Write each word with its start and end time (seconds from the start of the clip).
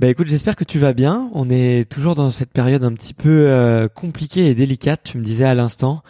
Bah 0.00 0.06
écoute, 0.06 0.28
j'espère 0.28 0.56
que 0.56 0.64
tu 0.64 0.78
vas 0.78 0.94
bien. 0.94 1.28
On 1.34 1.50
est 1.50 1.86
toujours 1.86 2.14
dans 2.14 2.30
cette 2.30 2.54
période 2.54 2.82
un 2.84 2.92
petit 2.94 3.12
peu 3.12 3.48
euh, 3.48 3.86
compliquée 3.86 4.46
et 4.46 4.54
délicate. 4.54 5.02
Tu 5.04 5.18
me 5.18 5.22
disais 5.22 5.44
à 5.44 5.54
l'instant, 5.54 6.02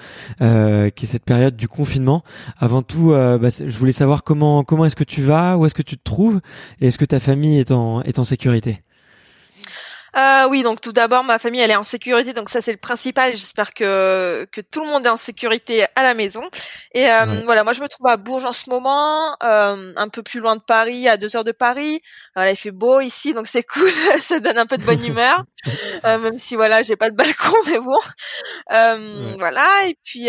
euh, 0.43 0.91
qui 0.91 1.07
est 1.07 1.09
cette 1.09 1.25
période 1.25 1.57
du 1.57 1.67
confinement. 1.67 2.23
Avant 2.57 2.83
tout, 2.83 3.11
euh, 3.11 3.37
bah, 3.37 3.49
je 3.51 3.77
voulais 3.77 3.91
savoir 3.91 4.23
comment 4.23 4.63
comment 4.63 4.85
est-ce 4.85 4.95
que 4.95 5.03
tu 5.03 5.23
vas, 5.23 5.59
où 5.59 5.67
est-ce 5.67 5.75
que 5.75 5.83
tu 5.83 5.99
te 5.99 6.05
trouves, 6.05 6.41
et 6.81 6.87
est-ce 6.87 6.99
que 6.99 7.05
ta 7.05 7.19
famille 7.19 7.59
est 7.59 7.73
en 7.73 8.01
est 8.03 8.21
en 8.21 8.25
sécurité? 8.25 8.81
Euh, 10.17 10.49
oui, 10.49 10.63
donc 10.63 10.81
tout 10.81 10.93
d'abord, 10.93 11.23
ma 11.25 11.39
famille 11.39 11.61
elle 11.61 11.71
est 11.71 11.77
en 11.77 11.85
sécurité, 11.85 12.33
donc 12.33 12.49
ça 12.49 12.61
c'est 12.61 12.73
le 12.73 12.79
principal. 12.79 13.35
J'espère 13.35 13.73
que 13.75 14.47
que 14.53 14.61
tout 14.61 14.81
le 14.81 14.87
monde 14.87 15.07
est 15.07 15.11
en 15.11 15.17
sécurité 15.17 15.85
à 15.95 16.03
la 16.03 16.15
maison. 16.15 16.43
Et 16.95 17.09
euh, 17.09 17.43
voilà, 17.45 17.63
moi 17.65 17.73
je 17.73 17.81
me 17.81 17.89
trouve 17.89 18.09
à 18.09 18.17
Bourges 18.17 18.45
en 18.45 18.53
ce 18.53 18.69
moment, 18.71 19.37
euh, 19.43 19.93
un 19.97 20.09
peu 20.09 20.23
plus 20.23 20.41
loin 20.41 20.57
de 20.57 20.63
Paris, 20.63 21.09
à 21.09 21.17
deux 21.17 21.37
heures 21.37 21.45
de 21.45 21.53
Paris. 21.53 22.01
il 22.37 22.57
fait 22.57 22.73
beau 22.73 23.01
ici, 23.01 23.35
donc 23.35 23.47
c'est 23.47 23.63
cool, 23.73 23.91
ça 24.19 24.41
donne 24.41 24.59
un 24.59 24.67
peu 24.67 24.79
de 24.79 24.85
bonne 24.85 25.05
humeur, 25.05 25.45
euh, 26.05 26.19
même 26.19 26.39
si 26.39 26.57
voilà, 26.57 26.83
j'ai 26.83 26.97
pas 26.97 27.11
de 27.11 27.17
balcon, 27.17 27.57
mais 27.67 27.79
bon, 27.79 27.99
euh, 28.73 29.35
voilà. 29.39 29.69
Et 29.87 29.97
puis 30.05 30.27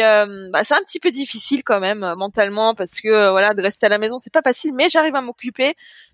bah, 0.51 0.63
c'est 0.63 0.75
un 0.75 0.83
petit 0.83 0.99
peu 0.99 1.11
difficile 1.11 1.63
quand 1.63 1.79
même 1.79 2.13
mentalement 2.17 2.75
parce 2.75 3.01
que 3.01 3.31
voilà, 3.31 3.53
de 3.53 3.61
rester 3.61 3.87
à 3.87 3.89
la 3.89 3.97
maison 3.97 4.17
c'est 4.19 4.33
pas 4.33 4.41
facile, 4.43 4.73
mais 4.75 4.89
j'arrive 4.89 5.15
à 5.15 5.21
m'occuper. 5.21 5.73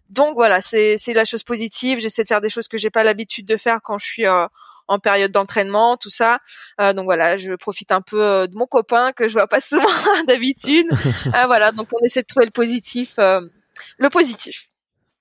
Donc 0.09 0.35
voilà, 0.35 0.61
c'est 0.61 0.97
la 1.13 1.25
chose 1.25 1.43
positive. 1.43 1.99
J'essaie 1.99 2.23
de 2.23 2.27
faire 2.27 2.41
des 2.41 2.49
choses 2.49 2.67
que 2.67 2.77
j'ai 2.77 2.89
pas 2.89 3.03
l'habitude 3.03 3.45
de 3.45 3.57
faire 3.57 3.79
quand 3.83 3.97
je 3.97 4.05
suis 4.05 4.25
euh, 4.25 4.47
en 4.87 4.99
période 4.99 5.31
d'entraînement, 5.31 5.97
tout 5.97 6.09
ça. 6.09 6.39
Euh, 6.79 6.93
donc 6.93 7.05
voilà, 7.05 7.37
je 7.37 7.53
profite 7.53 7.91
un 7.91 8.01
peu 8.01 8.21
euh, 8.21 8.47
de 8.47 8.55
mon 8.55 8.65
copain 8.65 9.11
que 9.11 9.27
je 9.27 9.33
vois 9.33 9.47
pas 9.47 9.59
souvent 9.59 9.83
d'habitude. 10.27 10.87
voilà, 11.45 11.71
donc 11.71 11.89
on 11.93 12.05
essaie 12.05 12.21
de 12.21 12.27
trouver 12.27 12.45
le 12.45 12.51
positif, 12.51 13.17
le 13.17 14.09
positif. 14.09 14.67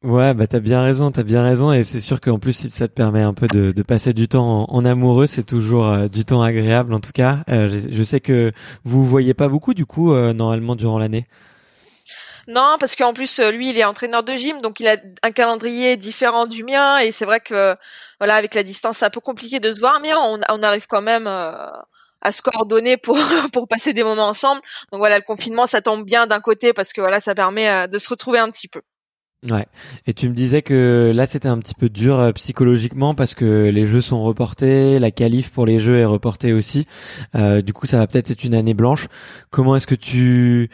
Ouais, 0.02 0.34
bah 0.34 0.46
t'as 0.46 0.60
bien 0.60 0.82
raison, 0.82 1.10
t'as 1.10 1.24
bien 1.24 1.42
raison, 1.42 1.72
et 1.72 1.82
c'est 1.82 2.00
sûr 2.00 2.20
qu'en 2.20 2.38
plus 2.38 2.52
si 2.52 2.70
ça 2.70 2.86
te 2.86 2.92
permet 2.92 3.22
un 3.22 3.34
peu 3.34 3.48
de, 3.48 3.72
de 3.72 3.82
passer 3.82 4.12
du 4.12 4.28
temps 4.28 4.66
en, 4.68 4.84
amoureux, 4.84 5.26
c'est 5.26 5.42
toujours 5.42 6.08
du 6.08 6.24
temps 6.24 6.42
agréable 6.42 6.94
en 6.94 7.00
tout 7.00 7.10
cas. 7.12 7.42
Je, 7.48 7.88
je, 7.90 8.02
sais 8.04 8.20
que 8.20 8.52
vous 8.84 9.04
voyez 9.04 9.34
pas 9.34 9.48
beaucoup 9.48 9.74
du 9.74 9.84
coup 9.84 10.14
normalement 10.14 10.76
durant 10.76 10.98
l'année. 10.98 11.26
Non, 12.48 12.76
parce 12.78 12.94
qu'en 12.94 13.12
plus 13.12 13.40
euh, 13.40 13.50
lui 13.50 13.70
il 13.70 13.78
est 13.78 13.84
entraîneur 13.84 14.22
de 14.22 14.32
gym, 14.34 14.60
donc 14.60 14.78
il 14.78 14.86
a 14.86 14.96
un 15.22 15.32
calendrier 15.32 15.96
différent 15.96 16.46
du 16.46 16.62
mien 16.62 16.98
et 16.98 17.10
c'est 17.10 17.24
vrai 17.24 17.40
que 17.40 17.74
voilà 18.20 18.36
avec 18.36 18.54
la 18.54 18.62
distance 18.62 18.98
c'est 18.98 19.04
un 19.04 19.10
peu 19.10 19.20
compliqué 19.20 19.58
de 19.58 19.72
se 19.72 19.80
voir, 19.80 19.98
mais 20.00 20.12
on, 20.14 20.62
arrive 20.62 20.86
quand 20.86 21.02
même 21.02 21.26
euh, 21.26 21.52
à 22.20 22.32
se 22.32 22.42
coordonner 22.42 22.96
pour 22.96 23.18
pour 23.52 23.66
passer 23.66 23.92
des 23.92 24.04
moments 24.04 24.28
ensemble. 24.28 24.60
Donc 24.92 24.98
voilà 24.98 25.16
le 25.16 25.24
confinement 25.24 25.66
ça 25.66 25.80
tombe 25.80 26.04
bien 26.04 26.28
d'un 26.28 26.40
côté 26.40 26.72
parce 26.72 26.92
que 26.92 27.00
voilà 27.00 27.18
ça 27.18 27.34
permet 27.34 27.68
euh, 27.68 27.86
de 27.88 27.98
se 27.98 28.08
retrouver 28.08 28.38
un 28.38 28.50
petit 28.50 28.68
peu. 28.68 28.80
Ouais. 29.50 29.66
Et 30.06 30.14
tu 30.14 30.28
me 30.28 30.34
disais 30.34 30.62
que 30.62 31.12
là 31.14 31.26
c'était 31.26 31.48
un 31.48 31.58
petit 31.58 31.74
peu 31.74 31.88
dur 31.88 32.32
psychologiquement 32.36 33.14
parce 33.16 33.34
que 33.34 33.70
les 33.70 33.86
jeux 33.86 34.00
sont 34.00 34.22
reportés, 34.22 35.00
la 35.00 35.10
qualif 35.10 35.50
pour 35.50 35.66
les 35.66 35.80
jeux 35.80 35.98
est 35.98 36.04
reportée 36.04 36.52
aussi. 36.52 36.86
Du 37.34 37.72
coup, 37.72 37.86
ça 37.86 37.98
va 37.98 38.06
peut-être 38.06 38.30
être 38.30 38.44
une 38.44 38.54
année 38.54 38.74
blanche. 38.74 39.08
Comment 39.50 39.76
est-ce 39.76 39.86
que 39.86 39.94
tu 39.94 40.70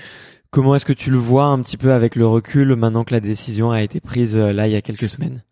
Comment 0.52 0.74
est-ce 0.74 0.84
que 0.84 0.92
tu 0.92 1.10
le 1.10 1.16
vois 1.16 1.44
un 1.44 1.62
petit 1.62 1.78
peu 1.78 1.92
avec 1.92 2.14
le 2.14 2.26
recul 2.26 2.76
maintenant 2.76 3.04
que 3.04 3.14
la 3.14 3.20
décision 3.20 3.70
a 3.70 3.80
été 3.80 4.00
prise 4.00 4.36
euh, 4.36 4.52
là 4.52 4.66
il 4.66 4.74
y 4.74 4.76
a 4.76 4.82
quelques 4.82 5.08
semaines? 5.08 5.42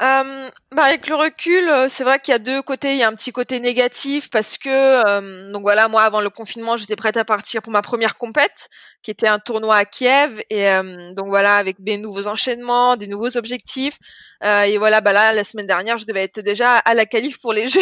Euh, 0.00 0.48
bah 0.74 0.84
avec 0.84 1.08
le 1.08 1.16
recul, 1.16 1.68
euh, 1.68 1.88
c'est 1.88 2.04
vrai 2.04 2.20
qu'il 2.20 2.30
y 2.30 2.34
a 2.34 2.38
deux 2.38 2.62
côtés. 2.62 2.92
Il 2.92 2.98
y 2.98 3.02
a 3.02 3.08
un 3.08 3.14
petit 3.14 3.32
côté 3.32 3.58
négatif 3.58 4.30
parce 4.30 4.56
que 4.56 4.68
euh, 4.68 5.50
donc 5.50 5.62
voilà, 5.62 5.88
moi 5.88 6.02
avant 6.02 6.20
le 6.20 6.30
confinement, 6.30 6.76
j'étais 6.76 6.94
prête 6.94 7.16
à 7.16 7.24
partir 7.24 7.62
pour 7.62 7.72
ma 7.72 7.82
première 7.82 8.16
compète, 8.16 8.68
qui 9.02 9.10
était 9.10 9.26
un 9.26 9.40
tournoi 9.40 9.76
à 9.76 9.84
Kiev, 9.84 10.40
et 10.50 10.68
donc 11.14 11.28
voilà 11.28 11.56
avec 11.56 11.82
des 11.82 11.98
nouveaux 11.98 12.28
enchaînements, 12.28 12.96
des 12.96 13.06
nouveaux 13.08 13.36
objectifs. 13.36 13.98
et 14.44 14.78
voilà, 14.78 15.00
bah 15.00 15.12
là 15.12 15.32
la 15.32 15.44
semaine 15.44 15.66
dernière, 15.66 15.98
je 15.98 16.06
devais 16.06 16.24
être 16.24 16.40
déjà 16.40 16.76
à 16.76 16.94
la 16.94 17.06
qualif 17.06 17.40
pour 17.40 17.52
les 17.52 17.68
Jeux. 17.68 17.80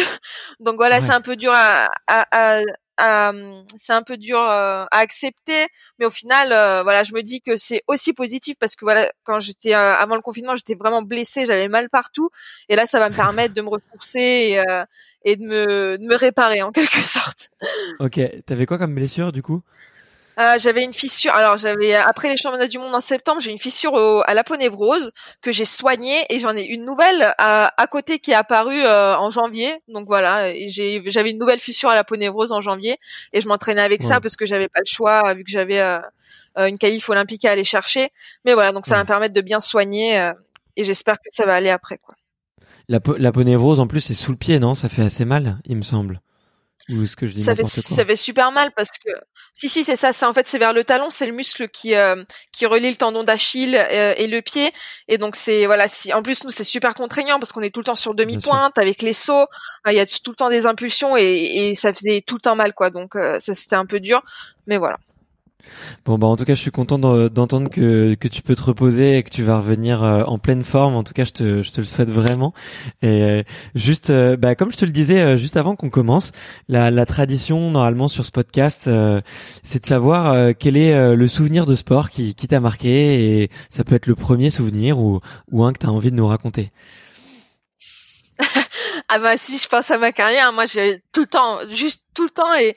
Donc 0.59 0.75
voilà, 0.77 1.01
c'est 1.01 1.11
un 1.11 1.21
peu 1.21 1.35
dur 1.35 1.51
à, 1.53 1.87
à, 2.07 2.59
euh, 3.01 3.61
c'est 3.77 3.93
un 3.93 4.03
peu 4.03 4.17
dur 4.17 4.39
euh, 4.39 4.85
à 4.91 4.97
accepter, 4.97 5.67
mais 5.99 6.05
au 6.05 6.09
final, 6.09 6.51
euh, 6.51 6.83
voilà, 6.83 7.03
je 7.03 7.13
me 7.13 7.21
dis 7.21 7.41
que 7.41 7.57
c'est 7.57 7.83
aussi 7.87 8.13
positif 8.13 8.55
parce 8.59 8.75
que 8.75 8.85
voilà, 8.85 9.11
quand 9.23 9.39
j'étais 9.39 9.73
avant 9.73 10.15
le 10.15 10.21
confinement, 10.21 10.55
j'étais 10.55 10.75
vraiment 10.75 11.01
blessée, 11.01 11.45
j'avais 11.45 11.67
mal 11.67 11.89
partout, 11.89 12.29
et 12.69 12.75
là, 12.75 12.85
ça 12.85 12.99
va 12.99 13.09
me 13.09 13.15
permettre 13.15 13.53
de 13.53 13.61
me 13.61 13.69
ressourcer 13.69 14.19
et, 14.19 14.63
et 15.23 15.35
de 15.35 15.43
me 15.43 15.97
de 15.97 16.05
me 16.05 16.15
réparer 16.15 16.61
en 16.61 16.71
quelque 16.73 16.99
sorte. 16.99 17.51
Ok, 17.99 18.19
t'avais 18.45 18.65
quoi 18.65 18.77
comme 18.77 18.95
blessure 18.95 19.31
du 19.31 19.41
coup? 19.41 19.61
Euh, 20.39 20.59
j'avais 20.59 20.83
une 20.83 20.93
fissure. 20.93 21.33
Alors 21.33 21.57
j'avais 21.57 21.95
après 21.95 22.29
les 22.29 22.37
championnats 22.37 22.67
du 22.67 22.77
monde 22.77 22.93
en 22.93 22.99
septembre, 22.99 23.41
j'ai 23.41 23.49
une 23.49 23.57
fissure 23.57 23.93
au, 23.93 24.21
à 24.27 24.35
l'aponévrose 24.35 25.11
que 25.41 25.51
j'ai 25.51 25.65
soignée 25.65 26.25
et 26.29 26.37
j'en 26.37 26.55
ai 26.55 26.63
une 26.63 26.85
nouvelle 26.85 27.33
à, 27.39 27.73
à 27.81 27.87
côté 27.87 28.19
qui 28.19 28.31
est 28.31 28.35
apparue 28.35 28.83
euh, 28.83 29.15
en 29.17 29.31
janvier. 29.31 29.73
Donc 29.87 30.05
voilà, 30.07 30.53
j'ai 30.67 31.01
j'avais 31.07 31.31
une 31.31 31.39
nouvelle 31.39 31.59
fissure 31.59 31.89
à 31.89 31.95
l'aponévrose 31.95 32.51
en 32.51 32.61
janvier 32.61 32.97
et 33.33 33.41
je 33.41 33.47
m'entraînais 33.47 33.81
avec 33.81 34.03
ça 34.03 34.21
parce 34.21 34.35
que 34.35 34.45
j'avais 34.45 34.67
pas 34.67 34.79
le 34.79 34.89
choix 34.89 35.33
vu 35.33 35.43
que 35.43 35.49
j'avais 35.49 35.79
euh, 35.81 35.99
une 36.55 36.77
qualif 36.77 37.09
olympique 37.09 37.43
à 37.45 37.51
aller 37.51 37.63
chercher. 37.63 38.09
Mais 38.45 38.53
voilà, 38.53 38.73
donc 38.73 38.85
ça 38.85 38.95
va 38.95 39.01
me 39.01 39.07
permettre 39.07 39.33
de 39.33 39.41
bien 39.41 39.59
soigner 39.59 40.31
et 40.75 40.83
j'espère 40.83 41.15
que 41.15 41.29
ça 41.31 41.47
va 41.47 41.55
aller 41.55 41.69
après 41.69 41.97
quoi. 41.97 42.13
L'aponévrose 42.87 43.79
en 43.79 43.87
plus 43.87 44.01
c'est 44.01 44.13
sous 44.13 44.31
le 44.31 44.37
pied, 44.37 44.59
non? 44.59 44.75
Ça 44.75 44.87
fait 44.87 45.01
assez 45.01 45.25
mal, 45.25 45.57
il 45.65 45.77
me 45.77 45.81
semble. 45.81 46.21
Ou 46.89 47.03
est-ce 47.03 47.17
que 47.17 47.27
je 47.27 47.33
dis 47.33 47.41
ça 47.41 47.53
fait, 47.53 47.67
ça 47.67 48.05
fait 48.05 48.15
super 48.15 48.51
mal 48.51 48.71
parce 48.75 48.91
que 48.91 49.11
si 49.53 49.67
si 49.67 49.83
c'est 49.83 49.97
ça, 49.97 50.13
c'est 50.13 50.25
en 50.25 50.31
fait 50.31 50.47
c'est 50.47 50.57
vers 50.57 50.71
le 50.71 50.85
talon, 50.85 51.09
c'est 51.09 51.25
le 51.25 51.33
muscle 51.33 51.67
qui 51.67 51.95
euh, 51.95 52.23
qui 52.53 52.65
relie 52.65 52.89
le 52.89 52.95
tendon 52.95 53.25
d'Achille 53.25 53.75
euh, 53.75 54.13
et 54.15 54.27
le 54.27 54.41
pied 54.41 54.71
et 55.09 55.17
donc 55.17 55.35
c'est 55.35 55.65
voilà, 55.65 55.89
si 55.89 56.13
en 56.13 56.21
plus 56.21 56.45
nous 56.45 56.49
c'est 56.49 56.63
super 56.63 56.93
contraignant 56.93 57.39
parce 57.39 57.51
qu'on 57.51 57.61
est 57.61 57.71
tout 57.71 57.81
le 57.81 57.85
temps 57.85 57.95
sur 57.95 58.15
demi-pointe 58.15 58.77
avec 58.77 59.01
les 59.01 59.13
sauts, 59.13 59.47
il 59.87 59.93
y 59.93 59.99
a 59.99 60.05
tout 60.05 60.31
le 60.31 60.35
temps 60.35 60.49
des 60.49 60.65
impulsions 60.65 61.17
et, 61.17 61.23
et 61.23 61.75
ça 61.75 61.91
faisait 61.91 62.23
tout 62.25 62.35
le 62.35 62.41
temps 62.41 62.55
mal 62.55 62.73
quoi. 62.73 62.89
Donc 62.89 63.15
euh, 63.15 63.39
ça 63.41 63.53
c'était 63.53 63.75
un 63.75 63.85
peu 63.85 63.99
dur 63.99 64.23
mais 64.65 64.77
voilà. 64.77 64.97
Bon 66.05 66.17
bah 66.17 66.27
en 66.27 66.37
tout 66.37 66.45
cas 66.45 66.53
je 66.53 66.61
suis 66.61 66.71
content 66.71 66.99
d'entendre 66.99 67.69
que, 67.69 68.15
tu 68.15 68.41
peux 68.41 68.55
te 68.55 68.63
reposer 68.63 69.17
et 69.17 69.23
que 69.23 69.29
tu 69.29 69.43
vas 69.43 69.57
revenir 69.57 70.03
euh, 70.03 70.23
en 70.23 70.37
pleine 70.37 70.63
forme. 70.63 70.95
En 70.95 71.03
tout 71.03 71.13
cas 71.13 71.25
je 71.25 71.31
te, 71.31 71.63
je 71.63 71.71
te 71.71 71.81
le 71.81 71.85
souhaite 71.85 72.09
vraiment. 72.09 72.53
Et 73.01 73.23
euh, 73.23 73.43
juste 73.75 74.09
euh, 74.09 74.37
bah, 74.37 74.55
comme 74.55 74.71
je 74.71 74.77
te 74.77 74.85
le 74.85 74.91
disais 74.91 75.37
juste 75.37 75.57
avant 75.57 75.75
qu'on 75.75 75.89
commence, 75.89 76.31
la, 76.69 76.91
la 76.91 77.05
tradition 77.05 77.71
normalement 77.71 78.07
sur 78.07 78.25
ce 78.25 78.31
podcast 78.31 78.89
c'est 79.63 79.81
de 79.81 79.87
savoir 79.87 80.53
quel 80.57 80.77
est 80.77 81.15
le 81.15 81.27
souvenir 81.27 81.65
de 81.65 81.75
sport 81.75 82.09
qui, 82.09 82.35
qui 82.35 82.47
t'a 82.47 82.59
marqué 82.59 83.41
et 83.41 83.49
ça 83.69 83.83
peut 83.83 83.95
être 83.95 84.07
le 84.07 84.15
premier 84.15 84.49
souvenir 84.49 84.99
ou, 84.99 85.19
ou 85.51 85.63
un 85.63 85.73
que 85.73 85.79
tu 85.79 85.87
as 85.87 85.91
envie 85.91 86.11
de 86.11 86.15
nous 86.15 86.27
raconter. 86.27 86.71
Ah 89.09 89.19
bah 89.19 89.37
si 89.37 89.57
je 89.57 89.67
pense 89.69 89.89
à 89.91 89.97
ma 89.97 90.11
carrière, 90.11 90.51
moi 90.51 90.65
j'ai 90.65 91.01
tout 91.13 91.21
le 91.21 91.27
temps, 91.27 91.59
juste 91.69 92.03
tout 92.13 92.25
le 92.25 92.29
temps 92.29 92.53
et, 92.55 92.75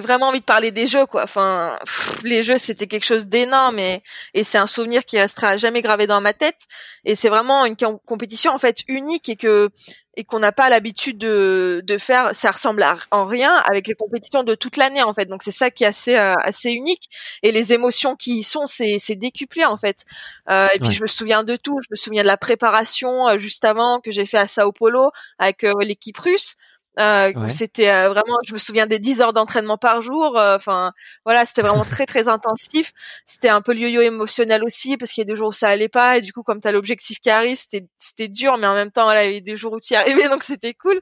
vraiment 0.00 0.28
envie 0.28 0.40
de 0.40 0.44
parler 0.44 0.72
des 0.72 0.86
jeux 0.86 1.06
quoi. 1.06 1.22
Enfin, 1.22 1.78
les 2.24 2.42
jeux 2.42 2.58
c'était 2.58 2.86
quelque 2.86 3.04
chose 3.04 3.26
d'énorme 3.26 3.78
et, 3.78 4.02
et 4.34 4.42
c'est 4.42 4.58
un 4.58 4.66
souvenir 4.66 5.04
qui 5.04 5.18
restera 5.18 5.56
jamais 5.56 5.82
gravé 5.82 6.06
dans 6.06 6.20
ma 6.20 6.32
tête. 6.32 6.58
Et 7.04 7.14
c'est 7.14 7.28
vraiment 7.28 7.66
une 7.66 7.76
compétition 8.04 8.52
en 8.52 8.58
fait 8.58 8.82
unique 8.88 9.28
et 9.28 9.36
que 9.36 9.70
et 10.16 10.24
qu'on 10.24 10.38
n'a 10.38 10.52
pas 10.52 10.68
l'habitude 10.68 11.18
de, 11.18 11.82
de 11.84 11.98
faire. 11.98 12.34
Ça 12.34 12.50
ressemble 12.50 12.82
à, 12.82 12.96
en 13.10 13.26
rien 13.26 13.54
avec 13.66 13.86
les 13.86 13.94
compétitions 13.94 14.42
de 14.42 14.54
toute 14.54 14.76
l'année 14.76 15.02
en 15.02 15.12
fait. 15.12 15.26
Donc 15.26 15.42
c'est 15.42 15.52
ça 15.52 15.70
qui 15.70 15.84
est 15.84 15.86
assez 15.86 16.16
euh, 16.16 16.34
assez 16.36 16.72
unique 16.72 17.08
et 17.42 17.52
les 17.52 17.72
émotions 17.72 18.16
qui 18.16 18.38
y 18.38 18.42
sont 18.42 18.66
c'est 18.66 18.98
c'est 18.98 19.16
décuplé 19.16 19.64
en 19.64 19.76
fait. 19.76 20.04
Euh, 20.50 20.68
et 20.74 20.78
puis 20.78 20.92
je 20.92 21.02
me 21.02 21.06
souviens 21.06 21.44
de 21.44 21.56
tout. 21.56 21.78
Je 21.82 21.88
me 21.90 21.96
souviens 21.96 22.22
de 22.22 22.26
la 22.26 22.36
préparation 22.36 23.28
euh, 23.28 23.38
juste 23.38 23.64
avant 23.64 24.00
que 24.00 24.10
j'ai 24.10 24.26
fait 24.26 24.38
à 24.38 24.46
Sao 24.46 24.72
Paulo 24.72 25.10
avec 25.38 25.64
euh, 25.64 25.74
l'équipe 25.80 26.16
russe. 26.18 26.56
Euh, 26.98 27.32
C'était 27.50 27.90
euh, 27.90 28.08
vraiment, 28.08 28.38
je 28.46 28.54
me 28.54 28.58
souviens 28.58 28.86
des 28.86 28.98
10 28.98 29.20
heures 29.20 29.32
d'entraînement 29.32 29.76
par 29.76 30.00
jour. 30.02 30.38
Euh, 30.38 30.56
enfin, 30.56 30.92
voilà, 31.24 31.44
c'était 31.44 31.62
vraiment 31.62 31.84
très 31.90 32.06
très 32.06 32.28
intensif. 32.28 32.92
C'était 33.24 33.48
un 33.48 33.60
peu 33.60 33.72
le 33.74 33.80
yo-yo 33.80 34.00
émotionnel 34.00 34.64
aussi 34.64 34.96
parce 34.96 35.12
qu'il 35.12 35.22
y 35.22 35.26
a 35.26 35.30
des 35.30 35.36
jours 35.36 35.48
où 35.48 35.52
ça 35.52 35.68
allait 35.68 35.88
pas 35.88 36.16
et 36.16 36.20
du 36.22 36.32
coup, 36.32 36.42
comme 36.42 36.60
t'as 36.60 36.72
l'objectif 36.72 37.18
qui 37.20 37.30
arrive, 37.30 37.56
c'était 37.56 37.86
c'était 37.96 38.28
dur, 38.28 38.56
mais 38.58 38.66
en 38.66 38.74
même 38.74 38.90
temps, 38.90 39.04
voilà, 39.04 39.24
il 39.24 39.26
y 39.26 39.30
avait 39.30 39.40
des 39.40 39.56
jours 39.56 39.72
où 39.74 39.80
tu 39.80 39.94
y 39.94 39.96
arrivais, 39.96 40.28
donc 40.30 40.42
c'était 40.42 40.74
cool. 40.74 41.00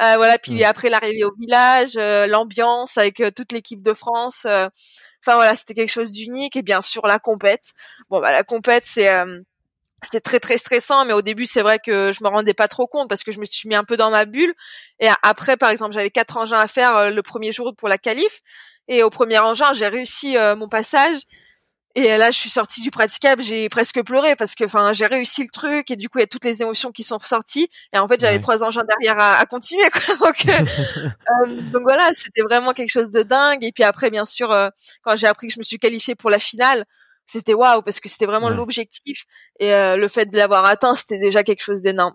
Euh, 0.00 0.16
voilà, 0.16 0.38
puis 0.38 0.64
après 0.64 0.88
l'arrivée 0.88 1.24
au 1.24 1.34
village, 1.38 1.94
l'ambiance 1.96 2.96
avec 2.98 3.22
toute 3.36 3.52
l'équipe 3.52 3.82
de 3.82 3.92
France. 3.94 4.46
Enfin 4.46 5.36
voilà, 5.36 5.56
c'était 5.56 5.74
quelque 5.74 5.90
chose 5.92 6.12
d'unique 6.12 6.56
et 6.56 6.62
bien 6.62 6.82
sûr 6.82 7.06
la 7.06 7.18
compète. 7.18 7.72
Bon 8.10 8.20
bah 8.20 8.32
la 8.32 8.42
compète, 8.44 8.84
c'est 8.86 9.08
c'était 10.04 10.20
très 10.20 10.40
très 10.40 10.58
stressant 10.58 11.04
mais 11.04 11.12
au 11.12 11.22
début 11.22 11.46
c'est 11.46 11.62
vrai 11.62 11.78
que 11.78 12.12
je 12.12 12.22
me 12.22 12.28
rendais 12.28 12.54
pas 12.54 12.68
trop 12.68 12.86
compte 12.86 13.08
parce 13.08 13.24
que 13.24 13.32
je 13.32 13.40
me 13.40 13.44
suis 13.44 13.68
mis 13.68 13.74
un 13.74 13.84
peu 13.84 13.96
dans 13.96 14.10
ma 14.10 14.24
bulle. 14.24 14.54
Et 15.00 15.08
après 15.22 15.56
par 15.56 15.70
exemple 15.70 15.92
j'avais 15.92 16.10
quatre 16.10 16.36
engins 16.36 16.60
à 16.60 16.68
faire 16.68 16.96
euh, 16.96 17.10
le 17.10 17.22
premier 17.22 17.52
jour 17.52 17.74
pour 17.76 17.88
la 17.88 17.98
qualif. 17.98 18.40
Et 18.88 19.02
au 19.02 19.10
premier 19.10 19.38
engin 19.38 19.72
j'ai 19.72 19.88
réussi 19.88 20.36
euh, 20.36 20.56
mon 20.56 20.68
passage. 20.68 21.18
Et 21.96 22.16
là 22.16 22.30
je 22.30 22.38
suis 22.38 22.50
sortie 22.50 22.80
du 22.80 22.90
praticable 22.90 23.42
j'ai 23.42 23.68
presque 23.68 24.02
pleuré 24.04 24.34
parce 24.36 24.54
que 24.56 24.64
enfin 24.64 24.92
j'ai 24.92 25.06
réussi 25.06 25.42
le 25.42 25.50
truc 25.52 25.90
et 25.92 25.96
du 25.96 26.08
coup 26.08 26.18
il 26.18 26.22
y 26.22 26.24
a 26.24 26.26
toutes 26.26 26.44
les 26.44 26.62
émotions 26.62 26.90
qui 26.90 27.04
sont 27.04 27.18
ressorties. 27.18 27.68
Et 27.92 27.98
en 27.98 28.08
fait 28.08 28.20
j'avais 28.20 28.40
trois 28.40 28.64
engins 28.64 28.84
derrière 28.84 29.18
à, 29.18 29.44
continuer 29.46 29.88
quoi. 29.90 30.16
donc 30.20 30.44
euh, 30.48 31.60
donc 31.72 31.82
voilà 31.82 32.10
c'était 32.14 32.42
vraiment 32.42 32.72
quelque 32.72 32.90
chose 32.90 33.10
de 33.10 33.22
dingue. 33.22 33.64
Et 33.64 33.72
puis 33.72 33.84
après 33.84 34.10
bien 34.10 34.24
sûr 34.24 34.48
quand 35.02 35.16
j'ai 35.16 35.26
appris 35.26 35.48
que 35.48 35.54
je 35.54 35.58
me 35.58 35.64
suis 35.64 35.78
qualifiée 35.78 36.14
pour 36.14 36.30
la 36.30 36.38
finale 36.38 36.84
c'était 37.26 37.54
waouh 37.54 37.82
parce 37.82 38.00
que 38.00 38.08
c'était 38.08 38.26
vraiment 38.26 38.48
l'objectif 38.48 39.24
et 39.60 39.72
euh, 39.72 39.96
le 39.96 40.08
fait 40.08 40.26
de 40.26 40.36
l'avoir 40.36 40.64
atteint 40.64 40.94
c'était 40.94 41.18
déjà 41.18 41.42
quelque 41.42 41.62
chose 41.62 41.82
d'énorme. 41.82 42.14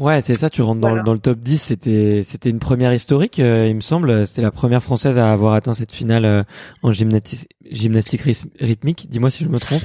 Ouais, 0.00 0.22
c'est 0.22 0.32
ça, 0.32 0.48
tu 0.48 0.62
rentres 0.62 0.80
dans, 0.80 1.02
dans, 1.02 1.12
le 1.12 1.18
top 1.18 1.40
10, 1.40 1.58
c'était 1.58 2.22
c'était 2.24 2.48
une 2.48 2.58
première 2.58 2.94
historique, 2.94 3.38
euh, 3.38 3.66
il 3.68 3.74
me 3.74 3.82
semble, 3.82 4.26
c'était 4.26 4.40
la 4.40 4.50
première 4.50 4.82
française 4.82 5.18
à 5.18 5.30
avoir 5.30 5.52
atteint 5.52 5.74
cette 5.74 5.92
finale 5.92 6.24
euh, 6.24 6.42
en 6.82 6.90
gymnastique, 6.90 7.48
gymnastique 7.70 8.22
rythmique, 8.22 9.10
dis-moi 9.10 9.30
si 9.30 9.44
je 9.44 9.50
me 9.50 9.58
trompe. 9.58 9.82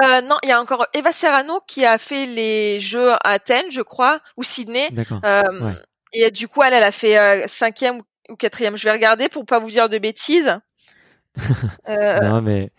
Euh, 0.00 0.22
non, 0.22 0.36
il 0.42 0.48
y 0.48 0.52
a 0.52 0.60
encore 0.60 0.86
Eva 0.94 1.12
Serrano 1.12 1.60
qui 1.66 1.84
a 1.84 1.98
fait 1.98 2.24
les 2.24 2.80
Jeux 2.80 3.12
à 3.12 3.18
Athènes, 3.24 3.70
je 3.70 3.82
crois, 3.82 4.20
ou 4.38 4.42
Sydney. 4.44 4.88
Ouais. 4.94 5.74
Et 6.14 6.30
du 6.30 6.46
coup, 6.46 6.62
elle, 6.62 6.72
elle 6.72 6.84
a 6.84 6.92
fait 6.92 7.46
cinquième 7.48 8.00
ou 8.30 8.36
quatrième. 8.36 8.76
Je 8.76 8.84
vais 8.84 8.92
regarder 8.92 9.28
pour 9.28 9.44
pas 9.44 9.58
vous 9.58 9.70
dire 9.70 9.88
de 9.88 9.98
bêtises. 9.98 10.56
non, 11.88 12.40
mais 12.42 12.70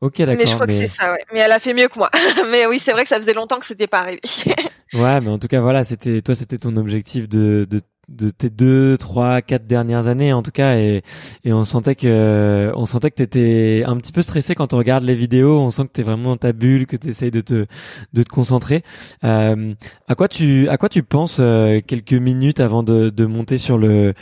Ok, 0.00 0.18
d'accord. 0.18 0.36
Mais 0.38 0.46
je 0.46 0.54
crois 0.54 0.66
que 0.66 0.72
c'est 0.72 0.88
ça, 0.88 1.12
ouais. 1.12 1.18
Mais 1.32 1.40
elle 1.40 1.52
a 1.52 1.58
fait 1.58 1.74
mieux 1.74 1.88
que 1.88 1.98
moi. 1.98 2.10
mais 2.50 2.66
oui, 2.66 2.78
c'est 2.78 2.92
vrai 2.92 3.02
que 3.02 3.08
ça 3.08 3.16
faisait 3.16 3.34
longtemps 3.34 3.58
que 3.58 3.66
c'était 3.66 3.86
pas 3.88 4.00
arrivé. 4.00 4.20
ouais, 4.94 5.20
mais 5.20 5.28
en 5.28 5.38
tout 5.38 5.48
cas, 5.48 5.60
voilà, 5.60 5.84
c'était 5.84 6.20
toi, 6.20 6.34
c'était 6.34 6.58
ton 6.58 6.76
objectif 6.76 7.28
de, 7.28 7.66
de 7.68 7.80
de 8.08 8.30
tes 8.30 8.48
deux, 8.50 8.96
trois, 8.96 9.42
quatre 9.42 9.66
dernières 9.66 10.06
années 10.06 10.32
en 10.32 10.42
tout 10.42 10.50
cas, 10.50 10.76
et, 10.76 11.02
et 11.44 11.52
on 11.52 11.64
sentait 11.64 11.94
que 11.94 12.72
on 12.74 12.86
sentait 12.86 13.10
que 13.10 13.16
t'étais 13.16 13.82
un 13.86 13.96
petit 13.96 14.12
peu 14.12 14.22
stressé 14.22 14.54
quand 14.54 14.72
on 14.72 14.78
regarde 14.78 15.04
les 15.04 15.14
vidéos. 15.14 15.58
On 15.60 15.70
sent 15.70 15.82
que 15.82 15.92
t'es 15.92 16.02
vraiment 16.02 16.30
dans 16.30 16.36
ta 16.36 16.52
bulle, 16.52 16.86
que 16.86 16.96
t'essayes 16.96 17.30
de 17.30 17.40
te 17.40 17.66
de 18.14 18.22
te 18.22 18.28
concentrer. 18.30 18.82
Euh, 19.24 19.74
à 20.08 20.14
quoi 20.14 20.28
tu 20.28 20.68
à 20.68 20.78
quoi 20.78 20.88
tu 20.88 21.02
penses 21.02 21.38
euh, 21.40 21.80
quelques 21.86 22.14
minutes 22.14 22.60
avant 22.60 22.82
de, 22.82 23.10
de 23.10 23.26
monter 23.26 23.58
sur 23.58 23.78
le 23.78 24.14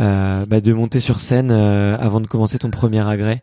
euh, 0.00 0.46
bah, 0.46 0.60
de 0.60 0.72
monter 0.72 1.00
sur 1.00 1.20
scène 1.20 1.50
euh, 1.50 1.96
avant 1.98 2.20
de 2.20 2.26
commencer 2.26 2.58
ton 2.58 2.70
premier 2.70 3.00
agrès 3.00 3.42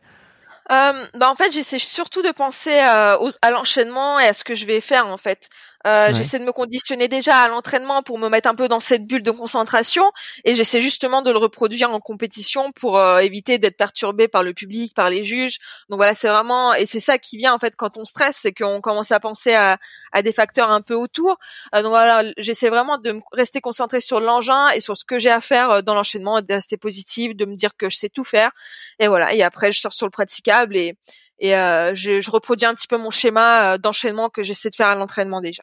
euh, 0.72 1.06
bah 1.16 1.30
en 1.30 1.36
fait, 1.36 1.52
j'essaie 1.52 1.80
surtout 1.80 2.22
de 2.22 2.32
penser 2.32 2.74
euh, 2.74 3.18
à 3.42 3.52
l'enchaînement 3.52 4.20
et 4.20 4.26
à 4.28 4.34
ce 4.34 4.44
que 4.44 4.56
je 4.56 4.66
vais 4.66 4.82
faire 4.82 5.08
en 5.08 5.18
fait. 5.18 5.50
Euh, 5.88 6.12
J'essaie 6.12 6.40
de 6.40 6.44
me 6.44 6.52
conditionner 6.52 7.08
déjà 7.08 7.38
à 7.38 7.48
l'entraînement 7.48 8.04
pour 8.04 8.20
me 8.20 8.28
mettre 8.28 8.50
un 8.50 8.56
peu 8.56 8.68
dans 8.68 8.82
cette 8.82 9.06
bulle 9.06 9.24
de 9.24 9.32
concentration 9.32 10.04
et 10.44 10.54
j'essaie 10.54 10.82
justement 10.82 11.22
de 11.22 11.32
le 11.32 11.38
reproduire 11.38 11.92
en 11.92 12.02
compétition 12.02 12.74
pour 12.74 12.98
euh, 12.98 13.20
éviter 13.20 13.58
d'être 13.58 13.78
perturbé 13.78 14.28
par 14.28 14.44
le 14.44 14.54
public, 14.54 14.94
par 14.94 15.10
les 15.10 15.24
juges. 15.24 15.60
Donc 15.90 15.98
voilà, 16.00 16.14
c'est 16.14 16.28
vraiment 16.28 16.74
et 16.74 16.86
c'est 16.86 17.00
ça 17.00 17.18
qui 17.18 17.38
vient 17.38 17.54
en 17.54 17.60
fait 17.60 17.76
quand 17.78 17.96
on 17.98 18.04
stresse, 18.04 18.38
c'est 18.42 18.52
qu'on 18.52 18.82
commence 18.82 19.14
à 19.14 19.22
penser 19.22 19.54
à, 19.54 19.78
à, 20.12 20.22
des 20.22 20.34
facteurs 20.34 20.70
un 20.70 20.82
peu 20.82 20.94
autour. 20.94 21.38
Euh, 21.74 21.82
donc 21.82 21.92
voilà, 21.92 22.30
j'essaie 22.38 22.70
vraiment 22.70 22.98
de 22.98 23.14
me 23.14 23.20
rester 23.32 23.62
concentré 23.62 24.02
sur 24.02 24.20
l'engin 24.20 24.70
et 24.72 24.82
sur 24.82 24.98
ce 24.98 25.06
que 25.06 25.20
j'ai 25.20 25.32
à 25.32 25.42
faire 25.42 25.72
euh, 25.72 25.82
dans 25.82 25.96
l'enchaînement, 25.96 26.42
de 26.42 26.54
rester 26.54 26.76
positif, 26.76 27.34
de 27.34 27.46
me 27.46 27.56
dire 27.56 27.78
que 27.78 27.90
je 27.90 27.96
sais 27.96 28.10
tout 28.10 28.26
faire. 28.26 28.52
Et 29.00 29.08
voilà, 29.08 29.34
et 29.34 29.42
après 29.42 29.72
je 29.72 29.80
sors 29.80 29.94
sur 29.94 30.06
le 30.06 30.12
praticable 30.12 30.76
et 30.76 30.98
et 31.40 31.56
euh, 31.56 31.94
je, 31.94 32.20
je, 32.20 32.32
reproduis 32.32 32.66
un 32.66 32.74
petit 32.74 32.88
peu 32.88 32.98
mon 32.98 33.12
schéma 33.12 33.78
d'enchaînement 33.78 34.28
que 34.28 34.42
j'essaie 34.42 34.72
de 34.72 34.76
faire 34.76 34.88
à 34.88 34.96
l'entraînement 34.96 35.40
déjà 35.40 35.62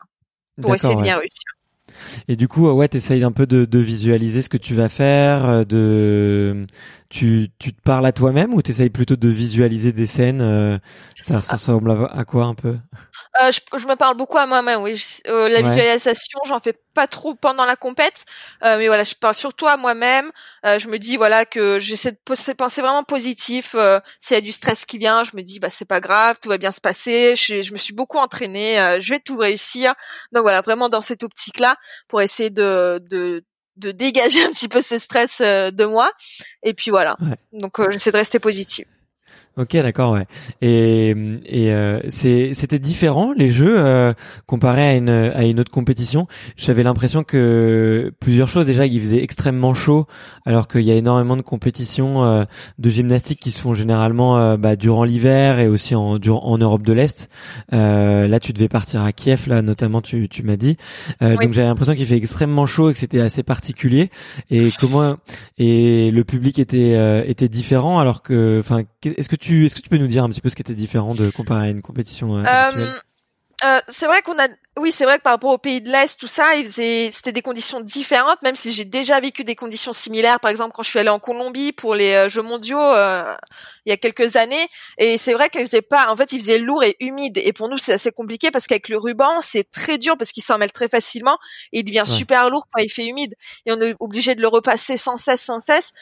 pour 0.60 0.74
essayer 0.74 0.96
de 0.96 1.02
bien 1.02 1.18
réussir. 1.18 1.54
Et 2.28 2.36
du 2.36 2.48
coup, 2.48 2.68
ouais, 2.70 2.88
t'essayes 2.88 3.24
un 3.24 3.32
peu 3.32 3.46
de, 3.46 3.64
de, 3.64 3.78
visualiser 3.78 4.42
ce 4.42 4.48
que 4.48 4.56
tu 4.56 4.74
vas 4.74 4.88
faire, 4.88 5.44
euh, 5.48 5.64
de 5.64 6.66
tu, 7.14 7.48
tu 7.60 7.72
te 7.72 7.80
parles 7.80 8.04
à 8.06 8.10
toi-même 8.10 8.54
ou 8.54 8.60
t'essayes 8.60 8.90
plutôt 8.90 9.14
de 9.14 9.28
visualiser 9.28 9.92
des 9.92 10.06
scènes 10.06 10.40
euh, 10.40 10.78
Ça, 11.16 11.42
ça 11.42 11.52
ressemble 11.52 12.08
à, 12.10 12.24
quoi 12.24 12.46
un 12.46 12.56
peu? 12.56 12.76
Euh, 13.40 13.52
je, 13.52 13.60
je, 13.78 13.86
me 13.86 13.94
parle 13.94 14.16
beaucoup 14.16 14.36
à 14.36 14.46
moi-même. 14.46 14.82
Oui, 14.82 15.00
euh, 15.28 15.48
la 15.48 15.62
visualisation, 15.62 16.40
j'en 16.44 16.58
fais 16.58 16.76
pas 16.92 17.06
trop 17.06 17.36
pendant 17.36 17.66
la 17.66 17.76
compète, 17.76 18.24
euh, 18.64 18.78
mais 18.78 18.88
voilà, 18.88 19.04
je 19.04 19.14
parle 19.14 19.36
surtout 19.36 19.68
à 19.68 19.76
moi-même. 19.76 20.28
Euh, 20.66 20.80
je 20.80 20.88
me 20.88 20.98
dis 20.98 21.16
voilà 21.16 21.44
que 21.44 21.78
j'essaie 21.78 22.10
de 22.10 22.18
penser 22.56 22.82
vraiment 22.82 23.04
positif. 23.04 23.76
S'il 24.20 24.34
y 24.34 24.38
a 24.38 24.40
du 24.40 24.50
stress 24.50 24.84
qui 24.84 24.98
vient, 24.98 25.22
je 25.22 25.36
me 25.36 25.42
dis 25.42 25.60
bah 25.60 25.70
c'est 25.70 25.84
pas 25.84 26.00
grave, 26.00 26.38
tout 26.42 26.48
va 26.48 26.58
bien 26.58 26.72
se 26.72 26.80
passer. 26.80 27.36
Je, 27.36 27.62
je 27.62 27.72
me 27.72 27.78
suis 27.78 27.94
beaucoup 27.94 28.18
entraînée, 28.18 28.98
je 28.98 29.10
vais 29.10 29.20
tout 29.20 29.36
réussir. 29.36 29.94
Donc 30.32 30.42
voilà, 30.42 30.62
vraiment 30.62 30.88
dans 30.88 31.00
cette 31.00 31.22
optique-là, 31.22 31.76
pour 32.08 32.22
essayer 32.22 32.50
de, 32.50 33.00
de 33.08 33.44
de 33.76 33.90
dégager 33.90 34.42
un 34.44 34.50
petit 34.50 34.68
peu 34.68 34.82
ce 34.82 34.98
stress 34.98 35.40
de 35.40 35.84
moi. 35.84 36.10
Et 36.62 36.74
puis 36.74 36.90
voilà. 36.90 37.16
Donc 37.52 37.80
j'essaie 37.90 38.12
de 38.12 38.16
rester 38.16 38.38
positive. 38.38 38.86
Ok, 39.56 39.72
d'accord, 39.74 40.14
ouais. 40.14 40.26
Et, 40.62 41.10
et 41.46 41.72
euh, 41.72 42.00
c'était 42.08 42.80
différent 42.80 43.32
les 43.36 43.50
jeux 43.50 43.76
euh, 43.78 44.12
comparé 44.46 44.82
à 44.82 44.94
une 44.96 45.08
à 45.08 45.44
une 45.44 45.60
autre 45.60 45.70
compétition? 45.70 46.26
J'avais 46.56 46.82
l'impression 46.82 47.22
que 47.22 48.12
plusieurs 48.18 48.48
choses 48.48 48.66
déjà, 48.66 48.84
il 48.84 49.00
faisait 49.00 49.22
extrêmement 49.22 49.72
chaud, 49.72 50.06
alors 50.44 50.66
qu'il 50.66 50.82
y 50.82 50.90
a 50.90 50.96
énormément 50.96 51.36
de 51.36 51.42
compétitions 51.42 52.24
euh, 52.24 52.42
de 52.78 52.90
gymnastique 52.90 53.38
qui 53.38 53.52
se 53.52 53.60
font 53.60 53.74
généralement 53.74 54.38
euh, 54.38 54.56
bah, 54.56 54.74
durant 54.74 55.04
l'hiver 55.04 55.60
et 55.60 55.68
aussi 55.68 55.94
en 55.94 56.18
en 56.18 56.58
Europe 56.58 56.82
de 56.82 56.92
l'Est. 56.92 57.28
là, 57.70 58.40
tu 58.40 58.52
devais 58.52 58.68
partir 58.68 59.02
à 59.02 59.12
Kiev, 59.12 59.46
là 59.46 59.62
notamment, 59.62 60.00
tu 60.00 60.28
tu 60.28 60.42
m'as 60.42 60.56
dit. 60.56 60.76
Donc 61.20 61.52
j'avais 61.52 61.68
l'impression 61.68 61.94
qu'il 61.94 62.06
fait 62.06 62.16
extrêmement 62.16 62.66
chaud 62.66 62.90
et 62.90 62.92
que 62.92 62.98
c'était 62.98 63.20
assez 63.20 63.44
particulier. 63.44 64.10
Et 64.50 64.64
comment 64.80 65.14
et 65.58 66.10
le 66.10 66.24
public 66.24 66.58
était 66.58 67.30
était 67.30 67.48
différent, 67.48 68.00
alors 68.00 68.22
que, 68.22 68.58
enfin, 68.58 68.82
est-ce 69.04 69.28
que 69.28 69.43
est-ce 69.52 69.74
que 69.74 69.80
tu 69.80 69.88
peux 69.88 69.98
nous 69.98 70.06
dire 70.06 70.24
un 70.24 70.28
petit 70.28 70.40
peu 70.40 70.48
ce 70.48 70.56
qui 70.56 70.62
était 70.62 70.74
différent 70.74 71.14
de 71.14 71.30
comparer 71.30 71.68
à 71.68 71.70
une 71.70 71.82
compétition 71.82 72.36
euh, 72.36 72.44
euh, 72.44 72.92
euh, 73.64 73.80
c'est 73.88 74.06
vrai 74.06 74.20
qu'on 74.20 74.38
a, 74.38 74.48
oui, 74.78 74.92
c'est 74.92 75.04
vrai 75.04 75.16
que 75.16 75.22
par 75.22 75.32
rapport 75.32 75.52
aux 75.52 75.58
pays 75.58 75.80
de 75.80 75.88
l'Est, 75.88 76.18
tout 76.18 76.26
ça, 76.26 76.50
c'était 76.64 77.32
des 77.32 77.40
conditions 77.40 77.80
différentes, 77.80 78.42
même 78.42 78.56
si 78.56 78.72
j'ai 78.72 78.84
déjà 78.84 79.20
vécu 79.20 79.42
des 79.44 79.54
conditions 79.54 79.92
similaires. 79.92 80.38
Par 80.40 80.50
exemple, 80.50 80.72
quand 80.74 80.82
je 80.82 80.90
suis 80.90 80.98
allée 80.98 81.08
en 81.08 81.18
Colombie 81.18 81.72
pour 81.72 81.94
les 81.94 82.12
euh, 82.12 82.28
Jeux 82.28 82.42
mondiaux 82.42 82.78
il 83.86 83.90
y 83.90 83.92
a 83.92 83.96
quelques 83.96 84.36
années, 84.36 84.66
et 84.98 85.16
c'est 85.18 85.32
vrai 85.32 85.48
qu'il 85.48 85.60
faisait 85.60 85.82
pas, 85.82 86.10
en 86.10 86.16
fait, 86.16 86.32
il 86.32 86.40
faisait 86.40 86.58
lourd 86.58 86.82
et 86.82 86.96
humide. 87.00 87.38
Et 87.38 87.52
pour 87.52 87.68
nous, 87.68 87.78
c'est 87.78 87.94
assez 87.94 88.10
compliqué 88.10 88.50
parce 88.50 88.66
qu'avec 88.66 88.88
le 88.88 88.98
ruban, 88.98 89.40
c'est 89.40 89.70
très 89.70 89.98
dur 89.98 90.16
parce 90.18 90.32
qu'il 90.32 90.42
s'en 90.42 90.58
mêle 90.58 90.72
très 90.72 90.88
facilement 90.88 91.38
et 91.72 91.80
il 91.80 91.84
devient 91.84 92.04
super 92.06 92.50
lourd 92.50 92.66
quand 92.70 92.82
il 92.82 92.90
fait 92.90 93.06
humide. 93.06 93.34
Et 93.66 93.72
on 93.72 93.80
est 93.80 93.94
obligé 94.00 94.34
de 94.34 94.40
le 94.40 94.48
repasser 94.48 94.96
sans 94.96 95.16
cesse, 95.16 95.42
sans 95.42 95.60
cesse. 95.60 95.92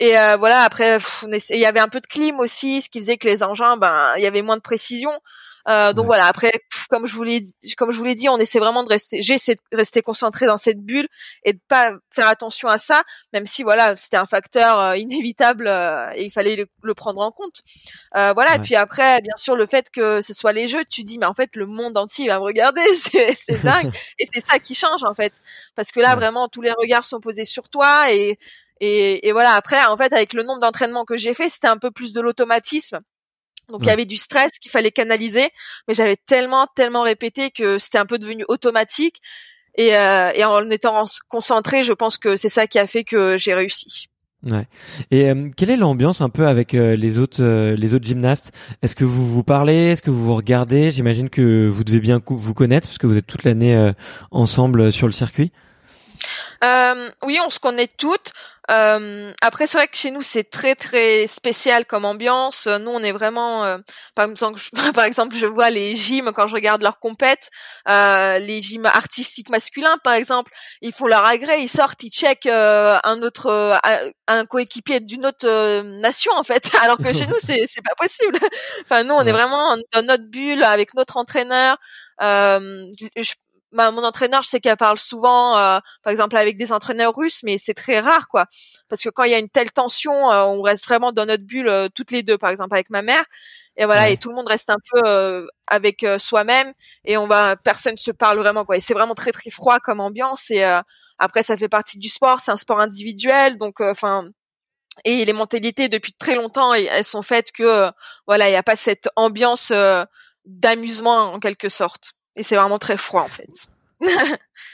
Et 0.00 0.18
euh, 0.18 0.36
voilà, 0.36 0.62
après, 0.62 0.98
il 1.22 1.58
y 1.58 1.66
avait 1.66 1.80
un 1.80 1.88
peu 1.88 2.00
de 2.00 2.06
clim 2.06 2.40
aussi, 2.40 2.82
ce 2.82 2.88
qui 2.88 3.00
faisait 3.00 3.16
que 3.16 3.28
les 3.28 3.42
engins, 3.42 3.76
ben, 3.76 4.12
il 4.16 4.22
y 4.22 4.26
avait 4.26 4.42
moins 4.42 4.56
de 4.56 4.62
précision. 4.62 5.12
Euh, 5.68 5.92
donc 5.92 6.06
voilà. 6.06 6.26
Après, 6.26 6.52
comme 6.90 7.06
je 7.06 7.14
vous 7.14 7.22
l'ai, 7.22 7.42
comme 7.78 7.90
je 7.90 7.98
vous 7.98 8.04
l'ai 8.04 8.14
dit, 8.14 8.28
on 8.28 8.38
essaie 8.38 8.58
vraiment 8.58 8.84
de 8.84 8.88
rester. 8.88 9.22
J'essaie 9.22 9.54
de 9.54 9.76
rester 9.76 10.02
concentré 10.02 10.46
dans 10.46 10.58
cette 10.58 10.80
bulle 10.80 11.08
et 11.44 11.52
de 11.54 11.60
pas 11.68 11.92
faire 12.10 12.28
attention 12.28 12.68
à 12.68 12.78
ça, 12.78 13.02
même 13.32 13.46
si 13.46 13.62
voilà, 13.62 13.96
c'était 13.96 14.16
un 14.16 14.26
facteur 14.26 14.78
euh, 14.78 14.96
inévitable 14.96 15.66
euh, 15.66 16.10
et 16.14 16.24
il 16.24 16.30
fallait 16.30 16.56
le, 16.56 16.94
prendre 16.94 17.20
en 17.20 17.30
compte. 17.30 17.62
voilà. 18.12 18.56
Et 18.56 18.58
puis 18.58 18.76
après, 18.76 19.20
bien 19.22 19.36
sûr, 19.36 19.56
le 19.56 19.66
fait 19.66 19.90
que 19.90 20.22
ce 20.22 20.34
soit 20.34 20.52
les 20.52 20.68
jeux, 20.68 20.84
tu 20.84 21.02
dis, 21.02 21.18
mais 21.18 21.26
en 21.26 21.34
fait, 21.34 21.56
le 21.56 21.66
monde 21.66 21.96
entier 21.96 22.28
va 22.28 22.38
me 22.38 22.44
regarder, 22.44 22.82
c'est 22.94 23.62
dingue. 23.64 23.90
et 24.18 24.26
c'est 24.32 24.44
ça 24.44 24.58
qui 24.58 24.74
change 24.74 25.02
en 25.04 25.14
fait, 25.14 25.40
parce 25.74 25.92
que 25.92 26.00
là, 26.00 26.14
vraiment, 26.14 26.48
tous 26.48 26.60
les 26.60 26.72
regards 26.72 27.04
sont 27.04 27.20
posés 27.20 27.44
sur 27.44 27.68
toi 27.68 28.12
et 28.12 28.38
et, 28.80 29.26
et, 29.28 29.32
voilà, 29.32 29.52
après, 29.52 29.82
en 29.86 29.96
fait, 29.96 30.12
avec 30.12 30.32
le 30.32 30.42
nombre 30.42 30.60
d'entraînements 30.60 31.04
que 31.04 31.16
j'ai 31.16 31.34
fait, 31.34 31.48
c'était 31.48 31.68
un 31.68 31.76
peu 31.76 31.90
plus 31.90 32.12
de 32.12 32.20
l'automatisme. 32.20 33.00
Donc 33.70 33.80
il 33.82 33.86
y 33.86 33.90
avait 33.90 34.04
du 34.04 34.18
stress 34.18 34.58
qu'il 34.58 34.70
fallait 34.70 34.90
canaliser, 34.90 35.48
mais 35.88 35.94
j'avais 35.94 36.16
tellement, 36.16 36.66
tellement 36.76 37.00
répété 37.00 37.50
que 37.50 37.78
c'était 37.78 37.96
un 37.96 38.04
peu 38.04 38.18
devenu 38.18 38.44
automatique. 38.48 39.22
Et, 39.76 39.96
euh, 39.96 40.30
et 40.34 40.44
en 40.44 40.68
étant 40.70 41.04
concentré, 41.28 41.82
je 41.82 41.94
pense 41.94 42.18
que 42.18 42.36
c'est 42.36 42.50
ça 42.50 42.66
qui 42.66 42.78
a 42.78 42.86
fait 42.86 43.04
que 43.04 43.38
j'ai 43.38 43.54
réussi. 43.54 44.08
Ouais. 44.44 44.66
Et 45.10 45.30
euh, 45.30 45.48
quelle 45.56 45.70
est 45.70 45.76
l'ambiance 45.76 46.20
un 46.20 46.28
peu 46.28 46.46
avec 46.46 46.74
euh, 46.74 46.96
les 46.96 47.18
autres 47.18 47.42
euh, 47.42 47.76
les 47.76 47.94
autres 47.94 48.04
gymnastes? 48.04 48.52
Est-ce 48.82 48.94
que 48.94 49.04
vous 49.04 49.26
vous 49.26 49.42
parlez? 49.42 49.92
Est-ce 49.92 50.02
que 50.02 50.10
vous 50.10 50.22
vous 50.22 50.36
regardez? 50.36 50.92
J'imagine 50.92 51.30
que 51.30 51.66
vous 51.66 51.82
devez 51.82 52.00
bien 52.00 52.20
vous 52.26 52.54
connaître 52.54 52.88
parce 52.88 52.98
que 52.98 53.06
vous 53.06 53.16
êtes 53.16 53.26
toute 53.26 53.44
l'année 53.44 53.92
ensemble 54.30 54.92
sur 54.92 55.06
le 55.06 55.12
circuit. 55.12 55.50
Euh, 56.62 57.10
oui, 57.22 57.38
on 57.44 57.50
se 57.50 57.58
connaît 57.58 57.88
toutes. 57.88 58.32
Euh, 58.70 59.30
après, 59.42 59.66
c'est 59.66 59.76
vrai 59.76 59.88
que 59.88 59.96
chez 59.96 60.10
nous, 60.10 60.22
c'est 60.22 60.48
très 60.48 60.74
très 60.74 61.26
spécial 61.26 61.84
comme 61.84 62.04
ambiance. 62.04 62.66
Nous, 62.66 62.90
on 62.90 63.02
est 63.02 63.12
vraiment, 63.12 63.64
euh, 63.64 63.78
par 64.14 64.30
exemple, 64.30 64.60
par 64.94 65.04
exemple, 65.04 65.36
je 65.36 65.46
vois 65.46 65.68
les 65.70 65.94
gyms 65.94 66.32
quand 66.32 66.46
je 66.46 66.54
regarde 66.54 66.82
leurs 66.82 66.98
compètes, 66.98 67.50
euh, 67.88 68.38
les 68.38 68.62
gyms 68.62 68.86
artistiques 68.86 69.50
masculins, 69.50 69.98
par 70.02 70.14
exemple, 70.14 70.52
ils 70.80 70.92
font 70.92 71.06
leur 71.06 71.24
agrès, 71.26 71.62
ils 71.62 71.68
sortent, 71.68 72.02
ils 72.04 72.10
checkent 72.10 72.46
euh, 72.46 72.98
un 73.04 73.22
autre, 73.22 73.78
un 74.28 74.46
coéquipier 74.46 75.00
d'une 75.00 75.26
autre 75.26 75.82
nation 76.00 76.32
en 76.34 76.44
fait, 76.44 76.70
alors 76.82 76.96
que 76.98 77.12
chez 77.12 77.26
nous, 77.26 77.36
c'est 77.42 77.64
c'est 77.66 77.82
pas 77.82 77.94
possible. 77.96 78.38
enfin, 78.84 79.04
nous, 79.04 79.14
on 79.14 79.22
est 79.26 79.32
vraiment 79.32 79.76
dans 79.92 80.02
notre 80.02 80.24
bulle 80.24 80.62
avec 80.62 80.94
notre 80.94 81.18
entraîneur. 81.18 81.76
je 82.20 83.34
mon 83.74 84.04
entraîneur, 84.04 84.42
je 84.42 84.48
sais 84.48 84.60
qu'elle 84.60 84.76
parle 84.76 84.98
souvent, 84.98 85.58
euh, 85.58 85.78
par 86.02 86.10
exemple 86.10 86.36
avec 86.36 86.56
des 86.56 86.72
entraîneurs 86.72 87.14
russes, 87.14 87.42
mais 87.42 87.58
c'est 87.58 87.74
très 87.74 88.00
rare, 88.00 88.28
quoi. 88.28 88.46
Parce 88.88 89.02
que 89.02 89.08
quand 89.10 89.24
il 89.24 89.32
y 89.32 89.34
a 89.34 89.38
une 89.38 89.48
telle 89.50 89.72
tension, 89.72 90.30
euh, 90.32 90.44
on 90.44 90.62
reste 90.62 90.84
vraiment 90.86 91.12
dans 91.12 91.26
notre 91.26 91.44
bulle 91.44 91.68
euh, 91.68 91.88
toutes 91.94 92.10
les 92.12 92.22
deux, 92.22 92.38
par 92.38 92.50
exemple 92.50 92.74
avec 92.74 92.90
ma 92.90 93.02
mère, 93.02 93.24
et 93.76 93.84
voilà, 93.86 94.08
et 94.08 94.16
tout 94.16 94.28
le 94.30 94.36
monde 94.36 94.46
reste 94.48 94.70
un 94.70 94.76
peu 94.92 95.48
avec 95.66 96.06
soi-même, 96.18 96.72
et 97.04 97.16
on 97.16 97.26
va, 97.26 97.56
personne 97.56 97.96
se 97.96 98.12
parle 98.12 98.38
vraiment, 98.38 98.64
quoi. 98.64 98.76
Et 98.76 98.80
c'est 98.80 98.94
vraiment 98.94 99.14
très 99.14 99.32
très 99.32 99.50
froid 99.50 99.80
comme 99.80 100.00
ambiance. 100.00 100.50
Et 100.52 100.62
après, 101.18 101.42
ça 101.42 101.56
fait 101.56 101.68
partie 101.68 101.98
du 101.98 102.08
sport, 102.08 102.40
c'est 102.40 102.52
un 102.52 102.56
sport 102.56 102.80
individuel, 102.80 103.58
donc 103.58 103.80
enfin. 103.80 104.28
et 105.04 105.24
les 105.24 105.32
mentalités 105.32 105.88
depuis 105.88 106.12
très 106.14 106.34
longtemps, 106.36 106.74
elles 106.74 107.04
sont 107.04 107.22
faites 107.22 107.52
que 107.52 107.90
voilà, 108.26 108.48
il 108.48 108.52
n'y 108.52 108.56
a 108.56 108.62
pas 108.62 108.76
cette 108.76 109.08
ambiance 109.16 109.72
d'amusement 110.44 111.32
en 111.34 111.40
quelque 111.40 111.68
sorte. 111.68 112.12
Et 112.36 112.42
c'est 112.42 112.56
vraiment 112.56 112.78
très 112.78 112.96
froid 112.96 113.22
en 113.22 113.28
fait. 113.28 113.68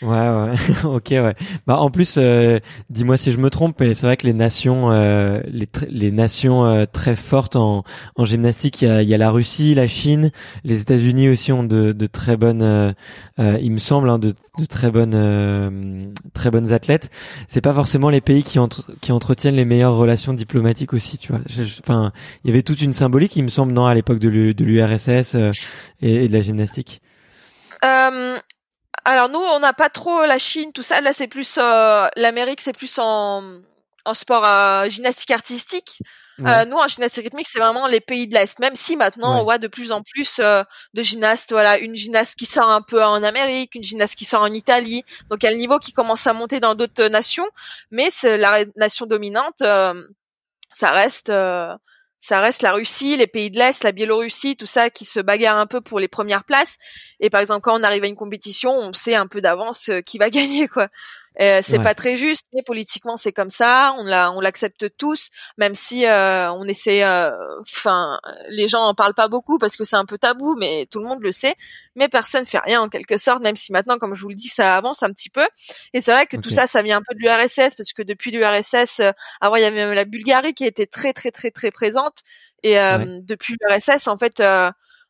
ouais, 0.03 0.09
ouais, 0.09 0.55
ok, 0.85 1.09
ouais. 1.11 1.35
Bah 1.67 1.79
en 1.79 1.91
plus, 1.91 2.17
euh, 2.19 2.59
dis-moi 2.89 3.17
si 3.17 3.33
je 3.33 3.39
me 3.39 3.51
trompe, 3.51 3.77
mais 3.81 3.95
c'est 3.95 4.07
vrai 4.07 4.17
que 4.17 4.27
les 4.27 4.33
nations, 4.33 4.91
euh, 4.91 5.41
les, 5.47 5.69
les 5.89 6.11
nations 6.11 6.65
euh, 6.65 6.85
très 6.91 7.17
fortes 7.17 7.55
en, 7.57 7.85
en 8.17 8.25
gymnastique, 8.25 8.83
il 8.83 8.89
y 8.89 8.91
a, 8.91 9.03
y 9.03 9.15
a, 9.15 9.19
la 9.19 9.31
Russie, 9.31 9.75
la 9.75 9.87
Chine, 9.87 10.31
les 10.65 10.81
États-Unis 10.81 11.29
aussi 11.29 11.53
ont 11.53 11.65
de, 11.65 11.93
de 11.93 12.07
très 12.07 12.37
bonnes, 12.37 12.95
il 13.39 13.73
me 13.73 13.79
semble, 13.79 14.09
hein, 14.09 14.19
de, 14.19 14.35
de, 14.59 14.65
très 14.65 14.91
bonnes, 14.91 16.15
très 16.35 16.51
bonnes 16.51 16.73
athlètes. 16.73 17.11
C'est 17.49 17.61
pas 17.61 17.73
forcément 17.75 18.11
les 18.11 18.21
pays 18.21 18.43
qui 18.43 18.59
entre, 18.59 18.91
qui 19.01 19.13
entretiennent 19.13 19.57
les 19.57 19.65
meilleures 19.65 19.97
relations 19.97 20.33
diplomatiques 20.33 20.95
aussi, 20.95 21.19
tu 21.19 21.33
vois. 21.33 21.43
Enfin, 21.83 22.13
il 22.45 22.49
y 22.49 22.53
avait 22.53 22.63
toute 22.63 22.81
une 22.81 22.93
symbolique, 22.93 23.37
il 23.37 23.45
me 23.45 23.49
semble, 23.49 23.73
non, 23.73 23.87
à 23.87 23.95
l'époque 23.95 24.19
de 24.19 24.29
l'URSS 24.29 25.35
et, 26.01 26.25
et 26.25 26.29
de 26.29 26.33
la 26.33 26.41
gymnastique. 26.41 27.03
Euh, 27.85 28.39
alors 29.05 29.29
nous, 29.29 29.39
on 29.39 29.61
n'a 29.61 29.73
pas 29.73 29.89
trop 29.89 30.25
la 30.27 30.39
Chine, 30.39 30.73
tout 30.73 30.83
ça. 30.83 31.01
Là, 31.01 31.13
c'est 31.13 31.29
plus 31.29 31.59
euh, 31.59 32.09
l'Amérique, 32.17 32.61
c'est 32.61 32.77
plus 32.77 32.99
en, 32.99 33.43
en 34.05 34.15
sport 34.15 34.45
euh, 34.45 34.89
gymnastique 34.89 35.31
artistique. 35.31 36.03
Euh, 36.47 36.65
nous, 36.65 36.79
en 36.79 36.89
gymnastique 36.89 37.25
rythmique, 37.25 37.47
c'est 37.47 37.59
vraiment 37.59 37.87
les 37.87 38.01
pays 38.01 38.27
de 38.27 38.33
l'Est. 38.33 38.61
Même 38.61 38.75
si 38.75 38.97
maintenant, 38.97 39.39
on 39.39 39.45
voit 39.45 39.59
de 39.59 39.69
plus 39.69 39.93
en 39.93 40.03
plus 40.03 40.39
euh, 40.39 40.63
de 40.95 41.03
gymnastes, 41.03 41.53
voilà, 41.53 41.77
une 41.79 41.95
gymnaste 41.95 42.35
qui 42.35 42.47
sort 42.47 42.71
un 42.71 42.81
peu 42.81 43.05
en 43.05 43.23
Amérique, 43.23 43.75
une 43.75 43.85
gymnaste 43.85 44.15
qui 44.15 44.25
sort 44.25 44.41
en 44.41 44.53
Italie. 44.53 45.05
Donc, 45.29 45.43
il 45.43 45.47
y 45.47 45.49
a 45.51 45.53
le 45.53 45.59
niveau 45.59 45.79
qui 45.79 45.93
commence 45.93 46.27
à 46.27 46.33
monter 46.33 46.59
dans 46.59 46.75
d'autres 46.75 47.09
nations. 47.09 47.47
Mais 47.91 48.09
c'est 48.11 48.39
la 48.39 48.65
nation 48.77 49.05
dominante, 49.05 49.59
ça 49.59 50.91
reste 50.93 51.31
ça 52.21 52.41
reste 52.41 52.63
la 52.63 52.73
Russie, 52.73 53.17
les 53.17 53.27
pays 53.27 53.51
de 53.51 53.59
l'Est, 53.59 53.83
la 53.83 53.93
Biélorussie, 53.93 54.55
tout 54.55 54.67
ça 54.67 54.91
qui 54.91 55.07
se 55.07 55.21
bagarre 55.21 55.57
un 55.57 55.67
peu 55.67 55.81
pour 55.81 55.99
les 55.99 56.07
premières 56.07 56.45
places. 56.45 56.77
Et 57.19 57.31
par 57.31 57.41
exemple, 57.41 57.63
quand 57.63 57.81
on 57.81 57.83
arrive 57.83 58.05
à 58.05 58.07
une 58.07 58.15
compétition, 58.15 58.73
on 58.73 58.93
sait 58.93 59.15
un 59.15 59.27
peu 59.27 59.41
d'avance 59.41 59.89
euh, 59.89 60.01
qui 60.03 60.19
va 60.19 60.29
gagner, 60.31 60.69
quoi. 60.69 60.89
Euh, 61.41 61.61
c'est 61.63 61.81
pas 61.81 61.95
très 61.95 62.17
juste, 62.17 62.47
mais 62.53 62.63
politiquement 62.63 63.17
c'est 63.17 63.33
comme 63.33 63.51
ça. 63.51 63.95
On 63.99 64.05
l'a, 64.05 64.33
on 64.33 64.41
l'accepte 64.41 64.87
tous, 64.97 65.31
même 65.59 65.75
si 65.75 66.05
euh, 66.05 66.51
on 66.53 66.65
essaie. 66.65 67.05
Euh, 67.05 67.31
enfin, 67.61 68.19
les 68.49 68.69
gens 68.69 68.83
en 68.83 68.95
parlent 68.95 69.15
pas 69.15 69.29
beaucoup 69.29 69.59
parce 69.59 69.77
que 69.77 69.85
c'est 69.85 69.97
un 69.97 70.05
peu 70.05 70.19
tabou, 70.19 70.57
mais 70.59 70.87
tout 70.91 70.99
le 70.99 71.07
monde 71.07 71.23
le 71.23 71.33
sait. 71.33 71.55
Mais 71.95 72.09
personne 72.09 72.45
fait 72.45 72.59
rien 72.59 72.83
en 72.83 72.89
quelque 72.89 73.17
sorte, 73.17 73.43
même 73.43 73.57
si 73.57 73.73
maintenant, 73.73 73.99
comme 73.99 74.15
je 74.15 74.23
vous 74.23 74.29
le 74.29 74.35
dis, 74.35 74.49
ça 74.49 74.77
avance 74.77 75.03
un 75.03 75.11
petit 75.11 75.31
peu. 75.31 75.47
Et 75.95 76.01
c'est 76.01 76.13
vrai 76.13 76.27
que 76.27 76.37
tout 76.37 76.51
ça, 76.51 76.67
ça 76.67 76.83
vient 76.83 76.99
un 76.99 77.03
peu 77.09 77.15
de 77.15 77.21
l'URSS 77.21 77.77
parce 77.77 77.93
que 77.93 78.03
depuis 78.03 78.33
l'URSS, 78.33 79.01
avant 79.41 79.57
il 79.57 79.63
y 79.63 79.65
avait 79.65 79.77
même 79.77 79.93
la 79.93 80.05
Bulgarie 80.05 80.55
qui 80.55 80.65
était 80.65 80.87
très 80.87 81.13
très 81.13 81.31
très 81.31 81.51
très 81.51 81.71
présente. 81.71 82.19
Et 82.63 82.75
depuis 83.23 83.55
l'URSS, 83.61 84.09
en 84.09 84.17
fait. 84.17 84.43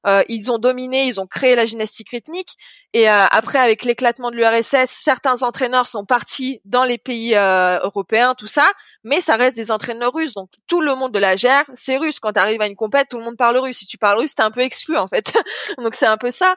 Euh, 0.06 0.22
ils 0.28 0.50
ont 0.50 0.58
dominé, 0.58 1.06
ils 1.06 1.20
ont 1.20 1.26
créé 1.26 1.54
la 1.54 1.64
gymnastique 1.64 2.10
rythmique. 2.10 2.56
Et 2.92 3.08
euh, 3.08 3.26
après, 3.30 3.58
avec 3.58 3.84
l'éclatement 3.84 4.30
de 4.30 4.36
l'URSS, 4.36 4.90
certains 4.90 5.42
entraîneurs 5.42 5.86
sont 5.86 6.04
partis 6.04 6.60
dans 6.64 6.84
les 6.84 6.98
pays 6.98 7.34
euh, 7.34 7.78
européens, 7.82 8.34
tout 8.34 8.46
ça. 8.46 8.70
Mais 9.04 9.20
ça 9.20 9.36
reste 9.36 9.56
des 9.56 9.70
entraîneurs 9.70 10.12
russes. 10.12 10.34
Donc 10.34 10.50
tout 10.66 10.80
le 10.80 10.94
monde 10.94 11.12
de 11.12 11.18
la 11.18 11.36
gère, 11.36 11.64
c'est 11.74 11.98
russe. 11.98 12.18
Quand 12.18 12.32
tu 12.32 12.40
arrives 12.40 12.62
à 12.62 12.66
une 12.66 12.76
compète, 12.76 13.08
tout 13.10 13.18
le 13.18 13.24
monde 13.24 13.36
parle 13.36 13.58
russe. 13.58 13.78
Si 13.78 13.86
tu 13.86 13.98
parles 13.98 14.18
russe, 14.18 14.34
t'es 14.34 14.42
un 14.42 14.50
peu 14.50 14.60
exclu 14.60 14.96
en 14.96 15.08
fait. 15.08 15.32
donc 15.78 15.94
c'est 15.94 16.06
un 16.06 16.16
peu 16.16 16.30
ça. 16.30 16.54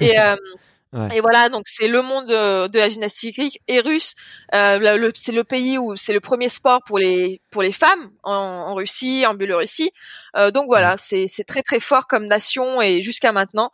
Et 0.00 0.14
Et 1.12 1.20
voilà, 1.20 1.48
donc 1.48 1.64
c'est 1.66 1.88
le 1.88 2.02
monde 2.02 2.26
de, 2.26 2.78
la 2.78 2.88
gymnastique 2.88 3.60
et 3.66 3.80
russe. 3.80 4.14
Euh, 4.54 5.10
c'est 5.14 5.32
le 5.32 5.42
pays 5.42 5.76
où 5.76 5.96
c'est 5.96 6.12
le 6.12 6.20
premier 6.20 6.48
sport 6.48 6.80
pour 6.86 6.98
les 6.98 7.40
pour 7.50 7.62
les 7.62 7.72
femmes 7.72 8.10
en, 8.22 8.74
Russie, 8.74 9.24
en 9.26 9.34
Biélorussie. 9.34 9.90
Euh, 10.36 10.50
donc 10.50 10.66
voilà, 10.66 10.96
c'est 10.96 11.26
c'est 11.26 11.44
très 11.44 11.62
très 11.62 11.80
fort 11.80 12.06
comme 12.06 12.26
nation 12.26 12.80
et 12.80 13.02
jusqu'à 13.02 13.32
maintenant. 13.32 13.70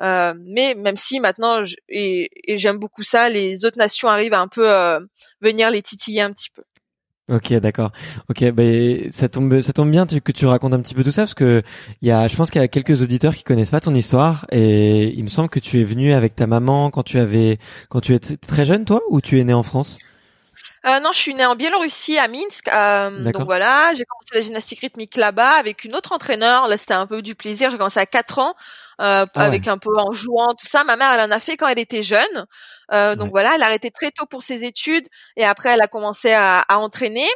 Euh, 0.00 0.34
mais 0.36 0.74
même 0.74 0.96
si 0.96 1.20
maintenant 1.20 1.62
et, 1.88 2.28
j'aime 2.56 2.78
beaucoup 2.78 3.04
ça, 3.04 3.28
les 3.28 3.64
autres 3.64 3.78
nations 3.78 4.08
arrivent 4.08 4.34
à 4.34 4.40
un 4.40 4.48
peu 4.48 4.68
venir 5.40 5.70
les 5.70 5.82
titiller 5.82 6.22
un 6.22 6.32
petit 6.32 6.50
peu. 6.50 6.64
Ok, 7.30 7.54
d'accord. 7.54 7.90
Ok, 8.28 8.44
ben 8.50 9.10
ça 9.10 9.30
tombe, 9.30 9.60
ça 9.60 9.72
tombe 9.72 9.90
bien 9.90 10.04
que 10.06 10.30
tu 10.30 10.44
racontes 10.44 10.74
un 10.74 10.80
petit 10.80 10.92
peu 10.94 11.02
tout 11.02 11.10
ça 11.10 11.22
parce 11.22 11.32
que 11.32 11.62
il 12.02 12.08
y 12.08 12.10
a, 12.10 12.28
je 12.28 12.36
pense 12.36 12.50
qu'il 12.50 12.60
y 12.60 12.64
a 12.64 12.68
quelques 12.68 13.00
auditeurs 13.00 13.34
qui 13.34 13.44
connaissent 13.44 13.70
pas 13.70 13.80
ton 13.80 13.94
histoire 13.94 14.46
et 14.52 15.08
il 15.16 15.24
me 15.24 15.30
semble 15.30 15.48
que 15.48 15.58
tu 15.58 15.80
es 15.80 15.84
venu 15.84 16.12
avec 16.12 16.34
ta 16.34 16.46
maman 16.46 16.90
quand 16.90 17.02
tu 17.02 17.18
avais, 17.18 17.58
quand 17.88 18.00
tu 18.00 18.12
étais 18.14 18.36
très 18.36 18.66
jeune, 18.66 18.84
toi, 18.84 19.00
ou 19.08 19.22
tu 19.22 19.40
es 19.40 19.44
né 19.44 19.54
en 19.54 19.62
France? 19.62 19.98
Euh, 20.86 21.00
non, 21.00 21.10
je 21.12 21.18
suis 21.18 21.34
née 21.34 21.46
en 21.46 21.54
Biélorussie, 21.54 22.18
à 22.18 22.28
Minsk. 22.28 22.68
Euh, 22.68 23.30
donc 23.30 23.46
voilà, 23.46 23.92
j'ai 23.94 24.04
commencé 24.04 24.34
la 24.34 24.40
gymnastique 24.40 24.80
rythmique 24.80 25.16
là-bas 25.16 25.52
avec 25.52 25.84
une 25.84 25.94
autre 25.94 26.12
entraîneur. 26.12 26.66
Là, 26.68 26.78
c'était 26.78 26.94
un 26.94 27.06
peu 27.06 27.22
du 27.22 27.34
plaisir. 27.34 27.70
J'ai 27.70 27.78
commencé 27.78 28.00
à 28.00 28.06
4 28.06 28.38
ans, 28.38 28.54
euh, 29.00 29.26
ah 29.34 29.40
avec 29.40 29.68
un 29.68 29.78
peu 29.78 29.90
en 29.96 30.12
jouant, 30.12 30.54
tout 30.58 30.66
ça. 30.66 30.84
Ma 30.84 30.96
mère, 30.96 31.12
elle 31.12 31.30
en 31.30 31.34
a 31.34 31.40
fait 31.40 31.56
quand 31.56 31.68
elle 31.68 31.78
était 31.78 32.02
jeune. 32.02 32.46
Euh, 32.92 33.16
donc 33.16 33.30
voilà, 33.30 33.54
elle 33.54 33.62
a 33.62 33.66
arrêté 33.66 33.90
très 33.90 34.10
tôt 34.10 34.26
pour 34.26 34.42
ses 34.42 34.64
études 34.64 35.06
et 35.36 35.44
après, 35.44 35.70
elle 35.70 35.80
a 35.80 35.88
commencé 35.88 36.32
à, 36.32 36.60
à 36.60 36.78
entraîner 36.78 37.28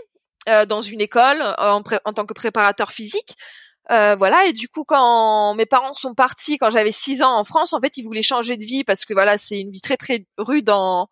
euh, 0.48 0.66
dans 0.66 0.82
une 0.82 1.00
école 1.00 1.42
en, 1.58 1.82
en, 2.04 2.12
tant 2.12 2.24
que 2.24 2.34
préparateur 2.34 2.92
physique. 2.92 3.34
Euh, 3.90 4.16
voilà 4.18 4.44
et 4.44 4.52
du 4.52 4.68
coup 4.68 4.84
quand 4.84 5.54
mes 5.54 5.64
parents 5.64 5.94
sont 5.94 6.12
partis 6.12 6.58
quand 6.58 6.70
j'avais 6.70 6.92
6 6.92 7.22
ans 7.22 7.38
en 7.38 7.44
France 7.44 7.72
en 7.72 7.80
fait 7.80 7.96
ils 7.96 8.02
voulaient 8.02 8.20
changer 8.20 8.58
de 8.58 8.64
vie 8.64 8.84
parce 8.84 9.06
que 9.06 9.14
voilà 9.14 9.38
c'est 9.38 9.58
une 9.58 9.70
vie 9.70 9.80
très 9.80 9.96
très 9.96 10.26
rude 10.36 10.68
en 10.68 11.08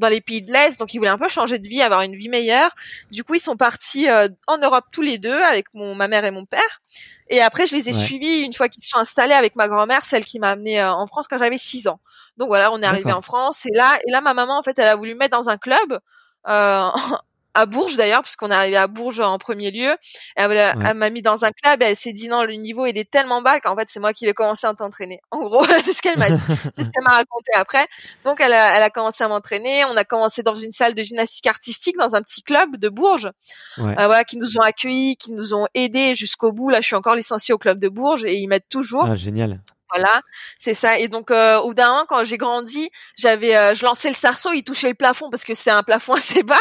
dans 0.00 0.08
les 0.08 0.20
pays 0.20 0.42
de 0.42 0.52
l'Est, 0.52 0.80
donc 0.80 0.92
ils 0.92 0.98
voulaient 0.98 1.10
un 1.10 1.18
peu 1.18 1.28
changer 1.28 1.58
de 1.58 1.68
vie, 1.68 1.82
avoir 1.82 2.02
une 2.02 2.16
vie 2.16 2.28
meilleure. 2.28 2.74
Du 3.12 3.22
coup, 3.22 3.34
ils 3.34 3.40
sont 3.40 3.56
partis 3.56 4.08
euh, 4.08 4.28
en 4.46 4.58
Europe 4.58 4.86
tous 4.90 5.02
les 5.02 5.18
deux 5.18 5.40
avec 5.42 5.72
mon 5.74 5.94
ma 5.94 6.08
mère 6.08 6.24
et 6.24 6.30
mon 6.30 6.44
père. 6.44 6.80
Et 7.28 7.40
après, 7.40 7.66
je 7.66 7.76
les 7.76 7.88
ai 7.88 7.92
suivis 7.92 8.40
une 8.40 8.52
fois 8.52 8.68
qu'ils 8.68 8.82
se 8.82 8.88
sont 8.90 8.98
installés 8.98 9.34
avec 9.34 9.54
ma 9.54 9.68
grand-mère, 9.68 10.04
celle 10.04 10.24
qui 10.24 10.40
m'a 10.40 10.50
amené 10.50 10.80
euh, 10.80 10.92
en 10.92 11.06
France 11.06 11.28
quand 11.28 11.38
j'avais 11.38 11.58
6 11.58 11.86
ans. 11.86 12.00
Donc 12.36 12.48
voilà, 12.48 12.72
on 12.72 12.82
est 12.82 12.86
arrivé 12.86 13.12
en 13.12 13.22
France 13.22 13.66
et 13.66 13.76
là 13.76 13.98
et 14.06 14.10
là 14.10 14.20
ma 14.20 14.34
maman 14.34 14.58
en 14.58 14.62
fait, 14.64 14.76
elle 14.78 14.88
a 14.88 14.96
voulu 14.96 15.14
mettre 15.14 15.36
dans 15.38 15.48
un 15.48 15.56
club 15.56 16.00
euh, 16.48 16.88
à 17.54 17.66
Bourges 17.66 17.96
d'ailleurs, 17.96 18.22
puisqu'on 18.22 18.50
est 18.50 18.54
arrivé 18.54 18.76
à 18.76 18.86
Bourges 18.86 19.20
en 19.20 19.38
premier 19.38 19.70
lieu. 19.70 19.96
Elle, 20.36 20.94
m'a 20.94 21.10
mis 21.10 21.22
dans 21.22 21.44
un 21.44 21.50
club 21.50 21.82
et 21.82 21.86
elle 21.86 21.96
s'est 21.96 22.12
dit 22.12 22.28
non, 22.28 22.44
le 22.44 22.54
niveau 22.54 22.86
il 22.86 22.96
est 22.98 23.10
tellement 23.10 23.42
bas 23.42 23.60
qu'en 23.60 23.76
fait 23.76 23.88
c'est 23.88 24.00
moi 24.00 24.12
qui 24.12 24.26
vais 24.26 24.32
commencer 24.32 24.66
à 24.66 24.74
t'entraîner. 24.74 25.20
En 25.30 25.44
gros, 25.44 25.64
c'est 25.64 25.92
ce 25.92 26.02
qu'elle 26.02 26.18
m'a 26.18 26.26
c'est 26.26 26.84
ce 26.84 26.90
qu'elle 26.90 27.04
m'a 27.04 27.12
raconté 27.12 27.52
après. 27.54 27.86
Donc 28.24 28.40
elle 28.40 28.52
a, 28.52 28.76
elle 28.76 28.82
a 28.82 28.90
commencé 28.90 29.24
à 29.24 29.28
m'entraîner. 29.28 29.84
On 29.86 29.96
a 29.96 30.04
commencé 30.04 30.42
dans 30.42 30.54
une 30.54 30.72
salle 30.72 30.94
de 30.94 31.02
gymnastique 31.02 31.46
artistique 31.46 31.96
dans 31.98 32.14
un 32.14 32.22
petit 32.22 32.42
club 32.42 32.76
de 32.76 32.88
Bourges. 32.88 33.30
Euh, 33.78 33.94
voilà, 33.94 34.24
qui 34.24 34.36
nous 34.36 34.56
ont 34.58 34.62
accueillis, 34.62 35.16
qui 35.16 35.32
nous 35.32 35.54
ont 35.54 35.66
aidés 35.74 36.14
jusqu'au 36.14 36.52
bout. 36.52 36.70
Là, 36.70 36.80
je 36.80 36.86
suis 36.86 36.96
encore 36.96 37.14
licenciée 37.14 37.54
au 37.54 37.58
club 37.58 37.80
de 37.80 37.88
Bourges 37.88 38.24
et 38.24 38.34
ils 38.34 38.48
m'aident 38.48 38.68
toujours. 38.68 39.06
Ah, 39.06 39.14
génial. 39.14 39.60
Voilà, 39.92 40.22
c'est 40.58 40.74
ça. 40.74 40.98
Et 41.00 41.08
donc 41.08 41.32
euh, 41.32 41.58
au 41.60 41.74
d'un 41.74 42.04
quand 42.08 42.22
j'ai 42.22 42.38
grandi, 42.38 42.88
j'avais, 43.16 43.56
euh, 43.56 43.74
je 43.74 43.84
lançais 43.84 44.08
le 44.08 44.14
cerceau, 44.14 44.52
il 44.52 44.62
touchait 44.62 44.88
le 44.88 44.94
plafond 44.94 45.30
parce 45.30 45.42
que 45.44 45.54
c'est 45.54 45.70
un 45.70 45.82
plafond 45.82 46.14
assez 46.16 46.44
bas. 46.44 46.56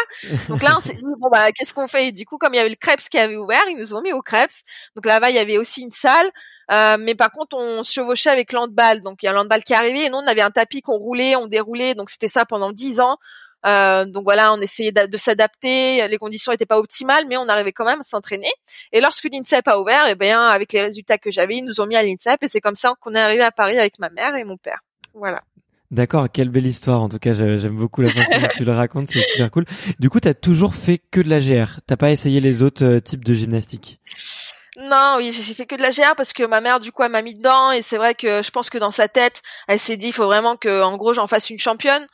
Donc 0.50 0.64
là, 0.64 0.76
on 0.78 0.80
s'est 0.80 0.96
dit 0.96 1.04
bon 1.20 1.30
bah 1.30 1.52
qu'est-ce 1.52 1.74
qu'on 1.76 1.88
fait? 1.88 2.08
Et 2.08 2.12
du 2.12 2.26
coup, 2.26 2.38
comme 2.40 2.54
il 2.56 2.58
y 2.58 2.60
avait 2.60 2.70
le 2.70 2.76
Krebs 2.76 3.08
qui 3.10 3.20
avait 3.20 3.38
ouvert, 3.38 3.64
ils 3.70 3.78
nous 3.78 3.94
ont 3.94 4.02
mis 4.02 4.14
au 4.14 4.22
Krebs. 4.22 4.64
Donc 4.96 5.06
là-bas, 5.06 5.30
il 5.30 5.36
y 5.36 5.40
avait 5.40 5.60
aussi 5.60 5.82
une 5.82 5.92
salle, 5.92 6.28
euh, 6.72 6.98
mais 7.00 7.14
par 7.14 7.32
contre, 7.32 7.56
on 7.56 7.84
se 7.84 7.92
chevauchait 7.92 8.32
avec 8.32 8.52
l'handball. 8.52 9.02
Donc 9.02 9.22
il 9.22 9.28
y 9.28 9.30
a 9.30 9.34
l'handball 9.34 9.64
qui 9.64 9.76
arrivait 9.76 10.06
et 10.06 10.10
nous 10.10 10.18
on 10.18 10.28
avait 10.28 10.42
un 10.42 10.52
tapis 10.52 10.82
qu'on 10.82 10.98
roulait, 10.98 11.36
on 11.36 11.46
déroulait. 11.48 11.94
Donc 11.94 12.10
c'était 12.10 12.28
ça 12.30 12.46
pendant 12.46 12.72
dix 12.72 13.00
ans. 13.00 13.18
Euh, 13.66 14.06
donc 14.06 14.24
voilà, 14.24 14.54
on 14.54 14.62
essayait 14.62 14.92
de, 14.92 15.18
s'adapter. 15.18 16.08
Les 16.08 16.18
conditions 16.18 16.52
n'étaient 16.52 16.66
pas 16.66 16.80
optimales, 16.80 17.26
mais 17.28 17.38
on 17.38 17.48
arrivait 17.48 17.72
quand 17.72 17.86
même 17.86 18.00
à 18.00 18.04
s'entraîner. 18.04 18.52
Et 18.92 19.02
lorsque 19.02 19.28
l'INSEP 19.32 19.68
a 19.68 19.80
ouvert, 19.80 20.06
eh 20.10 20.16
bien 20.16 20.48
avec 20.48 20.74
les 20.74 20.82
résultats 20.82 21.18
que 21.18 21.32
j'avais, 21.32 21.58
ils 21.58 21.66
nous 21.66 21.82
ont 21.82 21.86
mis 21.86 21.96
à 21.96 22.04
l'INSEP 22.04 22.44
et 22.44 22.48
c'est 22.48 22.62
comme 22.62 22.76
ça 22.76 22.94
qu'on 23.00 23.16
est 23.16 23.20
arrivé 23.20 23.44
à 23.44 23.52
Paris 23.52 23.78
avec 23.78 24.00
ma 24.00 24.10
mère 24.10 24.36
et 24.36 24.44
mon 24.44 24.58
père. 24.58 24.80
Voilà. 25.14 25.42
D'accord, 25.92 26.28
quelle 26.32 26.50
belle 26.50 26.68
histoire. 26.68 27.02
En 27.02 27.10
tout 27.10 27.18
cas, 27.18 27.34
j'aime 27.34 27.76
beaucoup 27.76 28.02
la 28.02 28.10
façon 28.10 28.40
dont 28.40 28.48
tu 28.56 28.64
le 28.64 28.74
racontes, 28.74 29.10
c'est 29.12 29.22
super 29.22 29.50
cool. 29.50 29.66
Du 30.00 30.10
coup, 30.10 30.20
tu 30.20 30.28
as 30.28 30.36
toujours 30.36 30.76
fait 30.76 31.00
que 31.00 31.20
de 31.20 31.30
la 31.30 31.40
GR. 31.40 31.80
T'as 31.88 31.98
pas 31.98 32.12
essayé 32.12 32.40
les 32.40 32.62
autres 32.62 32.86
euh, 32.86 33.00
types 33.00 33.26
de 33.26 33.34
gymnastique? 33.34 34.00
Non, 34.80 35.16
oui, 35.18 35.32
j'ai 35.32 35.54
fait 35.56 35.66
que 35.66 35.76
de 35.76 35.82
la 35.82 35.90
GR 35.90 36.16
parce 36.16 36.32
que 36.32 36.44
ma 36.44 36.62
mère, 36.62 36.80
du 36.80 36.92
coup, 36.92 37.02
elle 37.02 37.12
m'a 37.12 37.24
mis 37.24 37.34
dedans 37.34 37.72
et 37.72 37.82
c'est 37.82 37.98
vrai 37.98 38.14
que 38.14 38.44
je 38.44 38.52
pense 38.52 38.70
que 38.70 38.78
dans 38.78 38.92
sa 38.92 39.08
tête, 39.08 39.42
elle 39.68 39.80
s'est 39.80 39.98
dit, 39.98 40.08
il 40.08 40.14
faut 40.14 40.26
vraiment 40.26 40.56
que, 40.56 40.84
en 40.84 40.96
gros, 40.96 41.14
j'en 41.14 41.26
fasse 41.26 41.50
une 41.50 41.60
championne. 41.60 42.06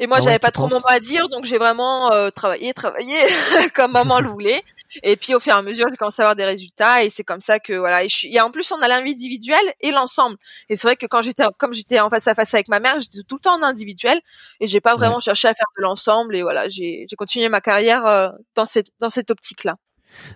Et 0.00 0.06
moi, 0.06 0.16
ah 0.18 0.20
j'avais 0.22 0.38
pas 0.38 0.50
trop 0.50 0.66
mon 0.66 0.76
mot 0.76 0.88
à 0.88 0.98
dire, 0.98 1.28
donc 1.28 1.44
j'ai 1.44 1.58
vraiment 1.58 2.10
euh, 2.10 2.30
travaillé, 2.30 2.72
travaillé 2.72 3.14
comme 3.74 3.92
maman 3.92 4.18
le 4.18 4.30
voulait. 4.30 4.62
Et 5.02 5.14
puis 5.14 5.34
au 5.34 5.40
fur 5.40 5.52
et 5.52 5.56
à 5.56 5.62
mesure, 5.62 5.86
j'ai 5.90 5.96
commencé 5.96 6.22
à 6.22 6.24
avoir 6.24 6.36
des 6.36 6.46
résultats, 6.46 7.04
et 7.04 7.10
c'est 7.10 7.22
comme 7.22 7.42
ça 7.42 7.58
que 7.58 7.74
voilà. 7.74 8.02
Et, 8.02 8.08
je 8.08 8.16
suis... 8.16 8.34
et 8.34 8.40
en 8.40 8.50
plus, 8.50 8.72
on 8.72 8.80
a 8.80 8.88
l'individuel 8.88 9.60
et 9.82 9.90
l'ensemble. 9.90 10.36
Et 10.70 10.76
c'est 10.76 10.88
vrai 10.88 10.96
que 10.96 11.04
quand 11.04 11.20
j'étais, 11.20 11.44
comme 11.58 11.74
j'étais 11.74 12.00
en 12.00 12.08
face 12.08 12.26
à 12.28 12.34
face 12.34 12.54
avec 12.54 12.68
ma 12.68 12.80
mère, 12.80 12.98
j'étais 12.98 13.18
tout 13.28 13.36
le 13.36 13.40
temps 13.40 13.58
en 13.58 13.62
individuel, 13.62 14.18
et 14.60 14.66
j'ai 14.66 14.80
pas 14.80 14.96
vraiment 14.96 15.20
cherché 15.20 15.48
à 15.48 15.54
faire 15.54 15.68
de 15.76 15.82
l'ensemble. 15.82 16.34
Et 16.34 16.42
voilà, 16.42 16.70
j'ai 16.70 17.06
continué 17.18 17.50
ma 17.50 17.60
carrière 17.60 18.06
euh, 18.06 18.30
dans 18.54 18.64
cette 18.64 18.88
dans 19.00 19.10
cette 19.10 19.30
optique-là. 19.30 19.76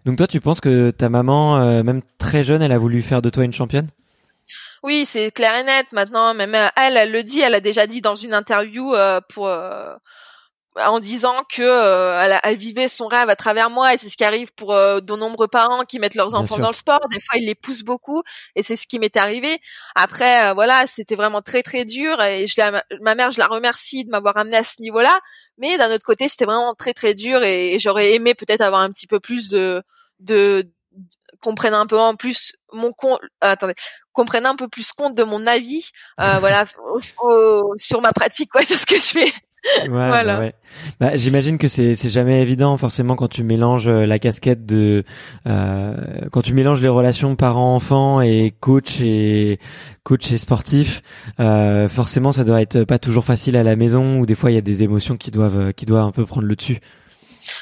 Donc 0.04 0.18
toi, 0.18 0.26
tu 0.26 0.42
penses 0.42 0.60
que 0.60 0.90
ta 0.90 1.08
maman, 1.08 1.58
euh, 1.58 1.82
même 1.82 2.02
très 2.18 2.44
jeune, 2.44 2.60
elle 2.60 2.72
a 2.72 2.78
voulu 2.78 3.00
faire 3.00 3.22
de 3.22 3.30
toi 3.30 3.44
une 3.44 3.52
championne? 3.52 3.88
Oui, 4.82 5.04
c'est 5.06 5.30
clair 5.30 5.56
et 5.56 5.64
net. 5.64 5.86
Maintenant, 5.92 6.34
même 6.34 6.54
euh, 6.54 6.68
elle, 6.76 6.96
elle 6.96 7.12
le 7.12 7.22
dit, 7.22 7.40
elle 7.40 7.54
a 7.54 7.60
déjà 7.60 7.86
dit 7.86 8.00
dans 8.00 8.14
une 8.14 8.34
interview 8.34 8.94
euh, 8.94 9.20
pour 9.28 9.48
euh, 9.48 9.94
en 10.76 10.98
disant 10.98 11.34
que 11.48 12.40
elle, 12.42 12.56
vivait 12.56 12.88
son 12.88 13.06
rêve 13.06 13.28
à 13.30 13.36
travers 13.36 13.70
moi 13.70 13.94
et 13.94 13.98
c'est 13.98 14.08
ce 14.08 14.16
qui 14.16 14.24
arrive 14.24 14.52
pour 14.54 14.74
de 14.74 15.16
nombreux 15.16 15.46
parents 15.46 15.84
qui 15.84 16.00
mettent 16.00 16.16
leurs 16.16 16.34
enfants 16.34 16.58
dans 16.58 16.68
le 16.68 16.74
sport. 16.74 16.98
Des 17.12 17.20
fois, 17.20 17.38
ils 17.38 17.46
les 17.46 17.54
poussent 17.54 17.84
beaucoup 17.84 18.24
et 18.56 18.64
c'est 18.64 18.74
ce 18.74 18.88
qui 18.88 18.98
m'est 18.98 19.16
arrivé. 19.16 19.56
Après, 19.94 20.52
voilà, 20.52 20.88
c'était 20.88 21.14
vraiment 21.14 21.42
très 21.42 21.62
très 21.62 21.84
dur 21.84 22.20
et 22.20 22.48
je 22.48 22.60
ma 23.00 23.14
mère, 23.14 23.30
je 23.30 23.38
la 23.38 23.46
remercie 23.46 24.04
de 24.04 24.10
m'avoir 24.10 24.36
amené 24.36 24.56
à 24.56 24.64
ce 24.64 24.82
niveau-là. 24.82 25.20
Mais 25.58 25.78
d'un 25.78 25.92
autre 25.94 26.04
côté, 26.04 26.26
c'était 26.28 26.44
vraiment 26.44 26.74
très 26.74 26.92
très 26.92 27.14
dur 27.14 27.44
et, 27.44 27.78
j'aurais 27.78 28.12
aimé 28.14 28.34
peut-être 28.34 28.62
avoir 28.62 28.80
un 28.80 28.90
petit 28.90 29.06
peu 29.06 29.20
plus 29.20 29.50
de 29.50 29.80
de 30.18 30.68
comprennent 31.44 31.74
un 31.74 31.86
peu 31.86 31.98
en 31.98 32.14
plus 32.14 32.56
mon 32.72 32.92
compte 32.92 33.20
attendez 33.42 33.74
comprennent 34.12 34.46
un 34.46 34.56
peu 34.56 34.66
plus 34.66 34.92
compte 34.92 35.14
de 35.14 35.22
mon 35.22 35.46
avis 35.46 35.90
euh, 36.20 36.38
voilà 36.40 36.64
sur 37.76 38.00
ma 38.00 38.12
pratique 38.12 38.50
quoi 38.50 38.62
sur 38.70 38.78
ce 38.78 38.86
que 38.86 38.96
je 38.96 39.00
fais 39.00 39.32
ouais, 39.82 39.88
voilà. 39.88 40.38
ouais. 40.38 40.54
Bah, 41.00 41.16
j'imagine 41.16 41.58
que 41.58 41.68
c'est 41.68 41.94
c'est 41.94 42.08
jamais 42.08 42.40
évident 42.40 42.76
forcément 42.78 43.14
quand 43.14 43.28
tu 43.28 43.44
mélanges 43.44 43.88
euh, 43.88 44.06
la 44.06 44.18
casquette 44.18 44.64
de 44.64 45.04
euh, 45.46 45.94
quand 46.32 46.42
tu 46.42 46.54
mélanges 46.54 46.80
les 46.80 46.88
relations 46.88 47.36
parents-enfants 47.36 48.20
et 48.22 48.54
coach 48.58 49.00
et 49.00 49.58
coach 50.02 50.32
et 50.32 50.38
sportif 50.38 51.02
euh, 51.40 51.88
forcément 51.88 52.32
ça 52.32 52.44
doit 52.44 52.62
être 52.62 52.84
pas 52.84 52.98
toujours 52.98 53.24
facile 53.24 53.56
à 53.56 53.62
la 53.62 53.76
maison 53.76 54.18
ou 54.18 54.26
des 54.26 54.34
fois 54.34 54.50
il 54.50 54.54
y 54.54 54.58
a 54.58 54.62
des 54.62 54.82
émotions 54.82 55.16
qui 55.16 55.30
doivent 55.30 55.72
qui 55.74 55.84
doivent 55.86 56.06
un 56.06 56.12
peu 56.12 56.24
prendre 56.24 56.46
le 56.46 56.56
dessus 56.56 56.80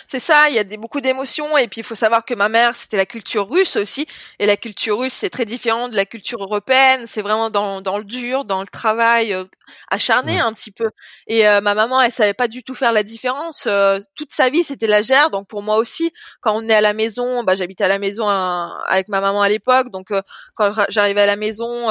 c'est 0.06 0.20
ça, 0.20 0.48
il 0.48 0.54
y 0.54 0.58
a 0.58 0.64
des, 0.64 0.76
beaucoup 0.76 1.00
d'émotions 1.00 1.56
et 1.58 1.68
puis 1.68 1.80
il 1.80 1.84
faut 1.84 1.94
savoir 1.94 2.24
que 2.24 2.34
ma 2.34 2.48
mère 2.48 2.74
c'était 2.74 2.96
la 2.96 3.06
culture 3.06 3.48
russe 3.48 3.76
aussi 3.76 4.06
et 4.38 4.46
la 4.46 4.56
culture 4.56 4.98
russe 4.98 5.12
c'est 5.12 5.30
très 5.30 5.44
différent 5.44 5.88
de 5.88 5.96
la 5.96 6.04
culture 6.06 6.42
européenne, 6.42 7.04
c'est 7.06 7.22
vraiment 7.22 7.50
dans, 7.50 7.80
dans 7.80 7.98
le 7.98 8.04
dur, 8.04 8.44
dans 8.44 8.60
le 8.60 8.66
travail 8.66 9.32
euh, 9.32 9.44
acharné 9.90 10.40
un 10.40 10.52
petit 10.52 10.70
peu. 10.70 10.90
Et 11.26 11.48
euh, 11.48 11.60
ma 11.60 11.74
maman 11.74 12.00
elle 12.00 12.12
savait 12.12 12.34
pas 12.34 12.48
du 12.48 12.62
tout 12.62 12.74
faire 12.74 12.92
la 12.92 13.02
différence, 13.02 13.66
euh, 13.66 13.98
toute 14.14 14.32
sa 14.32 14.50
vie 14.50 14.64
c'était 14.64 14.86
la 14.86 15.02
gère. 15.02 15.30
Donc 15.30 15.48
pour 15.48 15.62
moi 15.62 15.76
aussi 15.76 16.12
quand 16.40 16.54
on 16.54 16.68
est 16.68 16.74
à 16.74 16.80
la 16.80 16.92
maison, 16.92 17.42
bah 17.44 17.54
j'habitais 17.54 17.84
à 17.84 17.88
la 17.88 17.98
maison 17.98 18.28
avec 18.28 19.08
ma 19.08 19.20
maman 19.20 19.42
à 19.42 19.48
l'époque. 19.48 19.90
Donc 19.90 20.12
quand 20.54 20.72
j'arrivais 20.88 21.22
à 21.22 21.26
la 21.26 21.36
maison 21.36 21.88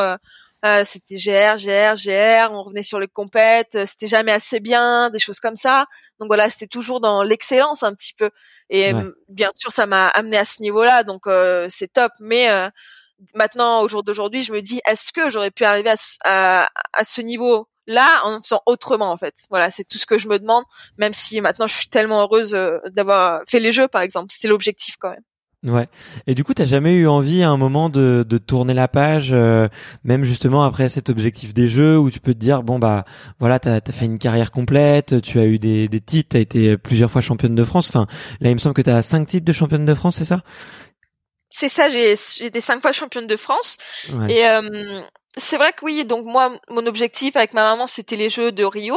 euh, 0.64 0.84
c'était 0.86 1.16
GR, 1.16 1.58
GR, 1.58 1.96
GR, 1.96 2.52
on 2.52 2.62
revenait 2.64 2.84
sur 2.84 3.00
les 3.00 3.08
compètes, 3.08 3.74
euh, 3.76 3.86
c'était 3.88 4.08
jamais 4.08 4.32
assez 4.32 4.60
bien, 4.60 5.10
des 5.10 5.18
choses 5.18 5.40
comme 5.40 5.56
ça. 5.56 5.88
Donc 6.20 6.28
voilà, 6.28 6.50
c'était 6.50 6.68
toujours 6.68 7.02
dans 7.02 7.24
l'excellence 7.24 7.82
un 7.82 7.94
petit 7.94 8.14
peu. 8.14 8.30
Et 8.70 8.94
bien 9.28 9.52
sûr, 9.56 9.72
ça 9.72 9.86
m'a 9.86 10.08
amené 10.08 10.38
à 10.38 10.46
ce 10.46 10.62
niveau-là, 10.62 11.04
donc 11.04 11.28
euh, 11.28 11.68
c'est 11.70 11.92
top. 11.92 12.14
Mais 12.22 12.48
maintenant, 13.36 13.82
au 13.82 13.90
jour 13.90 14.02
d'aujourd'hui, 14.04 14.44
je 14.44 14.54
me 14.54 14.62
dis, 14.62 14.80
est-ce 14.88 15.12
que 15.12 15.30
j'aurais 15.30 15.52
pu 15.52 15.66
arriver 15.66 15.94
à, 16.24 16.70
à, 16.94 17.04
ce 17.04 17.22
niveau 17.22 17.68
là 17.88 18.22
en 18.24 18.40
faisant 18.42 18.62
autrement 18.68 19.12
en 19.12 19.18
fait? 19.18 19.36
Voilà, 19.50 19.72
c'est 19.72 19.84
tout 19.84 19.98
ce 19.98 20.06
que 20.06 20.18
je 20.18 20.30
me 20.30 20.40
demande, 20.40 20.64
même 20.98 21.12
si 21.14 21.42
maintenant 21.42 21.68
je 21.68 21.76
suis 21.76 21.90
tellement 21.90 22.22
heureuse 22.22 22.52
d'avoir 22.86 23.42
fait 23.46 23.60
les 23.60 23.74
jeux 23.74 23.90
par 23.90 24.04
exemple. 24.04 24.32
C'était 24.32 24.48
l'objectif 24.48 24.96
quand 24.98 25.10
même. 25.10 25.24
Ouais. 25.64 25.88
Et 26.26 26.34
du 26.34 26.44
coup, 26.44 26.56
t'as 26.56 26.66
jamais 26.66 26.94
eu 26.94 27.08
envie 27.08 27.44
à 27.44 27.50
un 27.50 27.58
moment 27.58 27.90
de, 27.90 28.26
de 28.28 28.38
tourner 28.40 28.74
la 28.74 28.88
page, 28.88 29.30
euh, 29.32 29.68
même 30.04 30.24
justement 30.24 30.64
après 30.64 30.90
cet 30.90 31.10
objectif 31.10 31.54
des 31.54 31.68
Jeux, 31.68 32.00
où 32.00 32.10
tu 32.10 32.20
peux 32.20 32.34
te 32.34 32.40
dire 32.40 32.64
bon 32.64 32.80
bah 32.80 33.06
voilà, 33.40 33.60
t'as 33.60 33.76
as 33.76 33.92
fait 33.92 34.06
une 34.06 34.18
carrière 34.18 34.50
complète, 34.50 35.22
tu 35.22 35.40
as 35.40 35.46
eu 35.46 35.60
des, 35.60 35.88
des 35.88 36.02
titres, 36.02 36.30
t'as 36.32 36.40
été 36.40 36.78
plusieurs 36.78 37.12
fois 37.12 37.22
championne 37.22 37.54
de 37.54 37.64
France. 37.64 37.90
Enfin, 37.90 38.08
là, 38.40 38.50
il 38.50 38.54
me 38.56 38.60
semble 38.60 38.74
que 38.74 38.82
t'as 38.82 39.04
cinq 39.04 39.28
titres 39.28 39.46
de 39.46 39.52
championne 39.52 39.86
de 39.86 39.94
France, 39.94 40.16
c'est 40.16 40.26
ça? 40.26 40.42
C'est 41.52 41.70
ça. 41.70 41.90
J'ai 41.90 42.14
été 42.14 42.62
cinq 42.62 42.82
fois 42.82 42.92
championne 42.92 43.28
de 43.28 43.36
France. 43.36 43.78
Et 44.30 44.48
euh, 44.48 45.02
c'est 45.38 45.58
vrai 45.58 45.74
que 45.74 45.86
oui. 45.86 46.06
Donc 46.06 46.26
moi, 46.26 46.52
mon 46.70 46.88
objectif 46.88 47.36
avec 47.36 47.54
ma 47.54 47.64
maman, 47.64 47.88
c'était 47.88 48.16
les 48.16 48.30
Jeux 48.30 48.52
de 48.52 48.64
Rio. 48.64 48.96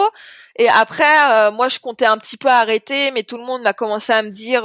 Et 0.57 0.69
après, 0.69 1.31
euh, 1.31 1.51
moi, 1.51 1.69
je 1.69 1.81
comptais 1.81 2.07
un 2.07 2.17
petit 2.17 2.37
peu 2.37 2.49
arrêter, 2.49 3.11
mais 3.11 3.25
tout 3.25 3.37
le 3.37 3.45
monde 3.45 3.63
m'a 3.63 3.73
commencé 3.73 4.13
à 4.13 4.23
me 4.23 4.31
dire 4.31 4.63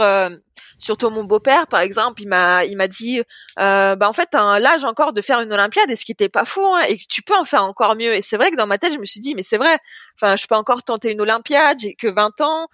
Surtout 0.79 1.09
mon 1.09 1.25
beau-père, 1.25 1.67
par 1.67 1.81
exemple, 1.81 2.21
il 2.21 2.27
m'a, 2.27 2.63
il 2.63 2.77
m'a 2.77 2.87
dit, 2.87 3.21
euh, 3.59 3.95
bah 3.95 4.07
en 4.07 4.13
fait, 4.13 4.29
t'as 4.31 4.59
l'âge 4.59 4.85
encore 4.85 5.11
de 5.11 5.21
faire 5.21 5.41
une 5.41 5.51
Olympiade, 5.51 5.91
et 5.91 5.95
ce 5.97 6.05
qui 6.05 6.13
était 6.13 6.29
pas 6.29 6.45
fou, 6.45 6.65
hein, 6.65 6.81
et 6.87 6.97
que 6.97 7.03
tu 7.09 7.21
peux 7.21 7.35
en 7.35 7.43
faire 7.43 7.63
encore 7.63 7.95
mieux. 7.97 8.13
Et 8.13 8.21
c'est 8.21 8.37
vrai 8.37 8.49
que 8.49 8.55
dans 8.55 8.65
ma 8.65 8.77
tête, 8.77 8.93
je 8.93 8.99
me 8.99 9.05
suis 9.05 9.19
dit, 9.19 9.35
mais 9.35 9.43
c'est 9.43 9.57
vrai. 9.57 9.77
Enfin, 10.15 10.37
je 10.37 10.47
peux 10.47 10.55
encore 10.55 10.81
tenter 10.83 11.11
une 11.11 11.21
Olympiade. 11.21 11.77
J'ai 11.79 11.95
que 11.95 12.07
20 12.07 12.39
ans, 12.41 12.67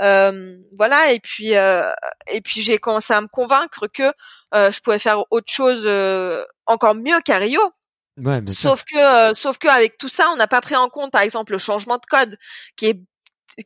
euh, 0.00 0.56
voilà. 0.76 1.12
Et 1.12 1.20
puis, 1.20 1.54
euh, 1.56 1.90
et 2.30 2.40
puis 2.40 2.62
j'ai 2.62 2.78
commencé 2.78 3.12
à 3.14 3.20
me 3.20 3.28
convaincre 3.28 3.86
que 3.86 4.12
je 4.52 4.80
pouvais 4.80 4.98
faire 4.98 5.22
autre 5.30 5.50
chose 5.50 5.88
encore 6.66 6.94
mieux 6.94 7.18
qu'à 7.24 7.38
Rio. 7.38 7.60
Ouais, 8.18 8.34
sauf 8.50 8.84
que, 8.84 9.34
sauf 9.34 9.58
que 9.58 9.68
avec 9.68 9.96
tout 9.96 10.08
ça, 10.08 10.28
on 10.30 10.36
n'a 10.36 10.46
pas 10.46 10.60
pris 10.60 10.76
en 10.76 10.90
compte, 10.90 11.10
par 11.10 11.22
exemple, 11.22 11.52
le 11.52 11.58
changement 11.58 11.96
de 11.96 12.04
code, 12.06 12.36
qui 12.76 12.86
est 12.86 13.00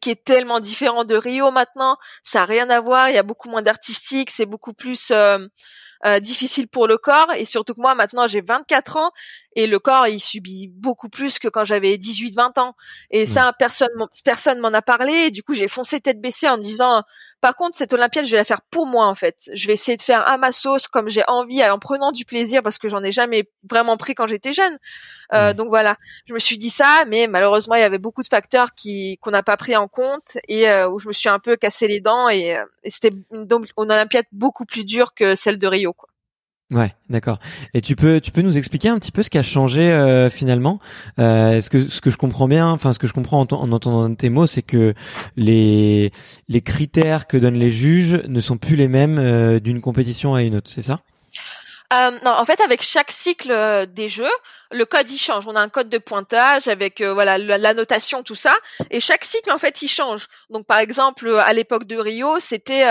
qui 0.00 0.10
est 0.10 0.24
tellement 0.24 0.60
différent 0.60 1.04
de 1.04 1.14
Rio 1.14 1.50
maintenant. 1.50 1.96
Ça 2.22 2.42
a 2.42 2.44
rien 2.44 2.68
à 2.70 2.80
voir. 2.80 3.08
Il 3.08 3.14
y 3.14 3.18
a 3.18 3.22
beaucoup 3.22 3.48
moins 3.48 3.62
d'artistique. 3.62 4.30
C'est 4.30 4.46
beaucoup 4.46 4.72
plus 4.72 5.10
euh, 5.10 5.38
euh, 6.04 6.20
difficile 6.20 6.68
pour 6.68 6.86
le 6.86 6.98
corps. 6.98 7.32
Et 7.36 7.44
surtout 7.44 7.74
que 7.74 7.80
moi, 7.80 7.94
maintenant, 7.94 8.26
j'ai 8.26 8.40
24 8.40 8.96
ans 8.96 9.10
et 9.54 9.66
le 9.66 9.78
corps, 9.78 10.06
il 10.06 10.20
subit 10.20 10.68
beaucoup 10.68 11.08
plus 11.08 11.38
que 11.38 11.48
quand 11.48 11.64
j'avais 11.64 11.96
18-20 11.96 12.60
ans. 12.60 12.74
Et 13.10 13.26
ça, 13.26 13.52
personne, 13.58 13.88
personne 14.24 14.58
m'en 14.60 14.68
a 14.68 14.82
parlé. 14.82 15.12
Et 15.12 15.30
du 15.30 15.42
coup, 15.42 15.54
j'ai 15.54 15.68
foncé 15.68 16.00
tête 16.00 16.20
baissée 16.20 16.48
en 16.48 16.58
me 16.58 16.62
disant, 16.62 17.02
par 17.40 17.54
contre, 17.54 17.76
cette 17.76 17.92
Olympiade, 17.92 18.24
je 18.24 18.32
vais 18.32 18.36
la 18.38 18.44
faire 18.44 18.62
pour 18.70 18.86
moi 18.86 19.06
en 19.06 19.14
fait. 19.14 19.36
Je 19.54 19.66
vais 19.66 19.74
essayer 19.74 19.96
de 19.96 20.02
faire 20.02 20.26
à 20.26 20.36
ma 20.36 20.52
sauce 20.52 20.88
comme 20.88 21.08
j'ai 21.08 21.22
envie, 21.28 21.62
en 21.64 21.78
prenant 21.78 22.12
du 22.12 22.24
plaisir 22.24 22.62
parce 22.62 22.78
que 22.78 22.88
j'en 22.88 23.02
ai 23.04 23.12
jamais 23.12 23.44
vraiment 23.70 23.96
pris 23.96 24.14
quand 24.14 24.26
j'étais 24.26 24.52
jeune. 24.52 24.76
Euh, 25.34 25.52
Donc 25.52 25.68
voilà, 25.68 25.96
je 26.26 26.34
me 26.34 26.38
suis 26.38 26.58
dit 26.58 26.70
ça, 26.70 27.04
mais 27.06 27.26
malheureusement, 27.26 27.74
il 27.74 27.80
y 27.80 27.84
avait 27.84 27.98
beaucoup 27.98 28.22
de 28.22 28.28
facteurs 28.28 28.74
qui 28.74 29.18
qu'on 29.20 29.30
n'a 29.30 29.42
pas 29.42 29.56
pris 29.56 29.76
en 29.76 29.88
compte 29.88 30.38
et 30.48 30.68
euh, 30.68 30.88
où 30.88 30.98
je 30.98 31.08
me 31.08 31.12
suis 31.12 31.28
un 31.28 31.38
peu 31.38 31.56
cassé 31.56 31.88
les 31.88 32.00
dents 32.00 32.28
et, 32.28 32.56
euh, 32.56 32.64
et 32.84 32.90
c'était 32.90 33.12
une, 33.30 33.46
une 33.50 33.66
Olympiade 33.76 34.26
beaucoup 34.32 34.64
plus 34.64 34.84
dure 34.84 35.14
que 35.14 35.34
celle 35.34 35.58
de 35.58 35.66
Rio. 35.66 35.85
Ouais, 36.72 36.92
d'accord. 37.08 37.38
Et 37.74 37.80
tu 37.80 37.94
peux 37.94 38.20
tu 38.20 38.32
peux 38.32 38.42
nous 38.42 38.58
expliquer 38.58 38.88
un 38.88 38.98
petit 38.98 39.12
peu 39.12 39.22
ce 39.22 39.30
qui 39.30 39.38
a 39.38 39.44
changé 39.44 39.92
euh, 39.92 40.30
finalement? 40.30 40.80
Euh, 41.20 41.60
Ce 41.60 41.70
que 41.70 41.88
ce 41.88 42.00
que 42.00 42.10
je 42.10 42.16
comprends 42.16 42.48
bien, 42.48 42.68
enfin 42.68 42.92
ce 42.92 42.98
que 42.98 43.06
je 43.06 43.12
comprends 43.12 43.40
en, 43.40 43.54
en 43.54 43.70
entendant 43.70 44.12
tes 44.12 44.30
mots, 44.30 44.48
c'est 44.48 44.62
que 44.62 44.92
les 45.36 46.10
les 46.48 46.60
critères 46.62 47.28
que 47.28 47.36
donnent 47.36 47.58
les 47.58 47.70
juges 47.70 48.20
ne 48.26 48.40
sont 48.40 48.58
plus 48.58 48.74
les 48.74 48.88
mêmes 48.88 49.18
euh, 49.18 49.60
d'une 49.60 49.80
compétition 49.80 50.34
à 50.34 50.42
une 50.42 50.56
autre, 50.56 50.68
c'est 50.68 50.82
ça? 50.82 51.02
Euh, 51.92 52.10
non, 52.24 52.32
en 52.32 52.44
fait, 52.44 52.60
avec 52.60 52.82
chaque 52.82 53.12
cycle 53.12 53.52
euh, 53.52 53.86
des 53.86 54.08
jeux, 54.08 54.24
le 54.72 54.84
code 54.84 55.08
il 55.08 55.18
change. 55.18 55.46
On 55.46 55.54
a 55.54 55.60
un 55.60 55.68
code 55.68 55.88
de 55.88 55.98
pointage 55.98 56.66
avec 56.66 57.00
voilà 57.00 57.38
la, 57.38 57.74
notation, 57.74 58.24
tout 58.24 58.34
ça, 58.34 58.56
et 58.90 58.98
chaque 58.98 59.24
cycle 59.24 59.52
en 59.52 59.58
fait 59.58 59.82
il 59.82 59.88
change. 59.88 60.26
Donc 60.50 60.66
par 60.66 60.78
exemple, 60.78 61.28
à 61.28 61.52
l'époque 61.52 61.84
de 61.86 61.96
Rio, 61.96 62.40
c'était 62.40 62.88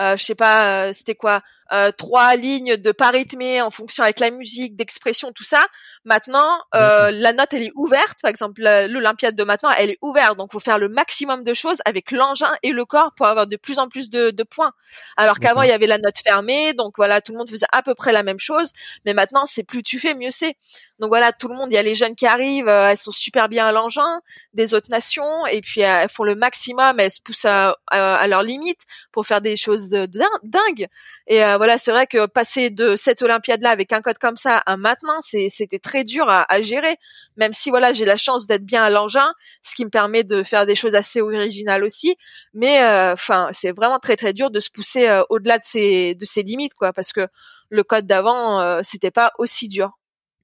euh, 0.00 0.16
je 0.16 0.22
sais 0.22 0.34
pas, 0.34 0.92
c'était 0.92 1.14
quoi, 1.14 1.40
euh, 1.72 1.90
trois 1.92 2.36
lignes 2.36 2.76
de 2.76 2.92
pas 2.92 3.10
rythmé 3.10 3.62
en 3.62 3.70
fonction 3.70 4.04
avec 4.04 4.20
la 4.20 4.30
musique, 4.30 4.76
d'expression, 4.76 5.32
tout 5.32 5.44
ça. 5.44 5.66
Maintenant, 6.04 6.58
euh, 6.74 7.10
la 7.12 7.32
note 7.32 7.52
elle 7.52 7.62
est 7.62 7.72
ouverte. 7.74 8.18
Par 8.22 8.30
exemple, 8.30 8.60
l'Olympiade 8.62 9.34
de 9.34 9.44
maintenant, 9.44 9.70
elle 9.78 9.90
est 9.90 9.98
ouverte, 10.02 10.36
donc 10.36 10.52
faut 10.52 10.60
faire 10.60 10.78
le 10.78 10.88
maximum 10.88 11.44
de 11.44 11.54
choses 11.54 11.78
avec 11.84 12.10
l'engin 12.10 12.52
et 12.62 12.70
le 12.70 12.84
corps 12.84 13.12
pour 13.16 13.26
avoir 13.26 13.46
de 13.46 13.56
plus 13.56 13.78
en 13.78 13.88
plus 13.88 14.10
de, 14.10 14.30
de 14.30 14.42
points. 14.42 14.72
Alors 15.16 15.38
qu'avant 15.38 15.62
il 15.62 15.68
y 15.68 15.72
avait 15.72 15.86
la 15.86 15.98
note 15.98 16.18
fermée, 16.22 16.74
donc 16.74 16.94
voilà, 16.96 17.20
tout 17.20 17.32
le 17.32 17.38
monde 17.38 17.48
faisait 17.48 17.66
à 17.72 17.82
peu 17.82 17.94
près 17.94 18.12
la 18.12 18.22
même 18.22 18.40
chose. 18.40 18.72
Mais 19.06 19.14
maintenant, 19.14 19.46
c'est 19.46 19.62
plus 19.62 19.82
tu 19.82 19.98
fais, 19.98 20.14
mieux 20.14 20.30
c'est. 20.30 20.56
Donc 21.00 21.08
voilà, 21.08 21.32
tout 21.32 21.48
le 21.48 21.56
monde, 21.56 21.72
il 21.72 21.74
y 21.74 21.78
a 21.78 21.82
les 21.82 21.94
jeunes 21.94 22.14
qui 22.14 22.26
arrivent, 22.26 22.68
euh, 22.68 22.90
elles 22.90 22.98
sont 22.98 23.10
super 23.10 23.48
bien 23.48 23.66
à 23.66 23.72
l'engin, 23.72 24.20
des 24.52 24.74
autres 24.74 24.90
nations, 24.90 25.46
et 25.46 25.60
puis 25.60 25.80
elles 25.80 26.08
font 26.08 26.22
le 26.22 26.36
maximum, 26.36 27.00
elles 27.00 27.10
se 27.10 27.20
poussent 27.20 27.46
à, 27.46 27.76
à, 27.88 28.26
leurs 28.28 28.42
limites 28.42 28.82
pour 29.10 29.26
faire 29.26 29.40
des 29.40 29.56
choses 29.56 29.88
de, 29.88 30.06
dingues. 30.06 30.86
Et 31.26 31.42
euh, 31.54 31.56
voilà, 31.56 31.78
c'est 31.78 31.90
vrai 31.90 32.06
que 32.06 32.26
passer 32.26 32.70
de 32.70 32.96
cette 32.96 33.22
Olympiade-là 33.22 33.70
avec 33.70 33.92
un 33.92 34.00
code 34.00 34.18
comme 34.18 34.36
ça 34.36 34.58
à 34.58 34.76
maintenant, 34.76 35.20
c'était 35.20 35.78
très 35.78 36.04
dur 36.04 36.28
à, 36.28 36.62
gérer. 36.62 36.96
Même 37.36 37.52
si 37.52 37.70
voilà, 37.70 37.92
j'ai 37.92 38.04
la 38.04 38.16
chance 38.16 38.46
d'être 38.46 38.64
bien 38.64 38.82
à 38.82 38.90
l'engin, 38.90 39.32
ce 39.62 39.74
qui 39.74 39.84
me 39.84 39.90
permet 39.90 40.24
de 40.24 40.42
faire 40.42 40.66
des 40.66 40.74
choses 40.74 40.94
assez 40.94 41.20
originales 41.20 41.84
aussi. 41.84 42.16
Mais 42.52 42.82
euh, 42.82 43.12
enfin, 43.12 43.48
c'est 43.52 43.72
vraiment 43.72 43.98
très 43.98 44.16
très 44.16 44.32
dur 44.32 44.50
de 44.50 44.60
se 44.60 44.70
pousser 44.70 45.22
au-delà 45.30 45.58
de 45.58 45.64
ses 45.64 46.14
de 46.14 46.46
limites, 46.46 46.74
quoi, 46.74 46.92
parce 46.92 47.12
que 47.12 47.26
le 47.70 47.82
code 47.82 48.06
d'avant, 48.06 48.82
c'était 48.82 49.10
pas 49.10 49.32
aussi 49.38 49.68
dur. 49.68 49.92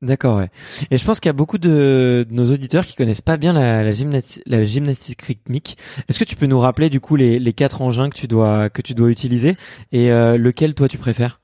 D'accord, 0.02 0.38
ouais. 0.38 0.48
Et 0.90 0.96
je 0.96 1.04
pense 1.04 1.20
qu'il 1.20 1.28
y 1.28 1.30
a 1.30 1.34
beaucoup 1.34 1.58
de, 1.58 2.26
nos 2.30 2.50
auditeurs 2.50 2.86
qui 2.86 2.94
connaissent 2.94 3.20
pas 3.20 3.36
bien 3.36 3.52
la, 3.52 3.82
la, 3.82 3.92
gymnastique, 3.92 4.42
la 4.46 4.64
gymnastique 4.64 5.20
rythmique. 5.20 5.76
Est-ce 6.08 6.18
que 6.18 6.24
tu 6.24 6.36
peux 6.36 6.46
nous 6.46 6.58
rappeler 6.58 6.88
du 6.88 7.00
coup 7.00 7.16
les, 7.16 7.38
les 7.38 7.52
quatre 7.52 7.82
engins 7.82 8.08
que 8.08 8.16
tu 8.16 8.26
dois 8.26 8.70
que 8.70 8.80
tu 8.80 8.94
dois 8.94 9.10
utiliser 9.10 9.58
et 9.92 10.10
euh, 10.10 10.38
lequel 10.38 10.74
toi 10.74 10.88
tu 10.88 10.96
préfères? 10.96 11.38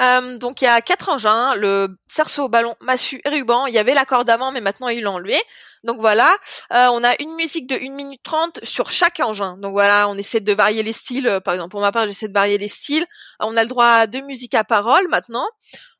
Euh, 0.00 0.36
donc 0.38 0.62
il 0.62 0.64
y 0.64 0.68
a 0.68 0.80
quatre 0.80 1.10
engins, 1.10 1.54
le 1.54 1.96
cerceau, 2.08 2.48
ballon, 2.48 2.74
massue 2.80 3.20
et 3.24 3.28
ruban. 3.28 3.66
Il 3.66 3.74
y 3.74 3.78
avait 3.78 3.94
la 3.94 4.04
corde 4.04 4.28
avant, 4.28 4.50
mais 4.50 4.60
maintenant 4.60 4.88
ils 4.88 5.02
l'ont 5.02 5.14
enlevé. 5.14 5.38
Donc 5.84 6.00
voilà, 6.00 6.36
euh, 6.72 6.88
on 6.92 7.04
a 7.04 7.14
une 7.22 7.34
musique 7.36 7.68
de 7.68 7.76
1 7.76 7.94
minute 7.94 8.20
30 8.24 8.60
sur 8.64 8.90
chaque 8.90 9.20
engin. 9.20 9.56
Donc 9.58 9.72
voilà, 9.72 10.08
on 10.08 10.16
essaie 10.16 10.40
de 10.40 10.52
varier 10.52 10.82
les 10.82 10.92
styles. 10.92 11.40
Par 11.44 11.54
exemple, 11.54 11.70
pour 11.70 11.80
ma 11.80 11.92
part, 11.92 12.06
j'essaie 12.08 12.28
de 12.28 12.34
varier 12.34 12.58
les 12.58 12.68
styles. 12.68 13.06
On 13.38 13.56
a 13.56 13.62
le 13.62 13.68
droit 13.68 13.86
à 13.86 14.06
deux 14.08 14.22
musiques 14.22 14.54
à 14.54 14.64
parole 14.64 15.06
maintenant. 15.08 15.46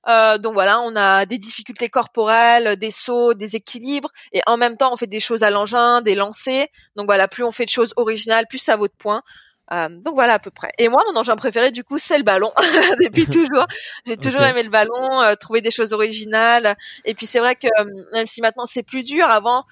Euh, 0.09 0.39
donc 0.39 0.55
voilà, 0.55 0.81
on 0.81 0.97
a 0.97 1.27
des 1.27 1.39
difficultés 1.39 1.89
corporelles, 1.89 2.77
des 2.77 2.91
sauts, 2.91 3.35
des 3.35 3.57
équilibres, 3.57 4.11
et 4.33 4.41
en 4.47 4.57
même 4.57 4.77
temps 4.77 4.93
on 4.93 4.97
fait 4.97 5.07
des 5.07 5.21
choses 5.21 5.43
à 5.43 5.51
l'engin, 5.51 6.01
des 6.03 6.15
lancers. 6.15 6.67
Donc 6.97 7.07
voilà, 7.07 7.29
plus 7.29 7.45
on 7.45 7.53
fait 7.53 7.65
de 7.67 7.71
choses 7.71 7.93
originales, 7.97 8.47
plus 8.49 8.59
ça 8.59 8.77
vaut 8.77 8.89
de 8.89 8.95
points. 8.97 9.23
Euh, 9.73 9.89
donc 9.89 10.15
voilà 10.15 10.35
à 10.35 10.39
peu 10.39 10.51
près. 10.51 10.71
Et 10.79 10.89
moi, 10.89 11.03
mon 11.13 11.21
engin 11.21 11.37
préféré 11.37 11.71
du 11.71 11.85
coup, 11.85 11.99
c'est 11.99 12.19
le 12.19 12.25
ballon 12.25 12.53
depuis 13.01 13.27
toujours. 13.27 13.67
J'ai 14.07 14.17
toujours 14.17 14.43
aimé 14.43 14.63
le 14.63 14.71
ballon, 14.71 15.23
euh, 15.23 15.35
trouver 15.35 15.61
des 15.61 15.71
choses 15.71 15.93
originales. 15.93 16.77
Et 17.05 17.15
puis 17.15 17.27
c'est 17.27 17.39
vrai 17.39 17.55
que 17.55 17.69
même 18.15 18.27
si 18.27 18.41
maintenant 18.41 18.67
c'est 18.67 18.83
plus 18.83 19.05
dur, 19.05 19.29
avant 19.29 19.65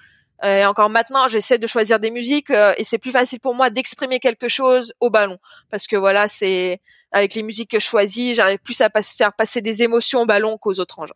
et 0.43 0.65
encore 0.65 0.89
maintenant, 0.89 1.27
j'essaie 1.27 1.57
de 1.57 1.67
choisir 1.67 1.99
des 1.99 2.11
musiques 2.11 2.49
et 2.49 2.83
c'est 2.83 2.97
plus 2.97 3.11
facile 3.11 3.39
pour 3.39 3.55
moi 3.55 3.69
d'exprimer 3.69 4.19
quelque 4.19 4.47
chose 4.47 4.93
au 4.99 5.09
ballon 5.09 5.37
parce 5.69 5.85
que 5.87 5.95
voilà, 5.95 6.27
c'est 6.27 6.81
avec 7.11 7.35
les 7.35 7.43
musiques 7.43 7.71
que 7.71 7.79
je 7.79 7.85
choisis, 7.85 8.35
j'arrive 8.35 8.59
plus 8.59 8.79
à 8.81 8.89
faire 8.89 9.33
passer 9.33 9.61
des 9.61 9.83
émotions 9.83 10.21
au 10.21 10.25
ballon 10.25 10.57
qu'aux 10.57 10.79
autres 10.79 10.99
engins. 10.99 11.13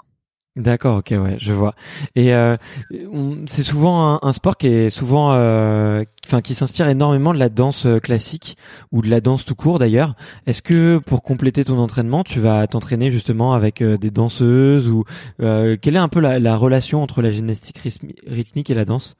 D'accord, 0.55 0.97
ok, 0.97 1.07
ouais, 1.11 1.35
je 1.39 1.51
vois. 1.51 1.73
Et 2.15 2.35
euh, 2.35 2.57
c'est 3.47 3.63
souvent 3.63 4.23
un, 4.23 4.33
sport 4.33 4.55
qui 4.55 4.67
est 4.67 4.91
souvent, 4.91 5.33
euh, 5.33 6.03
enfin, 6.27 6.41
qui 6.41 6.53
s'inspire 6.53 6.87
énormément 6.87 7.33
de 7.33 7.39
la 7.39 7.49
danse 7.49 7.87
euh, 7.87 7.99
classique 7.99 8.55
ou 8.91 9.01
de 9.01 9.09
la 9.09 9.19
danse 9.19 9.45
tout 9.45 9.55
court 9.55 9.79
d'ailleurs. 9.79 10.15
Est-ce 10.45 10.61
que 10.61 10.99
pour 11.07 11.23
compléter 11.23 11.65
ton 11.65 11.79
entraînement, 11.79 12.23
tu 12.23 12.39
vas 12.39 12.67
t'entraîner 12.67 13.09
justement 13.09 13.55
avec 13.55 13.81
des 13.81 14.11
danseuses 14.11 14.89
ou 14.89 15.05
quelle 15.39 15.95
est 15.95 15.97
un 15.97 16.07
peu 16.07 16.19
la, 16.19 16.37
la 16.37 16.55
relation 16.55 17.01
entre 17.01 17.23
la 17.23 17.31
gymnastique 17.31 17.79
rythmique 18.27 18.69
et 18.69 18.75
la 18.75 18.85
danse? 18.85 19.17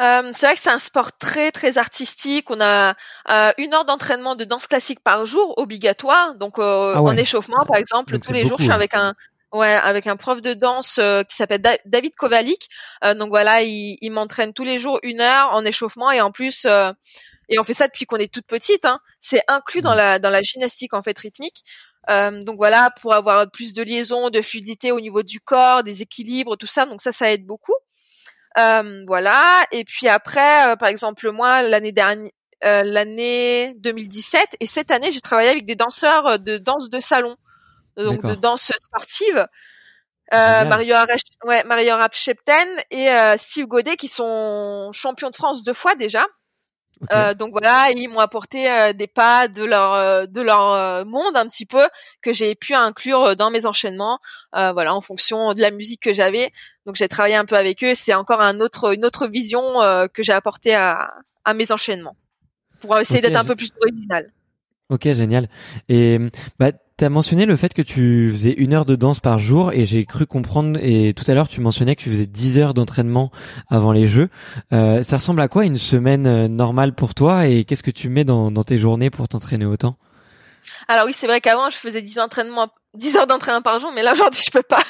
Euh, 0.00 0.32
c'est 0.34 0.46
vrai 0.46 0.54
que 0.54 0.60
c'est 0.62 0.70
un 0.70 0.78
sport 0.78 1.12
très 1.12 1.50
très 1.50 1.76
artistique. 1.76 2.50
On 2.50 2.60
a 2.60 2.94
euh, 3.30 3.52
une 3.58 3.74
heure 3.74 3.84
d'entraînement 3.84 4.36
de 4.36 4.44
danse 4.44 4.66
classique 4.66 5.00
par 5.00 5.26
jour 5.26 5.54
obligatoire. 5.58 6.34
Donc 6.36 6.58
euh, 6.58 6.94
ah 6.96 7.02
en 7.02 7.16
échauffement, 7.16 7.64
par 7.66 7.76
exemple, 7.76 8.18
tous 8.18 8.32
les 8.32 8.46
jours, 8.46 8.58
je 8.58 8.64
suis 8.64 8.72
avec 8.72 8.94
un 8.94 9.14
ouais 9.52 9.74
avec 9.74 10.06
un 10.06 10.16
prof 10.16 10.40
de 10.42 10.54
danse 10.54 11.00
qui 11.28 11.36
s'appelle 11.36 11.62
David 11.84 12.14
Kovalik. 12.16 12.68
donc 13.16 13.28
voilà, 13.28 13.62
il, 13.62 13.96
il 14.00 14.10
m'entraîne 14.10 14.52
tous 14.52 14.64
les 14.64 14.78
jours 14.78 14.98
une 15.02 15.20
heure 15.20 15.54
en 15.54 15.64
échauffement 15.64 16.10
et 16.10 16.20
en 16.20 16.30
plus 16.30 16.66
et 17.48 17.58
on 17.58 17.64
fait 17.64 17.74
ça 17.74 17.86
depuis 17.86 18.06
qu'on 18.06 18.16
est 18.16 18.32
toute 18.32 18.46
petite. 18.46 18.84
Hein. 18.84 18.98
C'est 19.20 19.42
inclus 19.48 19.82
dans 19.82 19.94
la 19.94 20.18
dans 20.18 20.30
la 20.30 20.42
gymnastique 20.42 20.94
en 20.94 21.02
fait 21.02 21.18
rythmique. 21.18 21.62
donc 22.08 22.56
voilà, 22.56 22.90
pour 23.00 23.14
avoir 23.14 23.50
plus 23.50 23.74
de 23.74 23.82
liaison, 23.82 24.30
de 24.30 24.40
fluidité 24.40 24.92
au 24.92 25.00
niveau 25.00 25.22
du 25.22 25.40
corps, 25.40 25.84
des 25.84 26.02
équilibres, 26.02 26.56
tout 26.56 26.66
ça. 26.66 26.86
Donc 26.86 27.02
ça, 27.02 27.12
ça 27.12 27.30
aide 27.32 27.46
beaucoup. 27.46 27.76
Euh, 28.58 29.04
voilà. 29.06 29.64
Et 29.72 29.84
puis 29.84 30.08
après, 30.08 30.72
euh, 30.72 30.76
par 30.76 30.88
exemple, 30.88 31.30
moi, 31.30 31.62
l'année 31.62 31.92
dernière, 31.92 32.30
euh, 32.64 32.82
l'année 32.84 33.74
2017, 33.78 34.56
et 34.60 34.66
cette 34.66 34.90
année, 34.90 35.10
j'ai 35.10 35.20
travaillé 35.20 35.50
avec 35.50 35.66
des 35.66 35.74
danseurs 35.74 36.38
de 36.38 36.58
danse 36.58 36.90
de 36.90 37.00
salon, 37.00 37.36
donc 37.96 38.24
de 38.24 38.34
danse 38.34 38.72
sportive. 38.80 39.46
Euh, 40.32 40.64
Mario, 40.64 40.94
ouais, 41.44 41.62
Mario 41.64 41.94
et 42.90 43.36
Steve 43.36 43.66
Godet 43.66 43.96
qui 43.96 44.08
sont 44.08 44.90
champions 44.92 45.30
de 45.30 45.36
France 45.36 45.62
deux 45.62 45.74
fois 45.74 45.94
déjà. 45.94 46.24
Euh, 47.10 47.34
donc 47.34 47.52
voilà, 47.52 47.90
ils 47.96 48.08
m'ont 48.08 48.20
apporté 48.20 48.70
euh, 48.70 48.92
des 48.92 49.06
pas 49.06 49.48
de 49.48 49.64
leur 49.64 49.94
euh, 49.94 50.26
de 50.26 50.40
leur 50.40 51.04
monde 51.06 51.36
un 51.36 51.46
petit 51.48 51.66
peu 51.66 51.88
que 52.22 52.32
j'ai 52.32 52.54
pu 52.54 52.74
inclure 52.74 53.34
dans 53.34 53.50
mes 53.50 53.66
enchaînements, 53.66 54.18
voilà, 54.52 54.94
en 54.94 55.00
fonction 55.00 55.54
de 55.54 55.60
la 55.60 55.70
musique 55.70 56.02
que 56.02 56.14
j'avais. 56.14 56.50
Donc 56.86 56.96
j'ai 56.96 57.08
travaillé 57.08 57.34
un 57.34 57.44
peu 57.44 57.56
avec 57.56 57.82
eux. 57.82 57.94
C'est 57.94 58.14
encore 58.14 58.40
un 58.40 58.60
autre 58.60 58.94
une 58.94 59.04
autre 59.04 59.26
vision 59.26 59.62
que 60.12 60.22
j'ai 60.22 60.32
apporté 60.32 60.74
à, 60.74 61.12
à 61.44 61.54
mes 61.54 61.72
enchaînements 61.72 62.16
pour 62.80 62.98
essayer 62.98 63.20
d'être 63.20 63.36
un 63.36 63.44
peu 63.44 63.56
plus 63.56 63.70
original. 63.80 64.32
Ok, 64.88 65.10
génial. 65.12 65.48
Et 65.88 66.18
bah 66.58 66.72
tu 67.02 67.06
as 67.06 67.10
mentionné 67.10 67.46
le 67.46 67.56
fait 67.56 67.74
que 67.74 67.82
tu 67.82 68.28
faisais 68.30 68.52
une 68.52 68.72
heure 68.72 68.84
de 68.84 68.94
danse 68.94 69.18
par 69.18 69.40
jour 69.40 69.72
et 69.72 69.86
j'ai 69.86 70.06
cru 70.06 70.24
comprendre 70.24 70.78
et 70.80 71.14
tout 71.14 71.28
à 71.28 71.34
l'heure 71.34 71.48
tu 71.48 71.60
mentionnais 71.60 71.96
que 71.96 72.00
tu 72.00 72.08
faisais 72.08 72.26
10 72.26 72.60
heures 72.60 72.74
d'entraînement 72.74 73.32
avant 73.68 73.90
les 73.90 74.06
jeux. 74.06 74.28
Euh, 74.72 75.02
ça 75.02 75.16
ressemble 75.16 75.40
à 75.40 75.48
quoi 75.48 75.64
une 75.64 75.78
semaine 75.78 76.28
euh, 76.28 76.46
normale 76.46 76.94
pour 76.94 77.16
toi 77.16 77.48
et 77.48 77.64
qu'est-ce 77.64 77.82
que 77.82 77.90
tu 77.90 78.08
mets 78.08 78.22
dans, 78.22 78.52
dans 78.52 78.62
tes 78.62 78.78
journées 78.78 79.10
pour 79.10 79.26
t'entraîner 79.26 79.64
autant? 79.64 79.96
Alors 80.86 81.06
oui, 81.06 81.12
c'est 81.12 81.26
vrai 81.26 81.40
qu'avant, 81.40 81.70
je 81.70 81.76
faisais 81.76 82.02
10 82.02 82.20
entraînements 82.20 82.68
10 82.94 83.16
heures 83.16 83.26
d'entraînement 83.26 83.62
par 83.62 83.80
jour, 83.80 83.90
mais 83.92 84.02
là 84.02 84.12
aujourd'hui 84.12 84.42
je 84.44 84.50
peux 84.50 84.62
pas. 84.62 84.82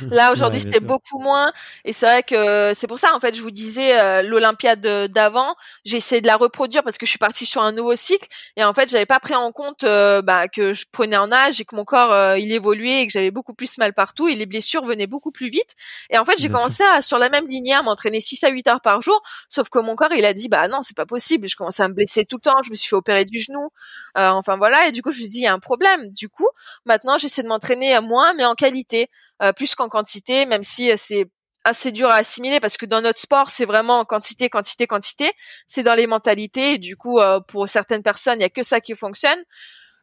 Là 0.10 0.30
aujourd'hui 0.30 0.60
c'était 0.60 0.80
beaucoup 0.80 1.18
moins, 1.18 1.50
et 1.86 1.94
c'est 1.94 2.04
vrai 2.04 2.22
que 2.22 2.72
c'est 2.74 2.86
pour 2.86 2.98
ça 2.98 3.16
en 3.16 3.20
fait 3.20 3.34
je 3.34 3.40
vous 3.40 3.50
disais 3.50 3.98
euh, 3.98 4.20
l'Olympiade 4.20 4.80
d'avant, 5.08 5.56
j'ai 5.86 5.96
essayé 5.96 6.20
de 6.20 6.26
la 6.26 6.36
reproduire 6.36 6.82
parce 6.82 6.98
que 6.98 7.06
je 7.06 7.10
suis 7.10 7.18
partie 7.18 7.46
sur 7.46 7.62
un 7.62 7.72
nouveau 7.72 7.96
cycle, 7.96 8.28
et 8.56 8.64
en 8.64 8.74
fait 8.74 8.90
j'avais 8.90 9.06
pas 9.06 9.20
pris 9.20 9.34
en 9.34 9.52
compte 9.52 9.84
euh, 9.84 10.20
bah, 10.20 10.48
que 10.48 10.74
je 10.74 10.84
prenais 10.92 11.16
en 11.16 11.32
âge 11.32 11.58
et 11.58 11.64
que 11.64 11.74
mon 11.74 11.86
corps 11.86 12.12
euh, 12.12 12.38
il 12.38 12.52
évoluait 12.52 13.02
et 13.02 13.06
que 13.06 13.12
j'avais 13.14 13.30
beaucoup 13.30 13.54
plus 13.54 13.78
mal 13.78 13.94
partout 13.94 14.28
et 14.28 14.34
les 14.34 14.44
blessures 14.44 14.84
venaient 14.84 15.06
beaucoup 15.06 15.32
plus 15.32 15.48
vite. 15.48 15.74
Et 16.10 16.18
en 16.18 16.26
fait 16.26 16.38
j'ai 16.38 16.50
commencé 16.50 16.82
à, 16.84 17.00
sur 17.00 17.16
la 17.16 17.30
même 17.30 17.48
lignée 17.48 17.72
à 17.72 17.80
m'entraîner 17.82 18.20
6 18.20 18.44
à 18.44 18.50
8 18.50 18.68
heures 18.68 18.80
par 18.82 19.00
jour, 19.00 19.22
sauf 19.48 19.70
que 19.70 19.78
mon 19.78 19.96
corps 19.96 20.12
il 20.12 20.26
a 20.26 20.34
dit 20.34 20.48
bah 20.48 20.68
non 20.68 20.82
c'est 20.82 20.96
pas 20.96 21.06
possible, 21.06 21.48
je 21.48 21.56
commençais 21.56 21.82
à 21.82 21.88
me 21.88 21.94
blesser 21.94 22.26
tout 22.26 22.36
le 22.36 22.42
temps, 22.42 22.62
je 22.62 22.70
me 22.70 22.74
suis 22.74 22.90
fait 22.90 22.96
opérer 22.96 23.24
du 23.24 23.40
genou, 23.40 23.70
enfin 24.14 24.58
voilà, 24.58 24.88
et 24.88 24.92
du 24.92 25.00
coup 25.00 25.10
je 25.10 25.22
me 25.22 25.26
dit 25.26 25.38
il 25.38 25.44
y 25.44 25.46
a 25.46 25.54
un 25.54 25.58
problème. 25.58 26.10
Du 26.10 26.28
coup 26.28 26.48
maintenant 26.84 27.16
j'essaie 27.16 27.45
m'entraîner 27.46 27.94
à 27.94 28.00
moins, 28.00 28.34
mais 28.34 28.44
en 28.44 28.54
qualité, 28.54 29.08
euh, 29.42 29.52
plus 29.52 29.74
qu'en 29.74 29.88
quantité, 29.88 30.46
même 30.46 30.62
si 30.62 30.90
euh, 30.90 30.96
c'est 30.96 31.26
assez 31.64 31.90
dur 31.90 32.08
à 32.08 32.16
assimiler 32.16 32.60
parce 32.60 32.76
que 32.76 32.86
dans 32.86 33.02
notre 33.02 33.20
sport, 33.20 33.50
c'est 33.50 33.64
vraiment 33.64 34.04
quantité, 34.04 34.48
quantité, 34.48 34.86
quantité. 34.86 35.30
C'est 35.66 35.82
dans 35.82 35.94
les 35.94 36.06
mentalités. 36.06 36.74
Et 36.74 36.78
du 36.78 36.96
coup, 36.96 37.18
euh, 37.18 37.40
pour 37.40 37.68
certaines 37.68 38.02
personnes, 38.02 38.38
il 38.38 38.42
y 38.42 38.46
a 38.46 38.48
que 38.48 38.62
ça 38.62 38.80
qui 38.80 38.94
fonctionne. 38.94 39.38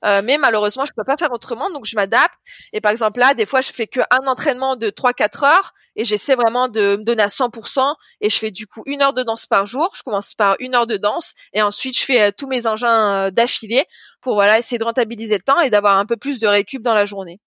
Mais 0.03 0.37
malheureusement, 0.37 0.85
je 0.85 0.91
peux 0.95 1.03
pas 1.03 1.17
faire 1.17 1.31
autrement, 1.31 1.69
donc 1.71 1.85
je 1.85 1.95
m'adapte. 1.95 2.35
Et 2.73 2.81
par 2.81 2.91
exemple 2.91 3.19
là, 3.19 3.33
des 3.33 3.45
fois, 3.45 3.61
je 3.61 3.71
fais 3.71 3.87
que 3.87 4.01
un 4.11 4.27
entraînement 4.27 4.75
de 4.75 4.89
3-4 4.89 5.45
heures 5.45 5.73
et 5.95 6.05
j'essaie 6.05 6.35
vraiment 6.35 6.67
de 6.67 6.97
me 6.97 7.03
donner 7.03 7.23
à 7.23 7.27
100%. 7.27 7.95
Et 8.21 8.29
je 8.29 8.37
fais 8.37 8.51
du 8.51 8.67
coup 8.67 8.83
une 8.85 9.01
heure 9.01 9.13
de 9.13 9.23
danse 9.23 9.45
par 9.45 9.65
jour. 9.65 9.89
Je 9.95 10.03
commence 10.03 10.33
par 10.35 10.55
une 10.59 10.75
heure 10.75 10.87
de 10.87 10.97
danse 10.97 11.33
et 11.53 11.61
ensuite 11.61 11.97
je 11.97 12.03
fais 12.03 12.31
tous 12.31 12.47
mes 12.47 12.67
engins 12.67 13.31
d'affilée 13.31 13.85
pour 14.21 14.35
voilà 14.35 14.59
essayer 14.59 14.77
de 14.77 14.83
rentabiliser 14.83 15.35
le 15.35 15.43
temps 15.43 15.59
et 15.61 15.69
d'avoir 15.69 15.97
un 15.97 16.05
peu 16.05 16.17
plus 16.17 16.39
de 16.39 16.47
récup 16.47 16.81
dans 16.81 16.93
la 16.93 17.05
journée. 17.05 17.39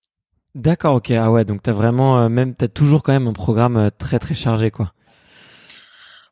D'accord, 0.56 0.94
ok. 0.94 1.10
Ah 1.10 1.30
ouais, 1.30 1.44
donc 1.44 1.62
t'as 1.62 1.74
vraiment, 1.74 2.18
euh, 2.18 2.28
même, 2.30 2.54
t'as 2.54 2.68
toujours 2.68 3.02
quand 3.02 3.12
même 3.12 3.26
un 3.28 3.34
programme 3.34 3.76
euh, 3.76 3.90
très 3.90 4.18
très 4.18 4.34
chargé, 4.34 4.70
quoi. 4.70 4.92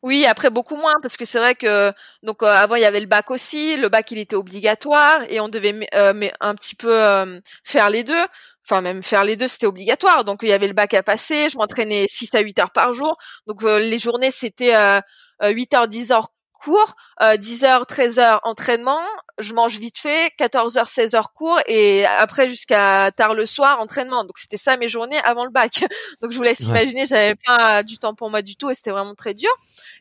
Oui, 0.05 0.27
après 0.27 0.51
beaucoup 0.51 0.75
moins 0.75 0.93
parce 1.01 1.17
que 1.17 1.25
c'est 1.25 1.39
vrai 1.39 1.55
que 1.55 1.91
donc 2.21 2.43
euh, 2.43 2.45
avant 2.45 2.75
il 2.75 2.81
y 2.83 2.85
avait 2.85 2.99
le 2.99 3.07
bac 3.07 3.31
aussi, 3.31 3.75
le 3.75 3.89
bac 3.89 4.11
il 4.11 4.19
était 4.19 4.35
obligatoire 4.35 5.21
et 5.31 5.39
on 5.39 5.49
devait 5.49 5.73
mais 5.73 6.31
un 6.41 6.53
petit 6.53 6.75
peu 6.75 7.41
faire 7.63 7.89
les 7.89 8.03
deux. 8.03 8.13
Enfin 8.67 8.81
même 8.81 9.01
faire 9.01 9.23
les 9.23 9.35
deux 9.35 9.47
c'était 9.47 9.65
obligatoire. 9.65 10.23
Donc 10.23 10.41
il 10.43 10.49
y 10.49 10.53
avait 10.53 10.67
le 10.67 10.73
bac 10.73 10.93
à 10.93 11.01
passer, 11.01 11.49
je 11.49 11.57
m'entraînais 11.57 12.05
6 12.07 12.35
à 12.35 12.41
8 12.41 12.59
heures 12.59 12.71
par 12.71 12.93
jour. 12.93 13.17
Donc 13.47 13.63
les 13.63 13.97
journées 13.97 14.29
c'était 14.29 14.75
8 15.43 15.73
heures 15.73 15.87
10 15.87 16.11
heures 16.11 16.29
cours, 16.57 16.95
10 17.37 17.63
heures 17.65 17.85
13 17.85 18.19
heures 18.19 18.39
entraînement, 18.43 19.01
je 19.39 19.53
mange 19.53 19.79
vite 19.79 19.99
fait, 19.99 20.31
14h, 20.39 20.85
16h 20.85 21.23
cours 21.33 21.59
et 21.67 22.05
après 22.05 22.47
jusqu'à 22.47 23.11
tard 23.11 23.33
le 23.33 23.45
soir 23.45 23.79
entraînement. 23.79 24.23
Donc 24.23 24.37
c'était 24.37 24.57
ça 24.57 24.77
mes 24.77 24.87
journées 24.89 25.19
avant 25.23 25.45
le 25.45 25.51
bac. 25.51 25.83
Donc 26.21 26.31
je 26.31 26.37
vous 26.37 26.43
laisse 26.43 26.61
imaginer, 26.61 27.05
j'avais 27.05 27.35
pas 27.35 27.83
du 27.83 27.97
temps 27.97 28.15
pour 28.15 28.29
moi 28.29 28.41
du 28.41 28.55
tout 28.55 28.69
et 28.69 28.75
c'était 28.75 28.91
vraiment 28.91 29.15
très 29.15 29.33
dur. 29.33 29.49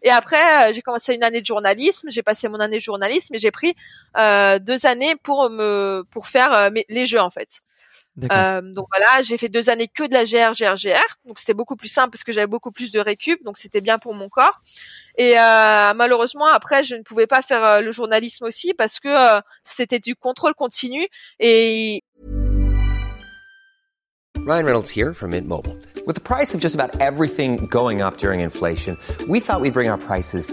Et 0.02 0.10
après 0.10 0.68
euh, 0.68 0.72
j'ai 0.72 0.82
commencé 0.82 1.14
une 1.14 1.24
année 1.24 1.40
de 1.40 1.46
journalisme, 1.46 2.08
j'ai 2.10 2.22
passé 2.22 2.48
mon 2.48 2.60
année 2.60 2.78
de 2.78 2.82
journalisme 2.82 3.34
et 3.34 3.38
j'ai 3.38 3.50
pris 3.50 3.74
euh, 4.16 4.58
deux 4.58 4.86
années 4.86 5.16
pour 5.22 5.50
me 5.50 6.04
pour 6.10 6.28
faire 6.28 6.52
euh, 6.52 6.70
les 6.88 7.06
jeux 7.06 7.20
en 7.20 7.30
fait. 7.30 7.62
Euh, 8.22 8.60
donc 8.60 8.86
voilà, 8.94 9.22
j'ai 9.22 9.36
fait 9.36 9.48
deux 9.48 9.70
années 9.70 9.88
que 9.88 10.04
de 10.04 10.12
la 10.12 10.24
GR, 10.24 10.54
GR, 10.54 10.76
GR. 10.76 11.16
Donc 11.26 11.38
c'était 11.38 11.54
beaucoup 11.54 11.76
plus 11.76 11.88
simple 11.88 12.10
parce 12.10 12.24
que 12.24 12.32
j'avais 12.32 12.46
beaucoup 12.46 12.70
plus 12.70 12.92
de 12.92 13.00
récup, 13.00 13.42
donc 13.44 13.56
c'était 13.56 13.80
bien 13.80 13.98
pour 13.98 14.14
mon 14.14 14.28
corps. 14.28 14.60
Et 15.18 15.38
euh, 15.38 15.94
malheureusement, 15.94 16.46
après, 16.46 16.82
je 16.82 16.94
ne 16.94 17.02
pouvais 17.02 17.26
pas 17.26 17.42
faire 17.42 17.64
euh, 17.64 17.80
le 17.80 17.92
journalisme 17.92 18.44
aussi 18.44 18.74
parce 18.74 19.00
que 19.00 19.08
euh, 19.08 19.40
c'était 19.62 19.98
du 19.98 20.14
contrôle 20.14 20.54
continu 20.54 21.06
et. 21.40 22.02
Ryan 24.46 24.66
Reynolds 24.66 24.90
here 24.90 25.14
from 25.14 25.30
Mint 25.30 25.46
Mobile. 25.46 25.76
With 26.06 26.16
the 26.16 26.20
price 26.20 26.54
of 26.54 26.60
just 26.60 26.74
about 26.74 27.00
everything 27.00 27.66
going 27.66 28.02
up 28.02 28.18
during 28.18 28.40
inflation, 28.40 28.98
we 29.26 29.40
thought 29.40 29.62
we'd 29.62 29.72
bring 29.72 29.88
our 29.88 29.96
prices 29.96 30.52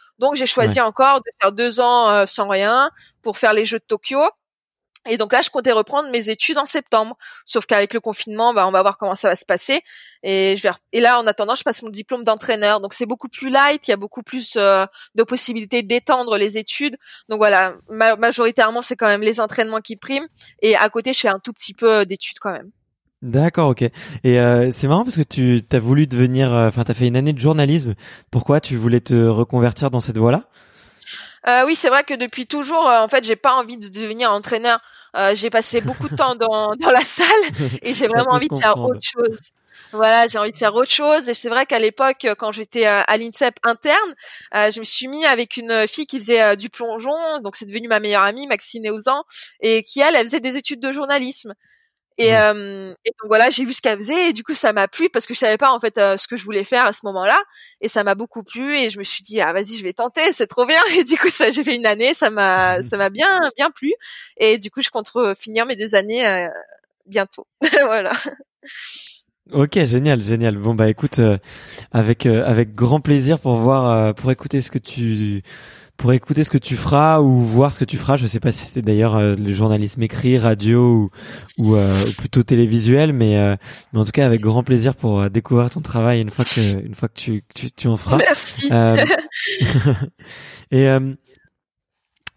Donc 0.19 0.35
j'ai 0.35 0.45
choisi 0.45 0.79
ouais. 0.79 0.85
encore 0.85 1.19
de 1.21 1.31
faire 1.41 1.51
deux 1.51 1.79
ans 1.79 2.09
euh, 2.09 2.25
sans 2.25 2.47
rien 2.47 2.89
pour 3.21 3.37
faire 3.37 3.53
les 3.53 3.65
Jeux 3.65 3.79
de 3.79 3.85
Tokyo. 3.85 4.21
Et 5.09 5.17
donc 5.17 5.33
là, 5.33 5.41
je 5.41 5.49
comptais 5.49 5.71
reprendre 5.71 6.11
mes 6.11 6.29
études 6.29 6.59
en 6.59 6.65
septembre. 6.65 7.17
Sauf 7.45 7.65
qu'avec 7.65 7.93
le 7.93 7.99
confinement, 7.99 8.53
bah, 8.53 8.67
on 8.67 8.71
va 8.71 8.81
voir 8.83 8.97
comment 8.97 9.15
ça 9.15 9.29
va 9.29 9.35
se 9.35 9.45
passer. 9.45 9.81
Et 10.21 10.55
je 10.57 10.63
vais. 10.63 10.71
Et 10.93 11.01
là, 11.01 11.19
en 11.19 11.25
attendant, 11.25 11.55
je 11.55 11.63
passe 11.63 11.81
mon 11.81 11.89
diplôme 11.89 12.23
d'entraîneur. 12.23 12.81
Donc 12.81 12.93
c'est 12.93 13.07
beaucoup 13.07 13.29
plus 13.29 13.49
light. 13.49 13.87
Il 13.87 13.91
y 13.91 13.93
a 13.93 13.97
beaucoup 13.97 14.21
plus 14.21 14.55
euh, 14.57 14.85
de 15.15 15.23
possibilités 15.23 15.81
d'étendre 15.81 16.37
les 16.37 16.57
études. 16.59 16.97
Donc 17.29 17.39
voilà, 17.39 17.75
ma 17.89 18.15
majoritairement, 18.15 18.83
c'est 18.83 18.95
quand 18.95 19.07
même 19.07 19.21
les 19.21 19.39
entraînements 19.39 19.81
qui 19.81 19.95
priment. 19.95 20.27
Et 20.61 20.75
à 20.75 20.87
côté, 20.89 21.13
je 21.13 21.21
fais 21.21 21.29
un 21.29 21.39
tout 21.39 21.53
petit 21.53 21.73
peu 21.73 22.05
d'études 22.05 22.39
quand 22.39 22.51
même. 22.51 22.71
D'accord, 23.21 23.69
ok. 23.69 23.83
Et 24.23 24.39
euh, 24.39 24.71
c'est 24.71 24.87
marrant 24.87 25.03
parce 25.03 25.17
que 25.17 25.21
tu 25.21 25.63
as 25.71 25.79
voulu 25.79 26.07
devenir, 26.07 26.53
euh, 26.53 26.67
enfin, 26.67 26.83
tu 26.83 26.91
as 26.91 26.93
fait 26.93 27.07
une 27.07 27.15
année 27.15 27.33
de 27.33 27.39
journalisme. 27.39 27.93
Pourquoi 28.31 28.59
tu 28.59 28.75
voulais 28.77 29.01
te 29.01 29.13
reconvertir 29.27 29.91
dans 29.91 30.01
cette 30.01 30.17
voie-là? 30.17 30.49
Euh, 31.47 31.65
oui, 31.65 31.75
c'est 31.75 31.89
vrai 31.89 32.03
que 32.03 32.13
depuis 32.13 32.45
toujours, 32.45 32.87
euh, 32.87 32.99
en 32.99 33.07
fait, 33.07 33.23
j'ai 33.23 33.35
pas 33.35 33.55
envie 33.55 33.77
de 33.77 33.87
devenir 33.87 34.31
entraîneur. 34.31 34.79
Euh, 35.17 35.33
j'ai 35.35 35.49
passé 35.49 35.81
beaucoup 35.81 36.07
de 36.07 36.15
temps 36.15 36.35
dans, 36.35 36.75
dans 36.79 36.91
la 36.91 37.01
salle 37.01 37.27
et 37.81 37.93
j'ai 37.93 38.07
vraiment 38.07 38.31
envie 38.31 38.47
de 38.47 38.55
faire 38.55 38.77
autre 38.77 39.01
chose. 39.01 39.51
Voilà, 39.91 40.27
j'ai 40.27 40.37
envie 40.37 40.51
de 40.51 40.57
faire 40.57 40.75
autre 40.75 40.91
chose. 40.91 41.27
Et 41.27 41.33
c'est 41.33 41.49
vrai 41.49 41.65
qu'à 41.65 41.79
l'époque, 41.79 42.27
quand 42.37 42.51
j'étais 42.51 42.85
à 42.85 43.17
l'INSEP 43.17 43.55
interne, 43.63 44.15
je 44.53 44.79
me 44.79 44.85
suis 44.85 45.07
mis 45.07 45.25
avec 45.25 45.57
une 45.57 45.85
fille 45.87 46.05
qui 46.05 46.17
faisait 46.17 46.55
du 46.55 46.69
plongeon. 46.69 47.41
Donc 47.43 47.57
c'est 47.57 47.65
devenu 47.65 47.89
ma 47.89 47.99
meilleure 47.99 48.23
amie, 48.23 48.47
Maxine 48.47 48.87
Euzan, 48.89 49.23
et 49.59 49.83
qui 49.83 49.99
elle, 49.99 50.15
elle 50.15 50.27
faisait 50.27 50.39
des 50.39 50.55
études 50.55 50.79
de 50.79 50.93
journalisme. 50.93 51.55
Et, 52.17 52.35
euh, 52.35 52.93
et, 53.05 53.11
donc 53.21 53.29
voilà, 53.29 53.49
j'ai 53.49 53.63
vu 53.63 53.73
ce 53.73 53.81
qu'elle 53.81 53.97
faisait 53.97 54.29
et 54.29 54.33
du 54.33 54.43
coup 54.43 54.53
ça 54.53 54.73
m'a 54.73 54.87
plu 54.87 55.09
parce 55.09 55.25
que 55.25 55.33
je 55.33 55.39
savais 55.39 55.57
pas 55.57 55.71
en 55.71 55.79
fait 55.79 55.97
euh, 55.97 56.17
ce 56.17 56.27
que 56.27 56.35
je 56.35 56.43
voulais 56.43 56.65
faire 56.65 56.85
à 56.85 56.93
ce 56.93 57.05
moment-là 57.05 57.39
et 57.79 57.87
ça 57.87 58.03
m'a 58.03 58.15
beaucoup 58.15 58.43
plu 58.43 58.75
et 58.75 58.89
je 58.89 58.99
me 58.99 59.03
suis 59.03 59.23
dit 59.23 59.39
ah 59.41 59.53
vas-y 59.53 59.77
je 59.77 59.83
vais 59.83 59.93
tenter 59.93 60.21
c'est 60.33 60.47
trop 60.47 60.65
bien 60.65 60.81
et 60.97 61.03
du 61.03 61.17
coup 61.17 61.29
ça 61.29 61.51
j'ai 61.51 61.63
fait 61.63 61.75
une 61.75 61.85
année 61.85 62.13
ça 62.13 62.29
m'a 62.29 62.83
ça 62.87 62.97
m'a 62.97 63.09
bien 63.09 63.39
bien 63.55 63.71
plu 63.71 63.93
et 64.37 64.57
du 64.57 64.69
coup 64.69 64.81
je 64.81 64.89
compte 64.89 65.11
finir 65.37 65.65
mes 65.65 65.75
deux 65.75 65.95
années 65.95 66.27
euh, 66.27 66.47
bientôt 67.07 67.47
voilà. 67.85 68.13
Ok, 69.51 69.83
génial, 69.85 70.23
génial. 70.23 70.57
Bon 70.57 70.75
bah 70.75 70.87
écoute, 70.87 71.19
euh, 71.19 71.37
avec 71.91 72.25
euh, 72.25 72.45
avec 72.45 72.73
grand 72.73 73.01
plaisir 73.01 73.39
pour 73.39 73.55
voir, 73.55 74.13
pour 74.15 74.31
écouter 74.31 74.61
ce 74.61 74.71
que 74.71 74.77
tu 74.77 75.43
pour 76.01 76.13
écouter 76.13 76.43
ce 76.43 76.49
que 76.49 76.57
tu 76.57 76.75
feras 76.75 77.21
ou 77.21 77.41
voir 77.41 77.73
ce 77.73 77.79
que 77.79 77.85
tu 77.85 77.95
feras. 77.95 78.17
Je 78.17 78.25
sais 78.25 78.39
pas 78.39 78.51
si 78.51 78.65
c'est 78.65 78.81
d'ailleurs 78.81 79.15
euh, 79.15 79.35
le 79.35 79.53
journalisme 79.53 80.01
écrit, 80.01 80.39
radio 80.39 80.79
ou, 80.79 81.11
ou, 81.59 81.75
euh, 81.75 81.95
plutôt 82.17 82.41
télévisuel, 82.41 83.13
mais, 83.13 83.37
euh, 83.37 83.55
mais 83.93 83.99
en 83.99 84.03
tout 84.03 84.11
cas 84.11 84.25
avec 84.25 84.41
grand 84.41 84.63
plaisir 84.63 84.95
pour 84.95 85.29
découvrir 85.29 85.69
ton 85.69 85.81
travail 85.81 86.19
une 86.19 86.31
fois 86.31 86.43
que 86.43 86.83
une 86.83 86.95
fois 86.95 87.07
que 87.07 87.19
tu 87.19 87.43
tu, 87.53 87.71
tu 87.71 87.87
en 87.87 87.97
feras. 87.97 88.17
Merci. 88.17 88.71
et 90.71 90.87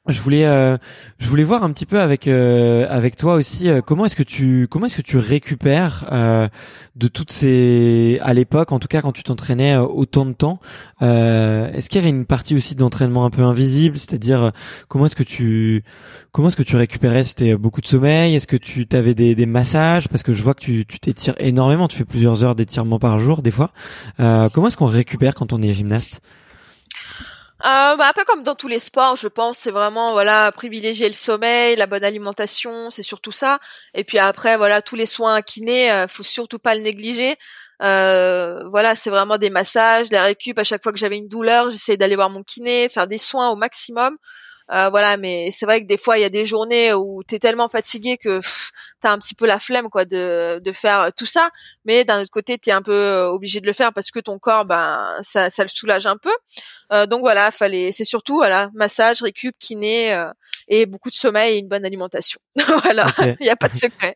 je 0.08 0.20
voulais, 0.20 0.44
euh, 0.44 0.76
je 1.18 1.28
voulais 1.28 1.44
voir 1.44 1.64
un 1.64 1.72
petit 1.72 1.86
peu 1.86 1.98
avec 1.98 2.28
euh, 2.28 2.86
avec 2.90 3.16
toi 3.16 3.34
aussi 3.36 3.70
euh, 3.70 3.80
comment 3.80 4.04
est-ce 4.04 4.16
que 4.16 4.22
tu 4.22 4.68
comment 4.70 4.84
est-ce 4.84 4.98
que 4.98 5.02
tu 5.02 5.16
récupères 5.16 6.50
de 6.96 7.08
toutes 7.08 7.32
ces 7.32 8.18
à 8.22 8.34
l'époque 8.34 8.72
en 8.72 8.78
tout 8.78 8.88
cas 8.88 9.00
quand 9.00 9.12
tu 9.12 9.22
t'entraînais 9.22 9.76
autant 9.76 10.26
de 10.26 10.32
temps 10.32 10.60
est-ce 11.00 11.88
qu'il 11.88 12.00
y 12.00 12.04
avait 12.04 12.14
une 12.14 12.26
partie 12.26 12.54
aussi 12.54 12.74
d'entraînement 12.74 13.24
un 13.24 13.30
peu 13.30 13.42
invisible 13.42 13.96
c'est-à-dire 13.96 14.52
comment 14.88 15.06
est-ce 15.06 15.16
que 15.16 15.22
tu 15.22 15.84
comment 16.32 16.48
est-ce 16.48 16.56
que 16.56 16.62
tu 16.62 16.76
récupérais? 16.76 17.24
C'était 17.24 17.56
beaucoup 17.56 17.80
de 17.80 17.86
sommeil? 17.86 18.34
Est-ce 18.34 18.46
que 18.46 18.56
tu 18.56 18.86
t'avais 18.86 19.14
des, 19.14 19.34
des 19.34 19.46
massages? 19.46 20.08
Parce 20.08 20.22
que 20.22 20.32
je 20.34 20.42
vois 20.42 20.54
que 20.54 20.60
tu 20.60 20.84
tu 20.86 21.00
t'étires 21.00 21.34
énormément 21.38 21.88
tu 21.88 21.96
fais 21.96 22.04
plusieurs 22.04 22.44
heures 22.44 22.54
d'étirement 22.54 22.98
par 22.98 23.18
jour 23.18 23.40
des 23.40 23.50
fois. 23.50 23.72
Comment 24.18 24.66
est-ce 24.66 24.76
qu'on 24.76 24.86
récupère 24.86 25.34
quand 25.34 25.54
on 25.54 25.62
est 25.62 25.72
gymnaste? 25.72 26.20
Euh, 27.64 27.96
bah, 27.96 28.08
un 28.08 28.12
peu 28.12 28.24
comme 28.24 28.42
dans 28.42 28.54
tous 28.54 28.68
les 28.68 28.78
sports, 28.78 29.16
je 29.16 29.28
pense, 29.28 29.58
c'est 29.58 29.70
vraiment 29.70 30.08
voilà 30.12 30.52
privilégier 30.52 31.08
le 31.08 31.14
sommeil, 31.14 31.76
la 31.76 31.86
bonne 31.86 32.04
alimentation, 32.04 32.90
c'est 32.90 33.02
surtout 33.02 33.32
ça. 33.32 33.58
Et 33.94 34.04
puis 34.04 34.18
après, 34.18 34.56
voilà 34.58 34.82
tous 34.82 34.96
les 34.96 35.06
soins 35.06 35.40
kinés, 35.40 35.90
euh, 35.90 36.06
faut 36.06 36.22
surtout 36.22 36.58
pas 36.58 36.74
le 36.74 36.82
négliger. 36.82 37.36
Euh, 37.82 38.60
voilà, 38.68 38.94
c'est 38.94 39.10
vraiment 39.10 39.38
des 39.38 39.50
massages, 39.50 40.08
des 40.10 40.18
récup. 40.18 40.58
À 40.58 40.64
chaque 40.64 40.82
fois 40.82 40.92
que 40.92 40.98
j'avais 40.98 41.16
une 41.16 41.28
douleur, 41.28 41.70
j'essayais 41.70 41.96
d'aller 41.96 42.16
voir 42.16 42.30
mon 42.30 42.42
kiné, 42.42 42.88
faire 42.88 43.06
des 43.08 43.18
soins 43.18 43.50
au 43.50 43.56
maximum. 43.56 44.16
Euh, 44.72 44.88
voilà, 44.90 45.16
mais 45.16 45.50
c'est 45.50 45.66
vrai 45.66 45.82
que 45.82 45.86
des 45.86 45.98
fois 45.98 46.18
il 46.18 46.22
y 46.22 46.24
a 46.24 46.30
des 46.30 46.46
journées 46.46 46.94
où 46.94 47.22
t'es 47.24 47.38
tellement 47.38 47.68
fatigué 47.68 48.16
que 48.18 48.40
t'as 49.04 49.12
un 49.12 49.18
petit 49.18 49.34
peu 49.34 49.46
la 49.46 49.58
flemme 49.58 49.90
quoi 49.90 50.06
de 50.06 50.60
de 50.64 50.72
faire 50.72 51.10
tout 51.14 51.26
ça, 51.26 51.50
mais 51.84 52.04
d'un 52.04 52.22
autre 52.22 52.30
côté 52.30 52.56
t'es 52.56 52.72
un 52.72 52.80
peu 52.80 53.24
obligé 53.24 53.60
de 53.60 53.66
le 53.66 53.74
faire 53.74 53.92
parce 53.92 54.10
que 54.10 54.18
ton 54.18 54.38
corps 54.38 54.64
ben 54.64 55.10
ça 55.22 55.50
ça 55.50 55.62
le 55.62 55.68
soulage 55.68 56.06
un 56.06 56.16
peu. 56.16 56.32
Euh, 56.92 57.06
donc 57.06 57.20
voilà, 57.20 57.50
fallait 57.50 57.92
c'est 57.92 58.04
surtout 58.06 58.36
voilà 58.36 58.70
massage, 58.74 59.20
récup, 59.22 59.54
kiné 59.58 60.14
euh, 60.14 60.30
et 60.68 60.86
beaucoup 60.86 61.10
de 61.10 61.14
sommeil 61.14 61.56
et 61.56 61.58
une 61.58 61.68
bonne 61.68 61.84
alimentation. 61.84 62.38
voilà, 62.82 63.06
il 63.40 63.44
n'y 63.44 63.48
a 63.48 63.56
pas 63.56 63.68
de 63.68 63.76
secret. 63.76 64.14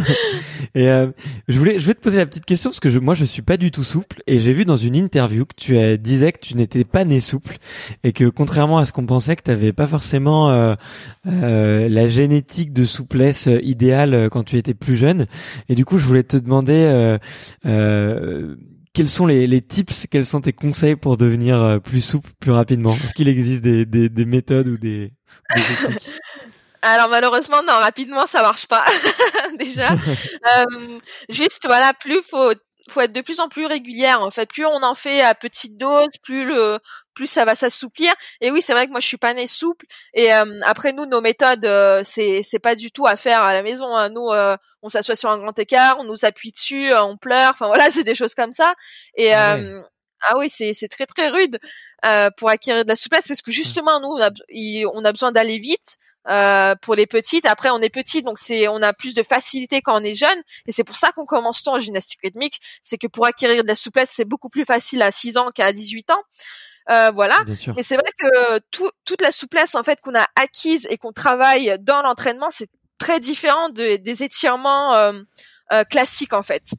et 0.74 0.88
euh, 0.88 1.08
je 1.48 1.58
voulais, 1.58 1.78
je 1.78 1.86
vais 1.86 1.94
te 1.94 2.00
poser 2.00 2.18
la 2.18 2.26
petite 2.26 2.44
question 2.44 2.70
parce 2.70 2.80
que 2.80 2.90
je, 2.90 2.98
moi 2.98 3.14
je 3.14 3.24
suis 3.24 3.42
pas 3.42 3.56
du 3.56 3.70
tout 3.70 3.84
souple 3.84 4.22
et 4.26 4.38
j'ai 4.38 4.52
vu 4.52 4.64
dans 4.64 4.76
une 4.76 4.96
interview 4.96 5.44
que 5.44 5.54
tu 5.56 5.78
as, 5.78 5.96
disais 5.96 6.32
que 6.32 6.40
tu 6.40 6.56
n'étais 6.56 6.84
pas 6.84 7.04
né 7.04 7.20
souple 7.20 7.58
et 8.04 8.12
que 8.12 8.24
contrairement 8.24 8.78
à 8.78 8.86
ce 8.86 8.92
qu'on 8.92 9.06
pensait 9.06 9.36
que 9.36 9.42
tu 9.42 9.50
n'avais 9.50 9.72
pas 9.72 9.86
forcément 9.86 10.50
euh, 10.50 10.74
euh, 11.26 11.88
la 11.88 12.06
génétique 12.06 12.72
de 12.72 12.84
souplesse 12.84 13.48
idéale 13.62 14.28
quand 14.30 14.44
tu 14.44 14.56
étais 14.56 14.74
plus 14.74 14.96
jeune. 14.96 15.26
Et 15.68 15.74
du 15.74 15.84
coup 15.84 15.98
je 15.98 16.06
voulais 16.06 16.22
te 16.22 16.36
demander 16.36 17.18
quels 18.96 19.08
sont 19.08 19.26
les, 19.26 19.46
les, 19.46 19.60
tips, 19.60 20.06
quels 20.10 20.24
sont 20.24 20.40
tes 20.40 20.54
conseils 20.54 20.96
pour 20.96 21.18
devenir 21.18 21.80
plus 21.84 22.00
souple 22.00 22.30
plus 22.40 22.50
rapidement? 22.50 22.94
Est-ce 22.94 23.12
qu'il 23.14 23.28
existe 23.28 23.62
des, 23.62 23.84
des, 23.84 24.08
des 24.08 24.24
méthodes 24.24 24.68
ou 24.68 24.78
des, 24.78 25.12
alors 26.82 27.08
malheureusement 27.08 27.62
non 27.62 27.74
rapidement 27.74 28.26
ça 28.26 28.42
marche 28.42 28.66
pas 28.66 28.84
déjà. 29.58 29.90
Euh, 30.58 30.98
juste 31.28 31.66
voilà 31.66 31.92
plus 31.92 32.22
faut 32.22 32.52
faut 32.88 33.00
être 33.00 33.12
de 33.12 33.20
plus 33.20 33.40
en 33.40 33.48
plus 33.48 33.66
régulière 33.66 34.22
en 34.22 34.30
fait. 34.30 34.46
Plus 34.46 34.64
on 34.64 34.82
en 34.82 34.94
fait 34.94 35.20
à 35.20 35.34
petite 35.34 35.76
dose 35.76 36.08
plus 36.22 36.44
le 36.44 36.78
plus 37.16 37.26
ça 37.26 37.44
va 37.44 37.56
s'assouplir 37.56 38.12
et 38.40 38.52
oui 38.52 38.62
c'est 38.62 38.72
vrai 38.72 38.86
que 38.86 38.92
moi 38.92 39.00
je 39.00 39.06
suis 39.08 39.16
pas 39.16 39.34
née 39.34 39.48
souple 39.48 39.86
et 40.14 40.32
euh, 40.32 40.60
après 40.64 40.92
nous 40.92 41.06
nos 41.06 41.20
méthodes 41.20 41.64
euh, 41.64 42.02
c'est 42.04 42.42
c'est 42.44 42.60
pas 42.60 42.76
du 42.76 42.92
tout 42.92 43.06
à 43.06 43.16
faire 43.16 43.42
à 43.42 43.54
la 43.54 43.62
maison 43.62 43.96
hein. 43.96 44.10
nous 44.10 44.28
euh, 44.30 44.56
on 44.82 44.88
s'assoit 44.88 45.16
sur 45.16 45.30
un 45.30 45.38
grand 45.38 45.58
écart 45.58 45.96
on 45.98 46.04
nous 46.04 46.24
appuie 46.24 46.52
dessus 46.52 46.94
on 46.94 47.16
pleure 47.16 47.50
enfin 47.50 47.66
voilà 47.66 47.90
c'est 47.90 48.04
des 48.04 48.14
choses 48.14 48.34
comme 48.34 48.52
ça 48.52 48.74
et 49.16 49.34
ah, 49.34 49.58
ah 50.28 50.34
oui 50.38 50.48
c'est 50.48 50.74
c'est 50.74 50.88
très 50.88 51.06
très 51.06 51.28
rude 51.28 51.58
pour 52.36 52.50
acquérir 52.50 52.84
de 52.84 52.88
la 52.88 52.96
souplesse 52.96 53.26
parce 53.26 53.42
que 53.42 53.50
justement 53.50 53.98
nous 54.00 54.08
on 54.08 54.22
a, 54.22 54.30
on 54.94 55.04
a 55.04 55.12
besoin 55.12 55.32
d'aller 55.32 55.58
vite 55.58 55.98
euh, 56.28 56.74
pour 56.82 56.96
les 56.96 57.06
petites. 57.06 57.46
Après, 57.46 57.70
on 57.70 57.80
est 57.80 57.88
petit, 57.88 58.22
donc 58.22 58.38
c'est 58.38 58.66
on 58.66 58.82
a 58.82 58.92
plus 58.92 59.14
de 59.14 59.22
facilité 59.22 59.80
quand 59.80 60.00
on 60.00 60.04
est 60.04 60.16
jeune, 60.16 60.42
et 60.66 60.72
c'est 60.72 60.82
pour 60.82 60.96
ça 60.96 61.12
qu'on 61.12 61.24
commence 61.24 61.62
tôt 61.62 61.70
en 61.70 61.78
gymnastique 61.78 62.20
rythmique. 62.24 62.60
C'est 62.82 62.98
que 62.98 63.06
pour 63.06 63.26
acquérir 63.26 63.62
de 63.62 63.68
la 63.68 63.76
souplesse, 63.76 64.10
c'est 64.12 64.24
beaucoup 64.24 64.48
plus 64.48 64.64
facile 64.64 65.02
à 65.02 65.12
6 65.12 65.36
ans 65.36 65.50
qu'à 65.54 65.72
18 65.72 66.10
ans. 66.10 66.22
Euh, 66.88 67.10
voilà. 67.10 67.36
Mais 67.76 67.82
c'est 67.82 67.96
vrai 67.96 68.10
que 68.18 68.58
toute 69.04 69.20
la 69.20 69.32
souplesse 69.32 69.74
en 69.74 69.82
fait 69.82 70.00
qu'on 70.00 70.14
a 70.14 70.26
acquise 70.36 70.86
et 70.90 70.98
qu'on 70.98 71.12
travaille 71.12 71.76
dans 71.80 72.02
l'entraînement, 72.02 72.48
c'est 72.50 72.68
très 72.98 73.20
différent 73.20 73.68
de, 73.70 73.96
des 73.96 74.22
étirements 74.22 74.94
euh, 74.94 75.12
euh, 75.72 75.84
classiques 75.84 76.32
en 76.32 76.42
fait. 76.42 76.70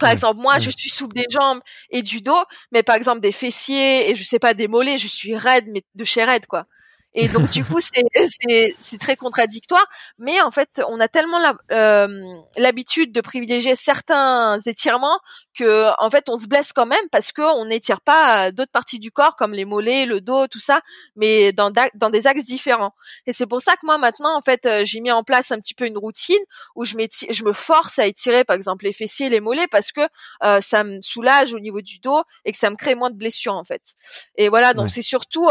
Par 0.00 0.10
exemple, 0.10 0.40
moi, 0.40 0.58
je 0.58 0.70
suis 0.70 0.90
souple 0.90 1.14
des 1.14 1.26
jambes 1.30 1.60
et 1.90 2.02
du 2.02 2.20
dos, 2.20 2.44
mais 2.72 2.82
par 2.82 2.94
exemple 2.94 3.20
des 3.20 3.32
fessiers 3.32 4.10
et 4.10 4.14
je 4.14 4.22
sais 4.22 4.38
pas 4.38 4.54
des 4.54 4.68
mollets, 4.68 4.98
je 4.98 5.08
suis 5.08 5.36
raide, 5.36 5.64
mais 5.68 5.82
de 5.94 6.04
chez 6.04 6.24
raide 6.24 6.46
quoi. 6.46 6.66
Et 7.14 7.28
donc 7.28 7.48
du 7.48 7.64
coup, 7.64 7.80
c'est 7.80 8.04
c'est 8.78 8.98
très 8.98 9.16
contradictoire. 9.16 9.86
Mais 10.18 10.40
en 10.42 10.50
fait, 10.50 10.82
on 10.88 11.00
a 11.00 11.08
tellement 11.08 11.38
euh, 11.72 12.08
l'habitude 12.58 13.12
de 13.12 13.20
privilégier 13.20 13.74
certains 13.74 14.60
étirements 14.66 15.18
que 15.58 15.90
en 15.98 16.10
fait, 16.10 16.28
on 16.28 16.36
se 16.36 16.46
blesse 16.46 16.72
quand 16.72 16.86
même 16.86 17.08
parce 17.10 17.32
que 17.32 17.42
on 17.42 17.66
n'étire 17.66 18.00
pas 18.00 18.52
d'autres 18.52 18.72
parties 18.72 18.98
du 18.98 19.10
corps 19.10 19.36
comme 19.36 19.52
les 19.52 19.64
mollets, 19.64 20.06
le 20.06 20.20
dos, 20.20 20.46
tout 20.46 20.60
ça, 20.60 20.80
mais 21.16 21.52
dans 21.52 21.72
dans 21.94 22.10
des 22.10 22.26
axes 22.26 22.44
différents. 22.44 22.94
Et 23.26 23.32
c'est 23.32 23.46
pour 23.46 23.60
ça 23.60 23.74
que 23.76 23.84
moi 23.84 23.98
maintenant, 23.98 24.36
en 24.36 24.42
fait, 24.42 24.66
euh, 24.66 24.82
j'ai 24.84 25.00
mis 25.00 25.10
en 25.10 25.24
place 25.24 25.50
un 25.52 25.58
petit 25.58 25.74
peu 25.74 25.86
une 25.86 25.98
routine 25.98 26.36
où 26.76 26.84
je 26.84 26.96
je 27.30 27.44
me 27.44 27.52
force 27.52 27.98
à 27.98 28.06
étirer, 28.06 28.44
par 28.44 28.56
exemple, 28.56 28.84
les 28.84 28.92
fessiers, 28.92 29.28
les 29.28 29.40
mollets 29.40 29.68
parce 29.68 29.92
que 29.92 30.00
euh, 30.44 30.60
ça 30.60 30.84
me 30.84 31.00
soulage 31.02 31.54
au 31.54 31.60
niveau 31.60 31.80
du 31.80 31.98
dos 31.98 32.22
et 32.44 32.52
que 32.52 32.58
ça 32.58 32.70
me 32.70 32.76
crée 32.76 32.94
moins 32.94 33.10
de 33.10 33.16
blessures 33.16 33.54
en 33.54 33.64
fait. 33.64 33.82
Et 34.36 34.48
voilà, 34.48 34.74
donc 34.74 34.90
c'est 34.90 35.02
surtout, 35.02 35.48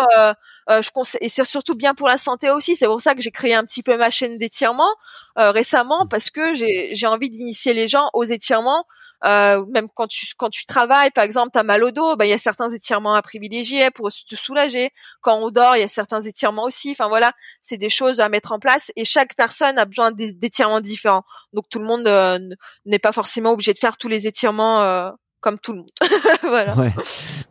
je 0.70 0.90
conseille, 0.92 1.20
et 1.24 1.30
c'est 1.30 1.46
surtout 1.46 1.76
bien 1.76 1.96
pour 1.96 2.08
la 2.08 2.18
santé 2.18 2.50
aussi. 2.50 2.76
C'est 2.76 2.88
pour 2.88 3.02
ça 3.02 3.16
que 3.16 3.22
j'ai 3.22 3.32
créé 3.32 3.54
un 3.54 3.64
petit 3.64 3.84
peu 3.84 3.98
ma 3.98 4.10
chaîne 4.10 4.38
d'étirement 4.38 4.90
euh, 5.38 5.52
récemment 5.52 6.08
parce 6.10 6.30
que 6.30 6.54
j'ai 6.54 7.08
envie 7.08 7.30
d'initier 7.30 7.74
les 7.74 7.88
gens 7.88 8.10
aux 8.14 8.24
étirements. 8.24 8.86
Euh, 9.26 9.66
même 9.68 9.88
quand 9.96 10.08
tu 10.08 10.28
quand 10.38 10.50
tu 10.50 10.66
travailles, 10.66 11.10
par 11.12 11.24
exemple, 11.24 11.50
tu 11.54 11.60
as 11.60 11.64
mal 11.64 11.84
au 11.84 11.92
dos, 11.92 12.16
bah 12.16 12.26
il 12.26 12.30
y 12.30 12.34
a 12.34 12.38
certains 12.38 12.70
étirements 12.70 13.16
à 13.16 13.22
privilégier 13.22 13.90
pour 13.92 14.10
te 14.10 14.36
soulager. 14.36 14.92
Quand 15.22 15.38
on 15.38 15.50
dort, 15.50 15.76
il 15.76 15.80
y 15.80 15.84
a 15.84 15.88
certains 15.88 16.22
étirements 16.22 16.64
aussi. 16.64 16.92
Enfin 16.92 17.08
voilà, 17.08 17.34
c'est 17.62 17.78
des 17.78 17.90
choses 17.90 18.20
à 18.20 18.30
mettre 18.30 18.52
en 18.52 18.60
place 18.60 18.92
et 18.96 19.06
chaque 19.06 19.36
personne 19.36 19.80
a 19.80 19.86
besoin 19.86 20.12
d'étirements 20.12 20.82
différents. 20.82 21.24
Donc 21.54 21.66
tout 21.70 21.80
le 21.80 21.86
monde 21.86 22.08
euh, 22.08 22.40
n'est 22.86 23.00
pas 23.00 23.12
forcément 23.12 23.52
obligé 23.52 23.74
de 23.74 23.80
faire 23.80 23.98
tous 23.98 24.08
les 24.08 24.28
étirements 24.28 25.14
comme 25.40 25.60
tout 25.60 25.72
le 25.72 25.80
monde. 25.80 25.90
voilà. 26.42 26.76
Ouais. 26.76 26.94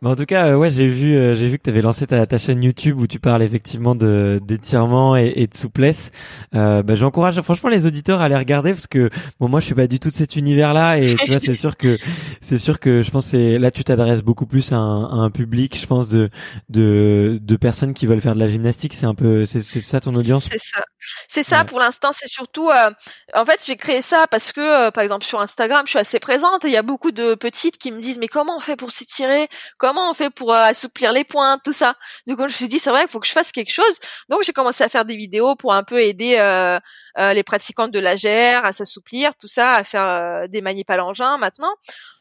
Mais 0.01 0.09
en 0.09 0.15
tout 0.15 0.25
cas, 0.25 0.47
euh, 0.47 0.55
ouais, 0.55 0.69
j'ai 0.69 0.87
vu, 0.87 1.15
euh, 1.15 1.33
j'ai 1.35 1.47
vu 1.47 1.57
que 1.57 1.63
tu 1.63 1.69
avais 1.69 1.81
lancé 1.81 2.05
ta, 2.05 2.25
ta, 2.25 2.37
chaîne 2.37 2.61
YouTube 2.61 2.99
où 2.99 3.07
tu 3.07 3.19
parles 3.19 3.41
effectivement 3.41 3.95
de 3.95 4.39
d'étirement 4.43 5.15
et, 5.15 5.33
et, 5.35 5.47
de 5.47 5.55
souplesse. 5.55 6.11
Euh, 6.55 6.83
bah, 6.83 6.95
j'encourage 6.95 7.41
franchement 7.41 7.69
les 7.69 7.85
auditeurs 7.85 8.21
à 8.21 8.25
aller 8.25 8.35
regarder 8.35 8.73
parce 8.73 8.87
que 8.87 9.09
bon, 9.39 9.47
moi, 9.47 9.59
je 9.59 9.65
suis 9.65 9.75
pas 9.75 9.87
du 9.87 9.99
tout 9.99 10.09
de 10.09 10.15
cet 10.15 10.35
univers-là 10.35 10.97
et 10.97 11.03
tu 11.03 11.27
vois, 11.27 11.39
c'est 11.39 11.55
sûr 11.55 11.77
que 11.77 11.97
c'est 12.41 12.59
sûr 12.59 12.79
que 12.79 13.01
je 13.01 13.11
pense 13.11 13.31
que 13.31 13.57
là, 13.57 13.71
tu 13.71 13.83
t'adresses 13.83 14.21
beaucoup 14.21 14.45
plus 14.45 14.71
à 14.71 14.77
un, 14.77 15.05
à 15.05 15.15
un, 15.23 15.29
public, 15.31 15.79
je 15.79 15.87
pense 15.87 16.07
de 16.09 16.29
de 16.69 17.39
de 17.41 17.55
personnes 17.55 17.93
qui 17.93 18.05
veulent 18.05 18.21
faire 18.21 18.35
de 18.35 18.39
la 18.39 18.47
gymnastique. 18.47 18.93
C'est 18.93 19.05
un 19.05 19.15
peu, 19.15 19.45
c'est 19.45 19.61
ça 19.61 19.99
ton 19.99 20.13
audience? 20.13 20.47
C'est 20.51 20.59
ça. 20.59 20.83
C'est 21.27 21.43
ça. 21.43 21.63
Pour 21.63 21.79
l'instant, 21.79 22.09
c'est 22.11 22.27
surtout. 22.27 22.69
Euh, 22.69 22.91
en 23.33 23.45
fait, 23.45 23.63
j'ai 23.65 23.75
créé 23.77 24.01
ça 24.01 24.25
parce 24.29 24.51
que, 24.51 24.89
par 24.89 25.03
exemple, 25.03 25.23
sur 25.23 25.39
Instagram, 25.39 25.83
je 25.85 25.91
suis 25.91 25.99
assez 25.99 26.19
présente 26.19 26.65
et 26.65 26.67
il 26.67 26.73
y 26.73 26.77
a 26.77 26.81
beaucoup 26.81 27.11
de 27.11 27.35
petites 27.35 27.76
qui 27.77 27.91
me 27.91 27.99
disent 27.99 28.17
mais 28.17 28.27
comment 28.27 28.55
on 28.55 28.59
fait 28.59 28.75
pour 28.75 28.91
s'étirer 28.91 29.47
Comment 29.77 30.09
on 30.09 30.13
fait 30.13 30.29
pour 30.29 30.53
euh, 30.53 30.57
assouplir 30.57 31.11
les 31.11 31.23
points? 31.23 31.57
Tout 31.59 31.73
ça. 31.73 31.95
Du 32.27 32.35
coup, 32.35 32.41
je 32.43 32.47
me 32.47 32.51
suis 32.51 32.67
dit 32.67 32.79
c'est 32.79 32.89
vrai 32.89 33.03
il 33.03 33.07
faut 33.09 33.19
que 33.19 33.27
je 33.27 33.31
fasse 33.31 33.51
quelque 33.51 33.71
chose. 33.71 33.99
Donc 34.29 34.43
j'ai 34.43 34.53
commencé 34.53 34.83
à 34.83 34.89
faire 34.89 35.05
des 35.05 35.15
vidéos 35.15 35.55
pour 35.55 35.73
un 35.73 35.83
peu 35.83 36.01
aider 36.01 36.35
euh, 36.37 36.79
euh, 37.19 37.33
les 37.33 37.43
pratiquantes 37.43 37.91
de 37.91 37.99
la 37.99 38.15
GR 38.15 38.65
à 38.65 38.73
s'assouplir, 38.73 39.35
tout 39.35 39.47
ça, 39.47 39.73
à 39.73 39.83
faire 39.83 40.47
des 40.49 40.61
manips 40.61 40.89
à 40.89 40.97
l'engin 40.97 41.37
maintenant. 41.37 41.73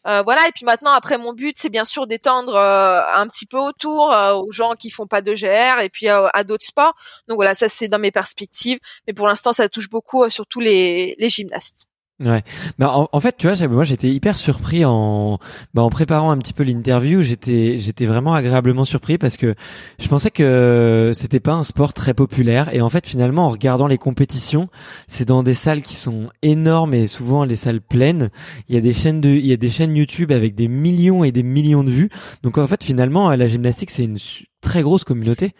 voilà 0.04 0.46
et 0.48 0.52
puis 0.52 0.64
maintenant 0.64 0.92
après 0.92 1.18
mon 1.18 1.32
but 1.32 1.56
c'est 1.58 1.68
bien 1.68 1.84
sûr 1.84 2.06
d'étendre 2.06 2.56
un 2.56 3.26
petit 3.28 3.46
peu 3.46 3.58
autour 3.58 4.14
aux 4.36 4.52
gens 4.52 4.74
qui 4.74 4.90
font 4.90 5.06
pas 5.06 5.20
de 5.22 5.34
GR 5.34 5.80
et 5.82 5.88
puis 5.90 6.08
à 6.08 6.44
d'autres 6.44 6.66
sports. 6.66 6.94
Donc 7.28 7.36
voilà 7.36 7.54
ça 7.54 7.68
c'est 7.68 7.88
dans 7.88 7.98
mes 7.98 8.12
perspectives, 8.12 8.78
mais 9.06 9.12
pour 9.12 9.26
l'instant 9.26 9.52
ça 9.52 9.68
touche 9.68 9.90
beaucoup 9.90 10.28
surtout 10.30 10.60
les, 10.60 11.16
les 11.18 11.28
gymnastes. 11.28 11.88
Ouais. 12.18 12.42
Bah, 12.78 12.96
en, 12.96 13.10
en, 13.12 13.20
fait, 13.20 13.36
tu 13.36 13.46
vois, 13.46 13.68
moi 13.68 13.84
j'étais 13.84 14.08
hyper 14.08 14.38
surpris 14.38 14.86
en 14.86 15.38
bah, 15.74 15.82
en 15.82 15.90
préparant 15.90 16.30
un 16.30 16.38
petit 16.38 16.54
peu 16.54 16.62
l'interview, 16.62 17.20
j'étais 17.20 17.78
j'étais 17.78 18.06
vraiment 18.06 18.32
agréablement 18.32 18.86
surpris 18.86 19.18
parce 19.18 19.36
que 19.36 19.54
je 19.98 20.08
pensais 20.08 20.30
que 20.30 21.12
c'était 21.14 21.40
pas 21.40 21.52
un 21.52 21.62
sport 21.62 21.92
très 21.92 22.14
populaire 22.14 22.74
et 22.74 22.80
en 22.80 22.88
fait 22.88 23.06
finalement 23.06 23.44
en 23.44 23.50
regardant 23.50 23.86
les 23.86 23.98
compétitions, 23.98 24.70
c'est 25.08 25.26
dans 25.26 25.42
des 25.42 25.52
salles 25.52 25.82
qui 25.82 25.94
sont 25.94 26.30
énormes 26.40 26.94
et 26.94 27.06
souvent 27.06 27.44
les 27.44 27.56
salles 27.56 27.82
pleines, 27.82 28.30
il 28.70 28.74
y 28.74 28.78
a 28.78 28.80
des 28.80 28.94
chaînes 28.94 29.20
de 29.20 29.28
il 29.28 29.46
y 29.46 29.52
a 29.52 29.58
des 29.58 29.70
chaînes 29.70 29.94
YouTube 29.94 30.32
avec 30.32 30.54
des 30.54 30.68
millions 30.68 31.22
et 31.22 31.32
des 31.32 31.42
millions 31.42 31.84
de 31.84 31.90
vues. 31.90 32.08
Donc 32.42 32.56
en 32.56 32.66
fait 32.66 32.82
finalement 32.82 33.28
la 33.28 33.46
gymnastique, 33.46 33.90
c'est 33.90 34.04
une 34.04 34.18
très 34.62 34.80
grosse 34.80 35.04
communauté. 35.04 35.52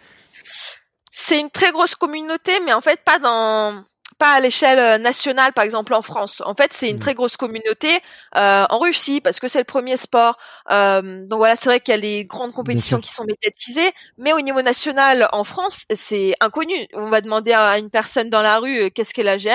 C'est 1.11 1.39
une 1.39 1.51
très 1.51 1.71
grosse 1.71 1.93
communauté 1.93 2.53
mais 2.65 2.73
en 2.73 2.81
fait 2.81 2.99
pas 3.05 3.19
dans 3.19 3.83
pas 4.17 4.33
à 4.33 4.39
l'échelle 4.39 4.79
euh, 4.79 4.97
nationale, 4.97 5.53
par 5.53 5.63
exemple 5.63 5.93
en 5.93 6.01
France. 6.01 6.41
En 6.45 6.55
fait, 6.55 6.73
c'est 6.73 6.89
une 6.89 6.95
mmh. 6.95 6.99
très 6.99 7.13
grosse 7.13 7.37
communauté 7.37 7.89
euh, 8.35 8.65
en 8.69 8.79
Russie 8.79 9.21
parce 9.21 9.39
que 9.39 9.47
c'est 9.47 9.59
le 9.59 9.65
premier 9.65 9.97
sport. 9.97 10.37
Euh, 10.71 11.25
donc 11.25 11.37
voilà, 11.37 11.55
c'est 11.55 11.69
vrai 11.69 11.79
qu'il 11.79 11.93
y 11.93 11.97
a 11.97 12.01
les 12.01 12.25
grandes 12.25 12.53
compétitions 12.53 12.99
qui 12.99 13.11
sont 13.11 13.25
médiatisées, 13.25 13.91
mais 14.17 14.33
au 14.33 14.41
niveau 14.41 14.61
national 14.61 15.27
en 15.31 15.43
France, 15.43 15.83
c'est 15.93 16.33
inconnu. 16.39 16.75
On 16.93 17.09
va 17.09 17.21
demander 17.21 17.53
à 17.53 17.77
une 17.77 17.89
personne 17.89 18.29
dans 18.29 18.41
la 18.41 18.59
rue 18.59 18.91
qu'est-ce 18.91 19.13
qu'est 19.13 19.23
la 19.23 19.37
GR. 19.37 19.51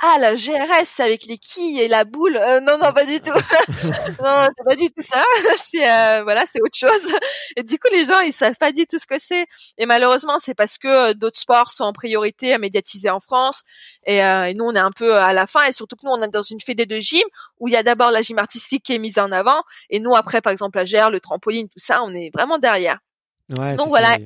Ah, 0.00 0.16
la 0.20 0.34
GRS 0.34 1.00
avec 1.00 1.24
les 1.26 1.38
quilles 1.38 1.80
et 1.80 1.88
la 1.88 2.04
boule. 2.04 2.38
non, 2.62 2.78
non, 2.78 2.92
pas 2.92 3.04
du 3.04 3.20
tout. 3.20 3.32
non, 4.22 4.48
c'est 4.56 4.64
pas 4.64 4.76
du 4.76 4.88
tout 4.90 5.02
ça. 5.02 5.22
c'est 5.56 6.22
voilà, 6.22 6.44
c'est 6.50 6.60
autre 6.62 6.76
chose. 6.76 7.14
Et 7.56 7.62
du 7.62 7.78
coup, 7.78 7.88
les 7.92 8.04
gens 8.04 8.20
ils 8.20 8.32
savent 8.32 8.56
pas 8.56 8.72
du 8.72 8.86
tout 8.86 8.98
ce 8.98 9.06
que 9.06 9.18
c'est. 9.18 9.46
Et 9.78 9.86
malheureusement, 9.86 10.38
c'est 10.38 10.54
parce 10.54 10.78
que 10.78 11.12
d'autres 11.14 11.40
sports 11.40 11.70
sont 11.70 11.84
en 11.84 11.92
priorité 11.92 12.54
à 12.54 12.58
médiatiser 12.58 13.10
en 13.10 13.20
France 13.20 13.64
euh, 14.08 14.44
et, 14.44 14.54
nous, 14.54 14.64
on 14.64 14.74
est 14.74 14.80
un 14.80 14.90
peu 14.90 15.16
à 15.16 15.32
la 15.32 15.46
fin. 15.46 15.64
Et 15.68 15.72
surtout 15.72 15.96
que 15.96 16.04
nous, 16.04 16.12
on 16.12 16.22
est 16.22 16.28
dans 16.28 16.42
une 16.42 16.60
fédé 16.60 16.86
de 16.86 16.98
gym 16.98 17.22
où 17.60 17.68
il 17.68 17.72
y 17.72 17.76
a 17.76 17.82
d'abord 17.82 18.10
la 18.10 18.22
gym 18.22 18.38
artistique 18.38 18.84
qui 18.84 18.94
est 18.94 18.98
mise 18.98 19.18
en 19.18 19.32
avant. 19.32 19.62
Et 19.90 20.00
nous, 20.00 20.14
après, 20.14 20.40
par 20.40 20.52
exemple, 20.52 20.78
la 20.78 20.84
GR, 20.84 21.10
le 21.10 21.20
trampoline, 21.20 21.68
tout 21.68 21.78
ça, 21.78 22.02
on 22.02 22.14
est 22.14 22.30
vraiment 22.32 22.58
derrière. 22.58 22.98
Ouais, 23.58 23.76
Donc 23.76 23.88
voilà. 23.88 24.16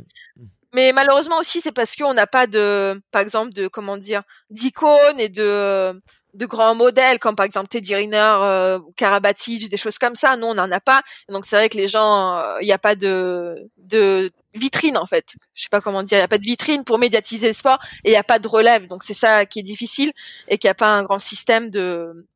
Mais 0.74 0.92
malheureusement 0.92 1.38
aussi, 1.38 1.61
c'est 1.61 1.72
parce 1.72 1.96
qu'on 1.96 2.14
n'a 2.14 2.26
pas 2.26 2.46
de, 2.46 3.00
par 3.11 3.22
exemple, 3.22 3.52
de 3.52 3.68
comment 3.68 3.96
dire, 3.96 4.22
d'icônes 4.50 5.18
et 5.18 5.28
de 5.28 6.00
de 6.35 6.46
grands 6.46 6.74
modèles 6.74 7.18
comme 7.18 7.35
par 7.37 7.46
exemple 7.46 7.68
Teddy 7.68 7.94
Riner, 7.94 8.37
euh, 8.42 8.78
Karabatic, 8.96 9.68
des 9.68 9.76
choses 9.76 9.98
comme 9.98 10.14
ça. 10.14 10.37
Nous, 10.37 10.46
on 10.46 10.54
n'en 10.54 10.70
a 10.70 10.81
pas. 10.81 11.02
donc 11.28 11.46
c'est 11.46 11.57
vrai 11.57 11.68
que 11.68 11.76
les 11.76 11.88
gens, 11.88 12.38
il 12.61 12.64
euh, 12.64 12.66
n'y 12.66 12.72
a 12.72 12.78
pas 12.78 12.94
de 12.94 13.57
de 13.78 14.31
vitrine 14.54 14.98
en 14.98 15.07
fait. 15.07 15.35
Je 15.54 15.62
sais 15.62 15.68
pas 15.70 15.81
comment 15.81 16.02
dire, 16.02 16.18
il 16.18 16.20
y 16.20 16.24
a 16.24 16.28
pas 16.28 16.38
de 16.38 16.44
vitrine 16.44 16.85
pour 16.85 16.98
médiatiser 16.98 17.49
le 17.49 17.55
sport 17.55 17.78
et 18.05 18.11
il 18.11 18.12
y 18.12 18.16
a 18.16 18.24
pas 18.24 18.38
de 18.38 18.49
relève. 18.49 18.86
Donc 18.86 19.03
c'est 19.03 19.14
ça 19.14 19.47
qui 19.47 19.61
est 19.61 19.62
difficile 19.62 20.12
et 20.49 20.59
qu'il 20.59 20.68
n'y 20.68 20.72
a 20.72 20.74
pas 20.74 20.90
un 20.97 21.03
grand 21.05 21.18
système 21.18 21.70
de 21.70 22.26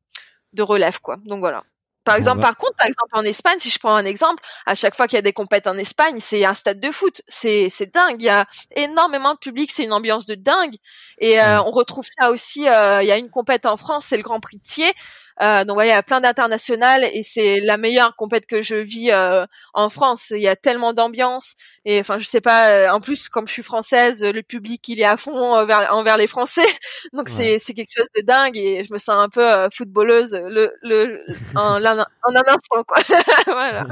de 0.53 0.63
relève 0.63 0.99
quoi. 1.01 1.17
Donc 1.25 1.39
voilà. 1.39 1.63
Par 2.03 2.15
exemple, 2.15 2.41
par 2.41 2.57
contre, 2.57 2.75
par 2.75 2.87
exemple 2.87 3.09
en 3.13 3.23
Espagne, 3.23 3.57
si 3.59 3.69
je 3.69 3.79
prends 3.79 3.95
un 3.95 4.05
exemple, 4.05 4.43
à 4.65 4.75
chaque 4.75 4.95
fois 4.95 5.07
qu'il 5.07 5.15
y 5.15 5.19
a 5.19 5.21
des 5.21 5.33
compètes 5.33 5.67
en 5.67 5.77
Espagne, 5.77 6.17
c'est 6.19 6.43
un 6.43 6.53
stade 6.53 6.79
de 6.79 6.91
foot, 6.91 7.21
c'est 7.27 7.69
c'est 7.69 7.93
dingue. 7.93 8.21
Il 8.21 8.25
y 8.25 8.29
a 8.29 8.45
énormément 8.75 9.33
de 9.33 9.39
public, 9.39 9.71
c'est 9.71 9.83
une 9.85 9.93
ambiance 9.93 10.25
de 10.25 10.35
dingue. 10.35 10.75
Et 11.19 11.39
euh, 11.41 11.61
on 11.63 11.71
retrouve 11.71 12.05
ça 12.19 12.29
aussi. 12.31 12.67
Euh, 12.67 13.01
il 13.03 13.07
y 13.07 13.11
a 13.11 13.17
une 13.17 13.29
compète 13.29 13.65
en 13.65 13.77
France, 13.77 14.05
c'est 14.09 14.17
le 14.17 14.23
Grand 14.23 14.39
Prix 14.41 14.57
de 14.57 14.63
Thiers. 14.63 14.93
Euh, 15.41 15.65
donc 15.65 15.77
ouais, 15.77 15.87
il 15.87 15.89
y 15.89 15.93
a 15.93 16.03
plein 16.03 16.21
d'internationales 16.21 17.03
et 17.13 17.23
c'est 17.23 17.59
la 17.61 17.77
meilleure 17.77 18.15
compète 18.15 18.45
que 18.45 18.61
je 18.61 18.75
vis 18.75 19.11
euh, 19.11 19.45
en 19.73 19.89
France. 19.89 20.31
Il 20.31 20.41
y 20.41 20.47
a 20.47 20.55
tellement 20.55 20.93
d'ambiance 20.93 21.55
et 21.85 21.99
enfin 21.99 22.17
je 22.19 22.25
sais 22.25 22.41
pas. 22.41 22.69
Euh, 22.69 22.89
en 22.89 22.99
plus, 22.99 23.29
comme 23.29 23.47
je 23.47 23.53
suis 23.53 23.63
française, 23.63 24.23
le 24.23 24.43
public 24.43 24.87
il 24.87 24.99
est 24.99 25.05
à 25.05 25.17
fond 25.17 25.55
envers, 25.55 25.93
envers 25.93 26.17
les 26.17 26.27
Français. 26.27 26.61
Donc 27.13 27.29
c'est 27.29 27.59
c'est 27.59 27.73
quelque 27.73 27.93
chose 27.95 28.07
de 28.15 28.21
dingue 28.21 28.57
et 28.57 28.83
je 28.83 28.93
me 28.93 28.99
sens 28.99 29.15
un 29.15 29.29
peu 29.29 29.43
footballeuse 29.71 30.39
le 30.45 30.71
le 30.81 31.21
en, 31.55 31.83
en 31.83 31.85
un 31.85 32.43
instant 32.47 32.83
quoi. 32.87 32.99
voilà. 33.47 33.87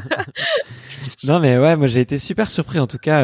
non 1.23 1.39
mais 1.39 1.57
ouais, 1.57 1.75
moi 1.75 1.87
j'ai 1.87 2.01
été 2.01 2.17
super 2.17 2.49
surpris 2.51 2.79
en 2.79 2.87
tout 2.87 2.97
cas 2.97 3.21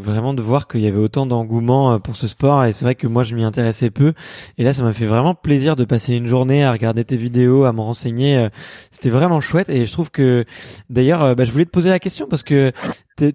vraiment 0.00 0.34
de 0.34 0.42
voir 0.42 0.68
qu'il 0.68 0.80
y 0.80 0.86
avait 0.86 0.98
autant 0.98 1.26
d'engouement 1.26 1.98
pour 2.00 2.16
ce 2.16 2.28
sport 2.28 2.64
et 2.64 2.72
c'est 2.72 2.84
vrai 2.84 2.94
que 2.94 3.06
moi 3.06 3.22
je 3.24 3.34
m'y 3.34 3.44
intéressais 3.44 3.90
peu 3.90 4.12
et 4.58 4.64
là 4.64 4.72
ça 4.72 4.82
m'a 4.82 4.92
fait 4.92 5.06
vraiment 5.06 5.34
plaisir 5.34 5.76
de 5.76 5.84
passer 5.84 6.14
une 6.14 6.26
journée 6.26 6.64
à 6.64 6.72
regarder 6.72 7.04
tes 7.04 7.16
vidéos, 7.22 7.64
à 7.64 7.72
me 7.72 7.80
renseigner. 7.80 8.36
Euh, 8.36 8.48
c'était 8.90 9.10
vraiment 9.10 9.40
chouette 9.40 9.70
et 9.70 9.86
je 9.86 9.92
trouve 9.92 10.10
que 10.10 10.44
d'ailleurs, 10.90 11.22
euh, 11.22 11.34
bah, 11.34 11.44
je 11.44 11.52
voulais 11.52 11.64
te 11.64 11.70
poser 11.70 11.90
la 11.90 11.98
question 11.98 12.26
parce 12.28 12.42
que 12.42 12.72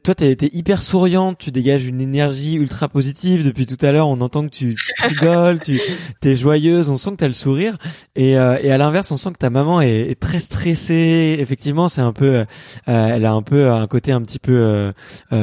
toi, 0.04 0.16
t'es 0.16 0.32
été 0.32 0.54
hyper 0.54 0.82
souriante, 0.82 1.38
tu 1.38 1.50
dégages 1.52 1.86
une 1.86 2.02
énergie 2.02 2.56
ultra 2.56 2.90
positive. 2.90 3.46
Depuis 3.46 3.66
tout 3.66 3.78
à 3.86 3.92
l'heure, 3.94 4.10
on 4.10 4.20
entend 4.20 4.44
que 4.46 4.54
tu, 4.54 4.76
rigoles, 5.02 5.62
tu 5.62 5.80
es 6.24 6.36
joyeuse, 6.36 6.90
on 6.90 6.98
sent 6.98 7.12
que 7.12 7.16
t'as 7.18 7.28
le 7.28 7.34
sourire. 7.34 7.78
Et, 8.16 8.38
euh, 8.38 8.58
et 8.62 8.72
à 8.72 8.78
l'inverse, 8.78 9.12
on 9.12 9.18
sent 9.18 9.32
que 9.32 9.38
ta 9.38 9.50
maman 9.50 9.80
est, 9.80 10.20
très 10.20 10.40
stressée. 10.40 11.38
Effectivement, 11.40 11.88
c'est 11.88 12.02
un 12.02 12.12
peu, 12.12 12.44
elle 12.86 13.26
a 13.26 13.32
un 13.32 13.42
peu 13.44 13.72
un 13.72 13.88
côté 13.88 14.12
un 14.12 14.22
petit 14.22 14.40
peu 14.40 14.92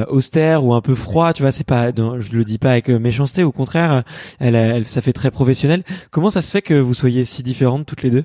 austère 0.08 0.64
ou 0.64 0.74
un 0.74 0.82
peu 0.82 0.94
froid. 0.94 1.32
Tu 1.32 1.42
vois, 1.42 1.52
c'est 1.52 1.64
pas, 1.64 1.90
je 1.94 2.36
le 2.36 2.44
dis 2.44 2.58
pas 2.58 2.72
avec 2.72 2.88
méchanceté. 2.88 3.44
Au 3.44 3.52
contraire, 3.52 4.02
elle, 4.40 4.56
elle, 4.56 4.86
ça 4.86 5.00
fait 5.00 5.14
très 5.14 5.30
professionnel. 5.30 5.84
Comment 6.10 6.30
ça 6.30 6.42
se 6.42 6.50
fait 6.50 6.62
que 6.62 6.74
vous 6.74 6.94
soyez 6.94 7.24
si 7.24 7.42
différentes 7.42 7.86
toutes 7.86 8.02
les 8.02 8.10
deux? 8.10 8.24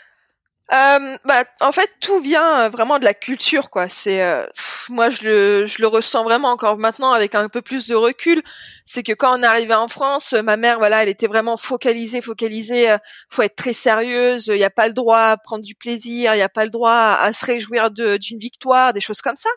euh, 0.73 1.17
bah, 1.25 1.43
en 1.59 1.73
fait, 1.73 1.89
tout 1.99 2.19
vient 2.19 2.61
euh, 2.61 2.69
vraiment 2.69 2.97
de 2.97 3.03
la 3.03 3.13
culture, 3.13 3.69
quoi. 3.69 3.89
C'est, 3.89 4.23
euh, 4.23 4.45
moi, 4.89 5.09
je 5.09 5.23
le, 5.23 5.65
je 5.65 5.81
le 5.81 5.87
ressens 5.87 6.23
vraiment 6.23 6.47
encore 6.47 6.77
maintenant 6.77 7.11
avec 7.11 7.35
un 7.35 7.49
peu 7.49 7.61
plus 7.61 7.87
de 7.87 7.95
recul. 7.95 8.41
C'est 8.85 9.03
que 9.03 9.11
quand 9.11 9.37
on 9.37 9.43
est 9.43 9.45
arrivé 9.45 9.73
en 9.73 9.89
France, 9.89 10.33
ma 10.33 10.55
mère, 10.55 10.79
voilà, 10.79 11.03
elle 11.03 11.09
était 11.09 11.27
vraiment 11.27 11.57
focalisée, 11.57 12.21
focalisée. 12.21 12.95
faut 13.29 13.41
être 13.41 13.55
très 13.55 13.73
sérieuse. 13.73 14.47
Il 14.47 14.55
n'y 14.55 14.63
a 14.63 14.69
pas 14.69 14.87
le 14.87 14.93
droit 14.93 15.19
à 15.19 15.37
prendre 15.37 15.63
du 15.63 15.75
plaisir. 15.75 16.33
Il 16.33 16.37
n'y 16.37 16.41
a 16.41 16.49
pas 16.49 16.63
le 16.63 16.71
droit 16.71 17.17
à, 17.19 17.33
se 17.33 17.45
réjouir 17.45 17.91
d'une 17.91 18.39
victoire, 18.39 18.93
des 18.93 19.01
choses 19.01 19.21
comme 19.21 19.37
ça. 19.37 19.49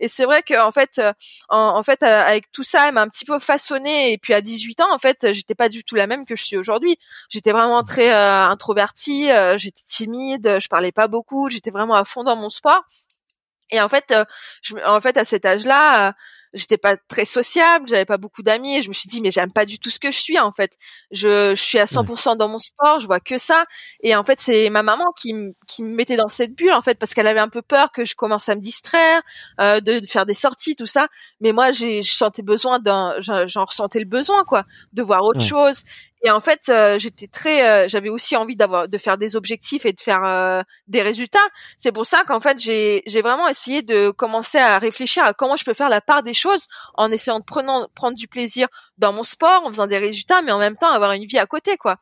Et 0.00 0.08
c'est 0.08 0.24
vrai 0.24 0.42
que, 0.42 0.58
en 0.60 0.72
fait, 0.72 1.00
en, 1.48 1.82
fait, 1.82 2.02
avec 2.02 2.50
tout 2.52 2.64
ça, 2.64 2.88
elle 2.88 2.94
m'a 2.94 3.02
un 3.02 3.08
petit 3.08 3.24
peu 3.24 3.38
façonnée. 3.38 4.12
Et 4.12 4.18
puis 4.18 4.34
à 4.34 4.40
18 4.40 4.80
ans, 4.80 4.92
en 4.92 4.98
fait, 4.98 5.32
j'étais 5.32 5.54
pas 5.54 5.68
du 5.68 5.84
tout 5.84 5.94
la 5.94 6.06
même 6.06 6.24
que 6.26 6.36
je 6.36 6.44
suis 6.44 6.56
aujourd'hui. 6.56 6.96
J'étais 7.30 7.52
vraiment 7.52 7.82
très 7.84 8.10
introvertie. 8.10 9.28
j'étais 9.56 9.84
timide 9.86 10.60
je 10.62 10.68
parlais 10.68 10.92
pas 10.92 11.08
beaucoup, 11.08 11.50
j'étais 11.50 11.70
vraiment 11.70 11.94
à 11.94 12.04
fond 12.04 12.24
dans 12.24 12.36
mon 12.36 12.50
sport. 12.50 12.82
Et 13.70 13.80
en 13.80 13.88
fait, 13.88 14.10
euh, 14.12 14.24
je, 14.60 14.74
en 14.86 15.00
fait, 15.00 15.16
à 15.16 15.24
cet 15.24 15.46
âge-là, 15.46 16.08
euh, 16.08 16.12
j'étais 16.52 16.76
pas 16.76 16.96
très 16.96 17.24
sociable, 17.24 17.88
j'avais 17.88 18.04
pas 18.04 18.18
beaucoup 18.18 18.42
d'amis 18.42 18.76
et 18.76 18.82
je 18.82 18.88
me 18.88 18.92
suis 18.92 19.08
dit 19.08 19.20
mais 19.20 19.30
j'aime 19.30 19.52
pas 19.52 19.64
du 19.64 19.78
tout 19.78 19.90
ce 19.90 19.98
que 19.98 20.10
je 20.10 20.18
suis 20.18 20.38
en 20.38 20.52
fait. 20.52 20.72
Je, 21.10 21.54
je 21.54 21.62
suis 21.62 21.78
à 21.78 21.86
100% 21.86 22.36
dans 22.36 22.48
mon 22.48 22.58
sport, 22.58 23.00
je 23.00 23.06
vois 23.06 23.20
que 23.20 23.38
ça 23.38 23.64
et 24.02 24.14
en 24.14 24.24
fait 24.24 24.40
c'est 24.40 24.68
ma 24.70 24.82
maman 24.82 25.06
qui 25.16 25.32
qui 25.66 25.82
me 25.82 25.94
mettait 25.94 26.16
dans 26.16 26.28
cette 26.28 26.54
bulle 26.54 26.72
en 26.72 26.82
fait 26.82 26.98
parce 26.98 27.14
qu'elle 27.14 27.26
avait 27.26 27.40
un 27.40 27.48
peu 27.48 27.62
peur 27.62 27.90
que 27.92 28.04
je 28.04 28.14
commence 28.14 28.48
à 28.48 28.54
me 28.54 28.60
distraire, 28.60 29.22
euh, 29.60 29.80
de, 29.80 30.00
faire 30.06 30.26
des 30.26 30.34
sorties 30.34 30.76
tout 30.76 30.86
ça. 30.86 31.08
Mais 31.40 31.52
moi 31.52 31.72
j'ai 31.72 32.02
je 32.02 32.12
sentais 32.12 32.42
besoin 32.42 32.78
d'un 32.80 33.14
j'en 33.20 33.64
ressentais 33.64 34.00
le 34.00 34.04
besoin 34.04 34.44
quoi, 34.44 34.64
de 34.92 35.02
voir 35.02 35.24
autre 35.24 35.40
chose 35.40 35.84
et 36.24 36.30
en 36.30 36.40
fait, 36.40 36.68
euh, 36.68 36.98
j'étais 36.98 37.26
très, 37.26 37.68
euh, 37.68 37.88
j'avais 37.88 38.08
aussi 38.08 38.36
envie 38.36 38.54
d'avoir, 38.54 38.88
de 38.88 38.98
faire 38.98 39.18
des 39.18 39.34
objectifs 39.34 39.84
et 39.86 39.92
de 39.92 40.00
faire 40.00 40.24
euh, 40.24 40.62
des 40.86 41.02
résultats. 41.02 41.38
C'est 41.78 41.90
pour 41.90 42.06
ça 42.06 42.22
qu'en 42.24 42.40
fait, 42.40 42.60
j'ai, 42.60 43.02
j'ai 43.06 43.22
vraiment 43.22 43.48
essayé 43.48 43.82
de 43.82 44.10
commencer 44.10 44.58
à 44.58 44.78
réfléchir 44.78 45.24
à 45.24 45.34
comment 45.34 45.56
je 45.56 45.64
peux 45.64 45.74
faire 45.74 45.88
la 45.88 46.00
part 46.00 46.22
des 46.22 46.34
choses 46.34 46.68
en 46.94 47.10
essayant 47.10 47.40
de 47.40 47.44
prendre, 47.44 47.88
prendre 47.94 48.16
du 48.16 48.28
plaisir 48.28 48.68
dans 48.98 49.12
mon 49.12 49.24
sport, 49.24 49.62
en 49.64 49.68
faisant 49.68 49.88
des 49.88 49.98
résultats, 49.98 50.42
mais 50.42 50.52
en 50.52 50.58
même 50.58 50.76
temps 50.76 50.92
avoir 50.92 51.10
une 51.12 51.24
vie 51.26 51.38
à 51.38 51.46
côté, 51.46 51.76
quoi. 51.76 51.96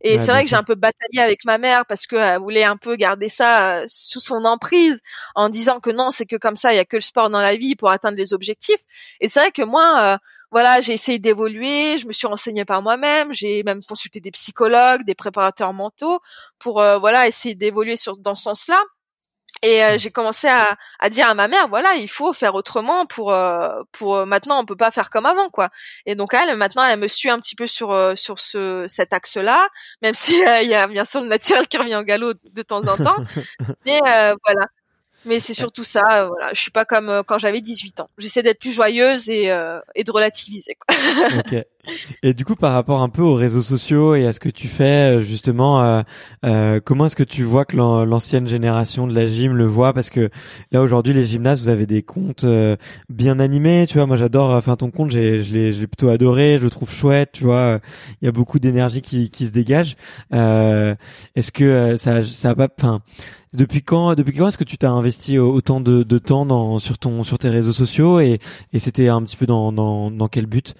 Et 0.00 0.18
c'est 0.18 0.30
vrai 0.30 0.42
que 0.44 0.48
j'ai 0.50 0.56
un 0.56 0.62
peu 0.62 0.74
bataillé 0.74 1.20
avec 1.20 1.44
ma 1.44 1.58
mère 1.58 1.84
parce 1.86 2.06
qu'elle 2.06 2.38
voulait 2.40 2.64
un 2.64 2.76
peu 2.76 2.96
garder 2.96 3.28
ça 3.28 3.82
sous 3.88 4.20
son 4.20 4.44
emprise 4.44 5.00
en 5.34 5.48
disant 5.48 5.80
que 5.80 5.90
non, 5.90 6.10
c'est 6.10 6.26
que 6.26 6.36
comme 6.36 6.56
ça, 6.56 6.72
il 6.72 6.76
y 6.76 6.78
a 6.78 6.84
que 6.84 6.96
le 6.96 7.02
sport 7.02 7.30
dans 7.30 7.40
la 7.40 7.56
vie 7.56 7.76
pour 7.76 7.90
atteindre 7.90 8.16
les 8.16 8.32
objectifs. 8.32 8.80
Et 9.20 9.28
c'est 9.28 9.40
vrai 9.40 9.50
que 9.50 9.62
moi, 9.62 10.18
voilà, 10.52 10.80
j'ai 10.80 10.92
essayé 10.92 11.18
d'évoluer, 11.18 11.98
je 11.98 12.06
me 12.06 12.12
suis 12.12 12.26
renseignée 12.26 12.64
par 12.64 12.82
moi-même, 12.82 13.32
j'ai 13.32 13.62
même 13.64 13.82
consulté 13.82 14.20
des 14.20 14.30
psychologues, 14.30 15.04
des 15.04 15.14
préparateurs 15.14 15.72
mentaux 15.72 16.20
pour 16.58 16.80
euh, 16.80 16.98
voilà 16.98 17.26
essayer 17.26 17.54
d'évoluer 17.54 17.96
sur 17.96 18.16
dans 18.18 18.34
ce 18.34 18.44
sens-là. 18.44 18.80
Et 19.62 19.82
euh, 19.82 19.96
j'ai 19.98 20.10
commencé 20.10 20.48
à, 20.48 20.76
à, 21.00 21.08
dire 21.08 21.28
à 21.28 21.34
ma 21.34 21.48
mère, 21.48 21.68
voilà, 21.68 21.94
il 21.96 22.08
faut 22.08 22.32
faire 22.32 22.54
autrement 22.54 23.06
pour 23.06 23.32
euh, 23.32 23.82
pour 23.92 24.26
maintenant 24.26 24.60
on 24.60 24.64
peut 24.66 24.76
pas 24.76 24.90
faire 24.90 25.10
comme 25.10 25.26
avant 25.26 25.48
quoi. 25.50 25.70
Et 26.04 26.14
donc 26.14 26.34
elle 26.34 26.54
maintenant 26.56 26.84
elle 26.84 26.98
me 27.00 27.08
suit 27.08 27.30
un 27.30 27.40
petit 27.40 27.56
peu 27.56 27.66
sur 27.66 27.94
sur 28.16 28.38
ce 28.38 28.86
cet 28.88 29.12
axe-là, 29.12 29.68
même 30.02 30.14
si 30.14 30.34
il 30.62 30.68
y 30.68 30.74
a 30.74 30.86
bien 30.86 31.04
sûr 31.04 31.22
le 31.22 31.28
naturel 31.28 31.66
qui 31.68 31.78
revient 31.78 31.96
en 31.96 32.02
galop 32.02 32.34
de 32.44 32.62
temps 32.62 32.86
en 32.86 32.96
temps. 32.96 33.16
Mais 33.86 33.98
voilà, 34.44 34.66
mais 35.26 35.40
c'est 35.40 35.54
surtout 35.54 35.84
ça. 35.84 36.02
Euh, 36.12 36.28
voilà, 36.28 36.50
je 36.54 36.60
suis 36.60 36.70
pas 36.70 36.84
comme 36.84 37.08
euh, 37.08 37.22
quand 37.22 37.38
j'avais 37.38 37.60
18 37.60 38.00
ans. 38.00 38.08
J'essaie 38.16 38.42
d'être 38.42 38.60
plus 38.60 38.72
joyeuse 38.72 39.28
et, 39.28 39.50
euh, 39.50 39.80
et 39.94 40.04
de 40.04 40.10
relativiser. 40.10 40.74
Quoi. 40.74 40.96
ok. 41.38 41.64
Et 42.24 42.34
du 42.34 42.44
coup, 42.44 42.56
par 42.56 42.72
rapport 42.72 43.00
un 43.00 43.08
peu 43.08 43.22
aux 43.22 43.34
réseaux 43.34 43.62
sociaux 43.62 44.16
et 44.16 44.26
à 44.26 44.32
ce 44.32 44.40
que 44.40 44.48
tu 44.48 44.66
fais, 44.66 45.20
justement, 45.22 46.02
euh, 46.44 46.80
comment 46.84 47.06
est-ce 47.06 47.14
que 47.14 47.22
tu 47.22 47.44
vois 47.44 47.64
que 47.64 47.76
l'ancienne 47.76 48.48
génération 48.48 49.06
de 49.06 49.14
la 49.14 49.28
gym 49.28 49.54
le 49.54 49.66
voit? 49.66 49.92
Parce 49.92 50.10
que 50.10 50.30
là, 50.72 50.82
aujourd'hui, 50.82 51.12
les 51.12 51.24
gymnases, 51.24 51.62
vous 51.62 51.68
avez 51.68 51.86
des 51.86 52.02
comptes 52.02 52.44
bien 53.08 53.38
animés. 53.38 53.86
Tu 53.88 53.98
vois, 53.98 54.06
moi, 54.06 54.16
j'adore. 54.16 54.50
Enfin, 54.50 54.74
ton 54.74 54.90
compte, 54.90 55.12
j'ai, 55.12 55.44
je 55.44 55.52
l'ai, 55.52 55.72
je 55.72 55.80
l'ai 55.80 55.86
plutôt 55.86 56.08
adoré. 56.08 56.58
Je 56.58 56.64
le 56.64 56.70
trouve 56.70 56.92
chouette. 56.92 57.30
Tu 57.32 57.44
vois, 57.44 57.78
il 58.20 58.24
y 58.24 58.28
a 58.28 58.32
beaucoup 58.32 58.58
d'énergie 58.58 59.00
qui, 59.00 59.30
qui 59.30 59.46
se 59.46 59.52
dégage. 59.52 59.96
est-ce 60.32 61.52
que 61.52 61.96
ça, 61.96 62.20
ça 62.22 62.50
a 62.50 62.54
pas, 62.56 62.68
enfin 62.80 63.00
depuis 63.56 63.82
quand, 63.82 64.14
depuis 64.14 64.36
quand 64.36 64.48
est-ce 64.48 64.58
que 64.58 64.64
tu 64.64 64.78
t'as 64.78 64.90
investi 64.90 65.38
autant 65.38 65.80
de, 65.80 66.02
de 66.02 66.18
temps 66.18 66.46
dans, 66.46 66.78
sur 66.78 66.98
ton, 66.98 67.24
sur 67.24 67.38
tes 67.38 67.48
réseaux 67.48 67.72
sociaux 67.72 68.20
et, 68.20 68.40
et 68.72 68.78
c'était 68.78 69.08
un 69.08 69.22
petit 69.22 69.36
peu 69.36 69.46
dans, 69.46 69.72
dans, 69.72 70.10
dans 70.10 70.28
quel 70.28 70.46
but? 70.46 70.74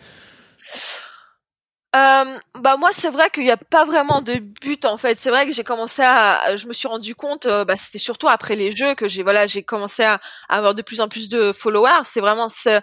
Euh, 1.96 2.24
bah 2.60 2.76
moi 2.76 2.90
c'est 2.92 3.08
vrai 3.08 3.30
qu'il 3.30 3.44
n'y 3.44 3.50
a 3.50 3.56
pas 3.56 3.86
vraiment 3.86 4.20
de 4.20 4.34
but 4.34 4.84
en 4.84 4.96
fait. 4.98 5.18
C'est 5.18 5.30
vrai 5.30 5.46
que 5.46 5.52
j'ai 5.52 5.64
commencé 5.64 6.02
à 6.02 6.54
je 6.56 6.66
me 6.66 6.74
suis 6.74 6.88
rendu 6.88 7.14
compte 7.14 7.46
euh, 7.46 7.64
bah 7.64 7.76
c'était 7.76 7.98
surtout 7.98 8.28
après 8.28 8.54
les 8.54 8.70
jeux 8.70 8.94
que 8.94 9.08
j'ai 9.08 9.22
voilà 9.22 9.46
j'ai 9.46 9.62
commencé 9.62 10.02
à, 10.04 10.20
avoir 10.48 10.74
de 10.74 10.82
plus 10.82 11.00
en 11.00 11.08
plus 11.08 11.28
de 11.30 11.52
followers. 11.52 12.04
C'est 12.04 12.20
vraiment 12.20 12.48
ce, 12.50 12.80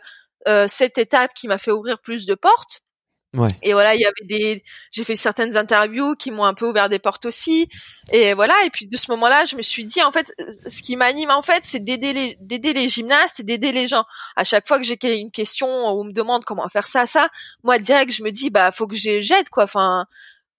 euh, 0.47 0.67
cette 0.67 0.97
étape 0.97 1.33
qui 1.35 1.47
m'a 1.47 1.59
fait 1.59 1.71
ouvrir 1.71 1.99
plus 1.99 2.25
de 2.25 2.33
portes 2.33 2.81
et 3.63 3.73
voilà, 3.73 3.95
il 3.95 4.01
y 4.01 4.05
avait 4.05 4.25
des, 4.25 4.63
j'ai 4.91 5.03
fait 5.03 5.15
certaines 5.15 5.57
interviews 5.57 6.15
qui 6.15 6.29
m'ont 6.29 6.45
un 6.45 6.53
peu 6.53 6.67
ouvert 6.67 6.87
des 6.87 6.99
portes 6.99 7.25
aussi. 7.25 7.67
Et 8.11 8.35
voilà, 8.35 8.53
et 8.65 8.69
puis 8.69 8.85
de 8.85 8.95
ce 8.95 9.09
moment-là, 9.11 9.45
je 9.45 9.55
me 9.55 9.63
suis 9.63 9.85
dit 9.85 10.03
en 10.03 10.11
fait, 10.11 10.33
ce 10.67 10.81
qui 10.83 10.95
m'anime 10.95 11.31
en 11.31 11.41
fait, 11.41 11.61
c'est 11.63 11.83
d'aider 11.83 12.13
les, 12.13 12.37
d'aider 12.41 12.73
les 12.73 12.89
gymnastes 12.89 13.41
d'aider 13.41 13.71
les 13.71 13.87
gens. 13.87 14.05
À 14.35 14.43
chaque 14.43 14.67
fois 14.67 14.79
que 14.79 14.85
j'ai 14.85 14.97
une 15.17 15.31
question 15.31 15.67
ou 15.67 16.01
on 16.01 16.03
me 16.03 16.11
demande 16.11 16.45
comment 16.45 16.67
faire 16.69 16.85
ça, 16.85 17.07
ça, 17.07 17.29
moi 17.63 17.79
direct, 17.79 18.11
je 18.11 18.23
me 18.23 18.29
dis 18.29 18.51
bah 18.51 18.71
faut 18.71 18.87
que 18.87 18.95
j'aide 18.95 19.49
quoi. 19.49 19.63
Enfin, 19.63 20.05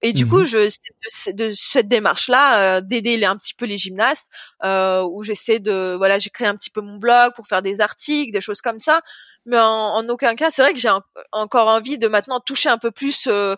et 0.05 0.13
du 0.13 0.29
coup, 0.29 0.43
mmh 0.43 0.45
je 0.45 0.59
de, 0.59 1.33
de 1.33 1.53
cette 1.55 1.89
démarche-là, 1.89 2.77
euh, 2.77 2.81
d'aider 2.83 3.25
un 3.25 3.39
petit 3.39 3.55
peu 3.55 3.65
les 3.65 3.79
gymnastes, 3.79 4.31
euh, 4.63 5.03
où 5.03 5.23
j'essaie 5.23 5.61
de, 5.61 5.95
voilà, 5.97 6.19
j'ai 6.19 6.29
créé 6.29 6.47
un 6.47 6.55
petit 6.55 6.69
peu 6.69 6.83
mon 6.83 6.99
blog 6.99 7.33
pour 7.35 7.47
faire 7.47 7.63
des 7.63 7.81
articles, 7.81 8.31
des 8.31 8.43
choses 8.43 8.61
comme 8.61 8.79
ça. 8.79 9.01
Mais 9.47 9.59
en, 9.59 9.65
en 9.65 10.07
aucun 10.11 10.37
cas, 10.37 10.51
c'est 10.51 10.61
vrai 10.61 10.75
que 10.75 10.79
j'ai 10.79 10.91
encore 11.33 11.69
envie 11.69 11.97
de 11.97 12.07
maintenant 12.07 12.39
toucher 12.39 12.69
un 12.69 12.77
peu 12.77 12.91
plus 12.91 13.29
euh, 13.29 13.57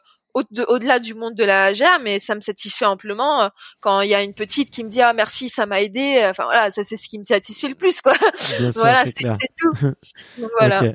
au-delà 0.69 1.01
du 1.01 1.15
monde 1.15 1.35
de 1.35 1.43
la 1.43 1.73
GR, 1.73 1.99
mais 2.03 2.21
ça 2.21 2.37
me 2.37 2.41
satisfait 2.41 2.87
amplement 2.87 3.43
euh, 3.43 3.49
quand 3.81 4.03
il 4.03 4.11
y 4.11 4.15
a 4.15 4.23
une 4.23 4.35
petite 4.35 4.71
qui 4.71 4.85
me 4.85 4.89
dit 4.89 5.03
ah 5.03 5.15
merci 5.15 5.49
ça 5.49 5.67
m'a 5.67 5.83
aidé. 5.83 6.25
Enfin 6.31 6.45
voilà, 6.45 6.71
ça 6.71 6.85
c'est 6.85 6.97
ce 6.97 7.09
qui 7.09 7.19
me 7.19 7.25
satisfait 7.25 7.69
le 7.69 7.75
plus 7.75 8.01
quoi. 8.01 8.13
voilà, 8.77 9.05
c'est 9.05 9.25
tout. 9.59 9.95
voilà. 10.59 10.95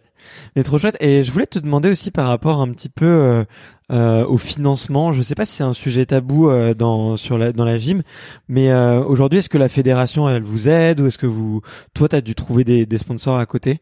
Mais 0.55 0.63
trop 0.63 0.77
chouette. 0.77 0.97
Et 0.99 1.23
je 1.23 1.31
voulais 1.31 1.47
te 1.47 1.59
demander 1.59 1.89
aussi 1.89 2.11
par 2.11 2.27
rapport 2.27 2.61
un 2.61 2.71
petit 2.71 2.89
peu 2.89 3.05
euh, 3.05 3.43
euh, 3.91 4.25
au 4.25 4.37
financement. 4.37 5.11
Je 5.11 5.21
sais 5.21 5.35
pas 5.35 5.45
si 5.45 5.55
c'est 5.55 5.63
un 5.63 5.73
sujet 5.73 6.05
tabou 6.05 6.49
euh, 6.49 6.73
dans 6.73 7.17
sur 7.17 7.37
la 7.37 7.51
dans 7.51 7.65
la 7.65 7.77
gym, 7.77 8.03
mais 8.47 8.73
aujourd'hui 8.73 9.39
est-ce 9.39 9.49
que 9.49 9.57
la 9.57 9.69
fédération 9.69 10.29
elle 10.29 10.43
vous 10.43 10.67
aide 10.67 11.01
ou 11.01 11.07
est-ce 11.07 11.17
que 11.17 11.27
vous 11.27 11.61
toi 11.93 12.07
t'as 12.07 12.21
dû 12.21 12.35
trouver 12.35 12.63
des, 12.63 12.85
des 12.85 12.97
sponsors 12.97 13.37
à 13.37 13.45
côté? 13.45 13.81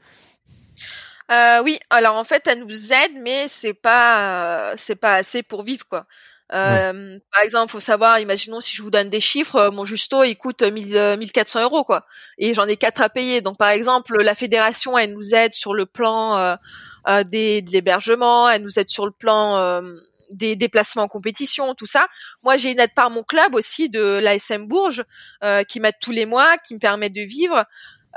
Oui, 1.64 1.78
alors 1.92 2.16
en 2.16 2.24
fait, 2.24 2.48
elle 2.48 2.66
nous 2.66 2.92
aide, 2.92 3.22
mais 3.22 3.48
c'est 3.48 3.76
pas, 3.76 4.74
c'est 4.76 4.96
pas 4.96 5.16
assez 5.16 5.44
pour 5.44 5.64
vivre 5.64 5.86
quoi. 5.88 6.06
Euh, 6.54 7.20
Par 7.32 7.44
exemple, 7.44 7.72
faut 7.72 7.80
savoir, 7.80 8.20
imaginons 8.20 8.60
si 8.60 8.76
je 8.76 8.82
vous 8.82 8.90
donne 8.90 9.10
des 9.10 9.20
chiffres, 9.20 9.56
euh, 9.56 9.72
mon 9.72 9.86
justo 9.86 10.24
il 10.24 10.36
coûte 10.36 10.64
1000, 10.64 11.18
1400 11.18 11.62
euros 11.62 11.84
quoi, 11.84 12.02
et 12.40 12.54
j'en 12.54 12.66
ai 12.66 12.76
quatre 12.76 13.02
à 13.02 13.10
payer. 13.10 13.42
Donc 13.42 13.58
par 13.58 13.70
exemple, 13.70 14.18
la 14.22 14.34
fédération 14.34 14.98
elle 14.98 15.14
nous 15.14 15.36
aide 15.36 15.54
sur 15.54 15.74
le 15.74 15.86
plan 15.86 16.38
euh, 16.38 16.56
euh 17.08 17.24
des, 17.24 17.62
de 17.62 17.72
l'hébergement, 17.72 18.50
elle 18.50 18.64
nous 18.64 18.80
aide 18.80 18.90
sur 18.90 19.06
le 19.06 19.12
plan 19.12 19.82
des 20.30 20.56
déplacements 20.56 21.04
en 21.04 21.08
compétition, 21.08 21.74
tout 21.76 21.86
ça. 21.86 22.08
Moi, 22.44 22.58
j'ai 22.58 22.72
une 22.72 22.80
aide 22.80 22.94
par 22.94 23.10
mon 23.10 23.24
club 23.24 23.56
aussi 23.56 23.90
de 23.90 24.20
l'ASM 24.20 24.68
Bourges 24.68 25.04
euh, 25.44 25.64
qui 25.64 25.80
m'aide 25.80 25.96
tous 26.00 26.12
les 26.12 26.26
mois, 26.26 26.58
qui 26.58 26.74
me 26.74 26.80
permet 26.80 27.10
de 27.10 27.22
vivre. 27.22 27.66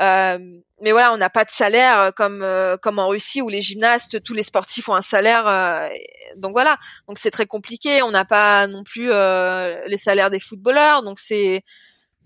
Euh, 0.01 0.39
mais 0.83 0.91
voilà, 0.91 1.13
on 1.13 1.17
n'a 1.17 1.31
pas 1.31 1.45
de 1.45 1.51
salaire 1.51 2.01
euh, 2.01 2.11
comme 2.11 2.43
euh, 2.43 2.77
comme 2.77 2.99
en 2.99 3.07
Russie 3.07 3.41
où 3.41 3.49
les 3.49 3.61
gymnastes, 3.61 4.23
tous 4.25 4.35
les 4.35 4.43
sportifs 4.43 4.89
ont 4.89 4.95
un 4.95 5.03
salaire. 5.03 5.47
Euh, 5.47 5.89
donc 6.37 6.53
voilà, 6.53 6.77
donc 7.09 7.19
c'est 7.19 7.31
très 7.31 7.47
compliqué. 7.47 8.03
On 8.03 8.11
n'a 8.11 8.25
pas 8.25 8.67
non 8.67 8.83
plus 8.83 9.09
les 9.09 9.99
salaires 9.99 10.31
des 10.31 10.41
footballeurs, 10.41 11.03
donc 11.05 11.21
c'est 11.21 11.63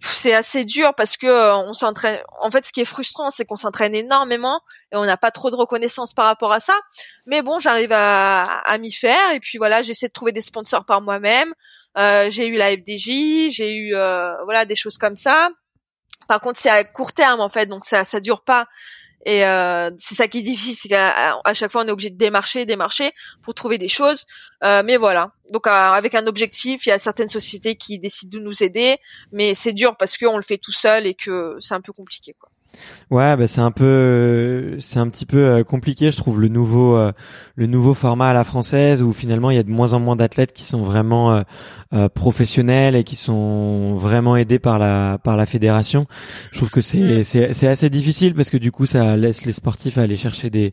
c'est 0.00 0.34
assez 0.34 0.64
dur 0.64 0.94
parce 0.96 1.16
que 1.18 1.54
on 1.68 1.74
s'entraîne. 1.74 2.18
En 2.40 2.50
fait, 2.50 2.64
ce 2.64 2.72
qui 2.72 2.80
est 2.80 2.86
frustrant, 2.86 3.30
c'est 3.30 3.44
qu'on 3.44 3.56
s'entraîne 3.56 3.94
énormément 3.94 4.60
et 4.92 4.96
on 4.96 5.04
n'a 5.04 5.16
pas 5.18 5.30
trop 5.30 5.50
de 5.50 5.56
reconnaissance 5.56 6.14
par 6.14 6.26
rapport 6.26 6.52
à 6.52 6.60
ça. 6.60 6.74
Mais 7.26 7.42
bon, 7.42 7.58
j'arrive 7.58 7.92
à, 7.92 8.42
à 8.42 8.78
m'y 8.78 8.92
faire 8.92 9.32
et 9.34 9.40
puis 9.40 9.58
voilà, 9.58 9.82
j'essaie 9.82 10.08
de 10.08 10.12
trouver 10.12 10.32
des 10.32 10.42
sponsors 10.42 10.86
par 10.86 11.02
moi-même. 11.02 11.52
j'ai 11.96 12.46
eu 12.48 12.56
la 12.56 12.70
FDJ, 12.72 13.50
j'ai 13.50 13.76
eu 13.76 13.92
voilà 14.44 14.64
des 14.64 14.76
choses 14.76 14.96
comme 14.96 15.16
ça. 15.16 15.50
Par 16.28 16.40
contre, 16.40 16.58
c'est 16.60 16.70
à 16.70 16.84
court 16.84 17.12
terme 17.12 17.40
en 17.40 17.48
fait, 17.48 17.66
donc 17.66 17.84
ça 17.84 18.04
ça 18.04 18.20
dure 18.20 18.42
pas. 18.42 18.66
Et 19.26 19.44
euh, 19.44 19.90
c'est 19.98 20.14
ça 20.14 20.28
qui 20.28 20.38
est 20.38 20.42
difficile, 20.42 20.76
c'est 20.76 20.88
qu'à 20.88 21.40
à 21.44 21.52
chaque 21.52 21.72
fois 21.72 21.82
on 21.82 21.88
est 21.88 21.90
obligé 21.90 22.10
de 22.10 22.16
démarcher, 22.16 22.64
démarcher 22.64 23.10
pour 23.42 23.54
trouver 23.54 23.76
des 23.76 23.88
choses. 23.88 24.24
Euh, 24.62 24.82
mais 24.84 24.96
voilà, 24.96 25.32
donc 25.50 25.66
euh, 25.66 25.70
avec 25.70 26.14
un 26.14 26.28
objectif, 26.28 26.86
il 26.86 26.90
y 26.90 26.92
a 26.92 26.98
certaines 27.00 27.26
sociétés 27.28 27.74
qui 27.74 27.98
décident 27.98 28.38
de 28.38 28.44
nous 28.44 28.62
aider, 28.62 28.98
mais 29.32 29.56
c'est 29.56 29.72
dur 29.72 29.96
parce 29.96 30.16
qu'on 30.16 30.36
le 30.36 30.42
fait 30.42 30.58
tout 30.58 30.72
seul 30.72 31.06
et 31.06 31.14
que 31.14 31.56
c'est 31.60 31.74
un 31.74 31.80
peu 31.80 31.92
compliqué. 31.92 32.34
Quoi. 32.38 32.50
Ouais, 33.10 33.36
bah 33.36 33.46
c'est 33.46 33.60
un 33.60 33.70
peu, 33.70 34.76
c'est 34.80 34.98
un 34.98 35.08
petit 35.08 35.26
peu 35.26 35.38
euh, 35.38 35.64
compliqué, 35.64 36.10
je 36.10 36.16
trouve 36.16 36.40
le 36.40 36.48
nouveau, 36.48 36.96
euh, 36.96 37.12
le 37.54 37.66
nouveau 37.66 37.94
format 37.94 38.30
à 38.30 38.32
la 38.32 38.44
française 38.44 39.02
où 39.02 39.12
finalement 39.12 39.50
il 39.50 39.56
y 39.56 39.60
a 39.60 39.62
de 39.62 39.70
moins 39.70 39.92
en 39.92 40.00
moins 40.00 40.16
d'athlètes 40.16 40.52
qui 40.52 40.64
sont 40.64 40.82
vraiment 40.82 41.42
euh, 41.92 42.08
professionnels 42.08 42.96
et 42.96 43.04
qui 43.04 43.16
sont 43.16 43.94
vraiment 43.96 44.36
aidés 44.36 44.58
par 44.58 44.78
la 44.78 45.18
par 45.22 45.36
la 45.36 45.46
fédération. 45.46 46.06
Je 46.52 46.58
trouve 46.58 46.70
que 46.70 46.80
c'est 46.80 47.22
c'est 47.22 47.54
c'est 47.54 47.68
assez 47.68 47.90
difficile 47.90 48.34
parce 48.34 48.50
que 48.50 48.56
du 48.56 48.72
coup 48.72 48.86
ça 48.86 49.16
laisse 49.16 49.44
les 49.44 49.52
sportifs 49.52 49.98
aller 49.98 50.16
chercher 50.16 50.50
des 50.50 50.72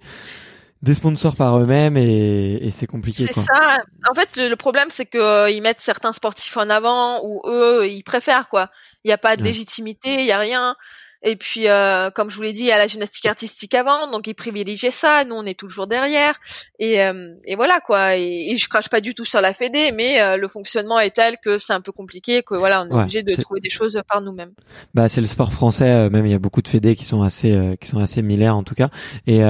des 0.84 0.94
sponsors 0.94 1.38
par 1.38 1.58
eux-mêmes 1.60 1.96
et, 1.96 2.56
et 2.62 2.70
c'est 2.70 2.88
compliqué. 2.88 3.26
C'est 3.26 3.40
ça. 3.40 3.82
En 4.12 4.14
fait, 4.14 4.36
le, 4.36 4.56
problème, 4.56 4.90
c'est 4.90 5.06
que 5.06 5.50
ils 5.50 5.62
mettent 5.62 5.80
certains 5.80 6.12
sportifs 6.12 6.58
en 6.58 6.70
avant 6.70 7.22
ou 7.24 7.42
eux, 7.48 7.88
ils 7.88 8.04
préfèrent 8.04 8.50
quoi. 8.50 8.68
Il 9.06 9.08
n'y 9.08 9.14
a 9.14 9.18
pas 9.18 9.38
de 9.38 9.44
légitimité, 9.44 10.16
il 10.20 10.26
y 10.26 10.34
a 10.34 10.38
rien. 10.38 10.76
Et 11.24 11.36
puis, 11.38 11.68
euh, 11.68 12.10
comme 12.10 12.30
je 12.30 12.36
vous 12.36 12.42
l'ai 12.42 12.52
dit, 12.52 12.62
il 12.62 12.68
y 12.68 12.72
a 12.72 12.78
la 12.78 12.88
gymnastique 12.88 13.26
artistique 13.26 13.74
avant, 13.74 14.12
donc 14.12 14.28
ils 14.28 14.34
privilégiaient 14.34 14.92
ça. 14.92 15.24
Nous, 15.24 15.36
on 15.36 15.46
est 15.46 15.58
toujours 15.58 15.88
derrière. 15.88 16.36
Et, 16.80 17.02
euh, 17.02 17.34
et 17.46 17.56
voilà 17.56 17.80
quoi. 17.80 18.18
Et, 18.18 18.52
et, 18.52 18.58
je 18.58 18.68
crache 18.68 18.90
pas 18.90 19.00
du 19.00 19.16
tout 19.16 19.26
sur 19.26 19.40
la 19.40 19.54
Fédé, 19.54 19.92
mais 19.94 20.22
euh, 20.22 20.38
le 20.38 20.48
fonctionnement 20.48 21.00
est 21.00 21.12
tel 21.12 21.36
que 21.44 21.60
c'est 21.60 21.74
un 21.74 21.82
peu 21.82 21.94
compliqué, 21.94 22.44
que 22.44 22.56
voilà, 22.56 22.84
on 22.84 22.90
est 22.90 23.02
obligé 23.02 23.24
de 23.24 23.34
trouver 23.36 23.62
des 23.62 23.70
choses 23.70 24.00
par 24.08 24.22
nous-mêmes. 24.22 24.52
Bah, 24.94 25.08
c'est 25.08 25.22
le 25.22 25.28
sport 25.28 25.54
français. 25.54 26.10
même 26.10 26.26
il 26.26 26.32
y 26.32 26.36
a 26.36 26.40
beaucoup 26.40 26.62
de 26.62 26.68
Fédés 26.68 26.96
qui 26.96 27.06
sont 27.06 27.22
assez, 27.22 27.78
qui 27.80 27.88
sont 27.88 28.00
assez 28.00 28.22
millaires 28.22 28.58
en 28.58 28.64
tout 28.64 28.76
cas. 28.76 28.90
Et 29.26 29.42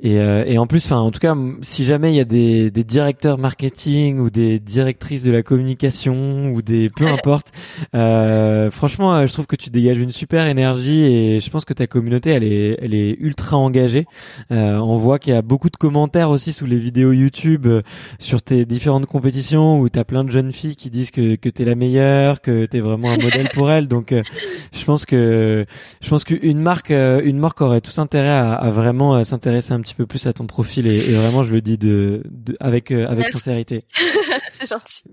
et, 0.00 0.18
euh, 0.18 0.44
et 0.46 0.58
en 0.58 0.68
plus, 0.68 0.84
enfin, 0.84 0.98
en 0.98 1.10
tout 1.10 1.18
cas, 1.18 1.36
si 1.62 1.84
jamais 1.84 2.12
il 2.12 2.16
y 2.16 2.20
a 2.20 2.24
des, 2.24 2.70
des, 2.70 2.84
directeurs 2.84 3.36
marketing 3.36 4.20
ou 4.20 4.30
des 4.30 4.60
directrices 4.60 5.24
de 5.24 5.32
la 5.32 5.42
communication 5.42 6.52
ou 6.52 6.62
des 6.62 6.88
peu 6.88 7.06
importe, 7.08 7.50
euh, 7.96 8.70
franchement, 8.70 9.16
euh, 9.16 9.26
je 9.26 9.32
trouve 9.32 9.48
que 9.48 9.56
tu 9.56 9.70
dégages 9.70 9.98
une 9.98 10.12
super 10.12 10.46
énergie 10.46 10.77
et 10.86 11.40
je 11.40 11.50
pense 11.50 11.64
que 11.64 11.72
ta 11.72 11.86
communauté, 11.86 12.30
elle 12.30 12.44
est, 12.44 12.78
elle 12.80 12.94
est 12.94 13.16
ultra 13.20 13.56
engagée. 13.56 14.06
Euh, 14.52 14.76
on 14.76 14.96
voit 14.96 15.18
qu'il 15.18 15.32
y 15.32 15.36
a 15.36 15.42
beaucoup 15.42 15.70
de 15.70 15.76
commentaires 15.76 16.30
aussi 16.30 16.52
sous 16.52 16.66
les 16.66 16.78
vidéos 16.78 17.12
YouTube 17.12 17.66
euh, 17.66 17.80
sur 18.18 18.42
tes 18.42 18.64
différentes 18.64 19.06
compétitions 19.06 19.80
où 19.80 19.88
t'as 19.88 20.04
plein 20.04 20.24
de 20.24 20.30
jeunes 20.30 20.52
filles 20.52 20.76
qui 20.76 20.90
disent 20.90 21.10
que 21.10 21.36
que 21.36 21.48
t'es 21.48 21.64
la 21.64 21.74
meilleure, 21.74 22.40
que 22.40 22.66
t'es 22.66 22.80
vraiment 22.80 23.08
un 23.08 23.22
modèle 23.22 23.48
pour 23.54 23.70
elles. 23.70 23.88
Donc, 23.88 24.12
je 24.12 24.84
pense 24.84 25.06
que 25.06 25.66
je 26.00 26.08
pense 26.08 26.24
qu'une 26.24 26.60
marque, 26.60 26.90
une 26.90 27.38
marque 27.38 27.60
aurait 27.60 27.80
tout 27.80 28.00
intérêt 28.00 28.28
à, 28.28 28.54
à 28.54 28.70
vraiment 28.70 29.24
s'intéresser 29.24 29.72
un 29.72 29.80
petit 29.80 29.94
peu 29.94 30.06
plus 30.06 30.26
à 30.26 30.32
ton 30.32 30.46
profil 30.46 30.86
et, 30.86 31.14
vraiment 31.14 31.44
je 31.44 31.52
le 31.52 31.60
dis 31.60 31.78
de, 31.78 32.22
avec 32.60 32.90
euh, 32.90 33.06
avec 33.08 33.26
sincérité. 33.26 33.84
c'est 34.52 34.68
gentil. 34.68 35.04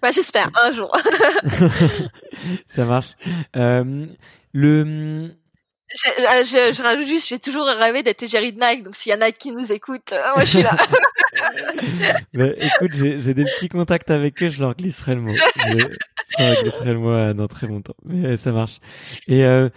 Bah 0.00 0.10
j'espère 0.12 0.50
un 0.62 0.72
jour. 0.72 0.92
Ça 2.74 2.84
marche. 2.84 3.16
Euh, 3.56 4.06
le 4.52 5.30
je, 5.94 6.08
euh, 6.08 6.44
je, 6.44 6.74
je, 6.74 6.82
rajoute 6.82 7.06
juste, 7.06 7.28
j'ai 7.28 7.38
toujours 7.38 7.66
rêvé 7.66 8.02
d'être 8.02 8.22
égérie 8.22 8.52
de 8.52 8.58
Nike, 8.58 8.82
donc 8.82 8.96
s'il 8.96 9.10
y 9.10 9.12
a 9.12 9.18
Nike 9.18 9.36
qui 9.36 9.52
nous 9.52 9.72
écoute, 9.72 10.12
euh, 10.12 10.20
moi 10.34 10.44
je 10.44 10.50
suis 10.50 10.62
là. 10.62 10.74
Mais 12.32 12.56
écoute, 12.58 12.92
j'ai 12.94 13.34
des 13.34 13.44
petits 13.44 13.68
contacts 13.68 14.10
avec 14.10 14.42
eux, 14.42 14.50
je 14.50 14.60
leur 14.60 14.74
glisserai 14.74 15.14
le 15.14 15.22
mot. 15.22 15.32
Je, 15.32 15.78
je 16.38 16.44
leur 16.44 16.62
glisserai 16.62 16.92
le 16.92 16.98
mot 16.98 17.32
dans 17.34 17.48
très 17.48 17.66
longtemps. 17.66 17.94
Mais 18.04 18.36
ça 18.36 18.52
marche. 18.52 18.80
Et 19.28 19.44
euh, 19.44 19.68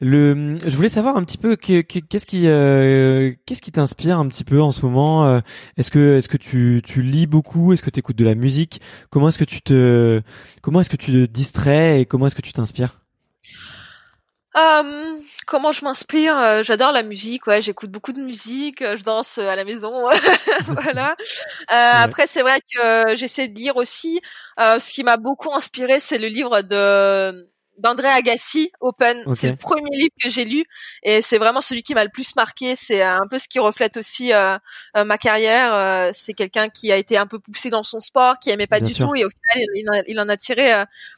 le, 0.00 0.58
je 0.66 0.74
voulais 0.74 0.88
savoir 0.88 1.16
un 1.16 1.24
petit 1.24 1.38
peu 1.38 1.56
qu'est-ce 1.56 2.26
qui, 2.26 2.46
euh, 2.46 3.32
qu'est-ce 3.46 3.62
qui 3.62 3.72
t'inspire 3.72 4.18
un 4.18 4.28
petit 4.28 4.44
peu 4.44 4.60
en 4.60 4.72
ce 4.72 4.84
moment. 4.84 5.26
Euh, 5.26 5.40
est-ce 5.76 5.90
que, 5.90 6.18
est-ce 6.18 6.28
que 6.28 6.36
tu, 6.36 6.82
tu 6.84 7.02
lis 7.02 7.26
beaucoup? 7.26 7.72
Est-ce 7.72 7.82
que 7.82 7.90
tu 7.90 8.00
écoutes 8.00 8.16
de 8.16 8.24
la 8.24 8.34
musique? 8.34 8.80
Comment 9.10 9.28
est-ce 9.28 9.38
que 9.38 9.44
tu 9.44 9.60
te, 9.62 10.22
comment 10.60 10.80
est-ce 10.80 10.90
que 10.90 10.96
tu 10.96 11.12
te 11.12 11.26
distrais 11.26 12.00
et 12.00 12.06
comment 12.06 12.26
est-ce 12.26 12.36
que 12.36 12.42
tu 12.42 12.52
t'inspires? 12.52 13.00
Um 14.54 15.18
comment 15.46 15.72
je 15.72 15.84
m'inspire 15.84 16.36
euh, 16.38 16.62
J'adore 16.62 16.92
la 16.92 17.02
musique, 17.02 17.46
ouais, 17.46 17.62
j'écoute 17.62 17.90
beaucoup 17.90 18.12
de 18.12 18.20
musique, 18.20 18.82
euh, 18.82 18.96
je 18.96 19.02
danse 19.02 19.38
euh, 19.38 19.48
à 19.48 19.56
la 19.56 19.64
maison, 19.64 19.90
voilà. 20.66 21.16
Après, 21.68 22.26
c'est 22.28 22.42
vrai 22.42 22.58
que 22.74 23.16
j'essaie 23.16 23.48
de 23.48 23.54
lire 23.58 23.76
aussi. 23.76 24.20
ce 24.58 24.92
qui 24.92 25.04
m'a 25.04 25.16
beaucoup 25.16 25.52
inspiré, 25.52 26.00
c'est 26.00 26.18
le 26.18 26.28
livre 26.28 26.62
de 26.62 27.46
d'André 27.78 28.08
Agassi, 28.08 28.70
Open. 28.80 29.24
C'est 29.34 29.50
le 29.50 29.56
premier 29.56 29.90
livre 29.92 30.12
que 30.22 30.28
j'ai 30.28 30.44
lu 30.44 30.64
et 31.02 31.22
c'est 31.22 31.38
vraiment 31.38 31.60
celui 31.60 31.82
qui 31.82 31.94
m'a 31.94 32.04
le 32.04 32.10
plus 32.10 32.36
marqué. 32.36 32.76
C'est 32.76 33.02
un 33.02 33.26
peu 33.30 33.38
ce 33.38 33.48
qui 33.48 33.58
reflète 33.58 33.96
aussi 33.96 34.32
euh, 34.32 34.56
euh, 34.96 35.04
ma 35.04 35.18
carrière. 35.18 35.74
Euh, 35.74 36.10
c'est 36.12 36.34
quelqu'un 36.34 36.68
qui 36.68 36.92
a 36.92 36.96
été 36.96 37.16
un 37.16 37.26
peu 37.26 37.38
poussé 37.38 37.70
dans 37.70 37.82
son 37.82 38.00
sport, 38.00 38.38
qui 38.38 38.50
aimait 38.50 38.66
pas 38.66 38.80
du 38.80 38.94
tout 38.94 39.14
et 39.14 39.24
au 39.24 39.30
final 39.30 40.04
il 40.06 40.20
en 40.20 40.28
a, 40.28 40.36
tiré 40.36 40.72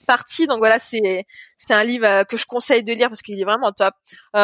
parti. 0.07 0.47
Donc 0.47 0.59
voilà, 0.59 0.79
c'est 0.79 1.27
c'est 1.57 1.75
un 1.75 1.85
livre 1.85 2.25
que 2.25 2.37
je 2.37 2.47
conseille 2.47 2.83
de 2.83 2.93
lire 2.93 3.09
parce 3.09 3.23
qu'il 3.23 3.41
est 3.41 3.45
vraiment 3.45 3.73
top. 3.73 3.95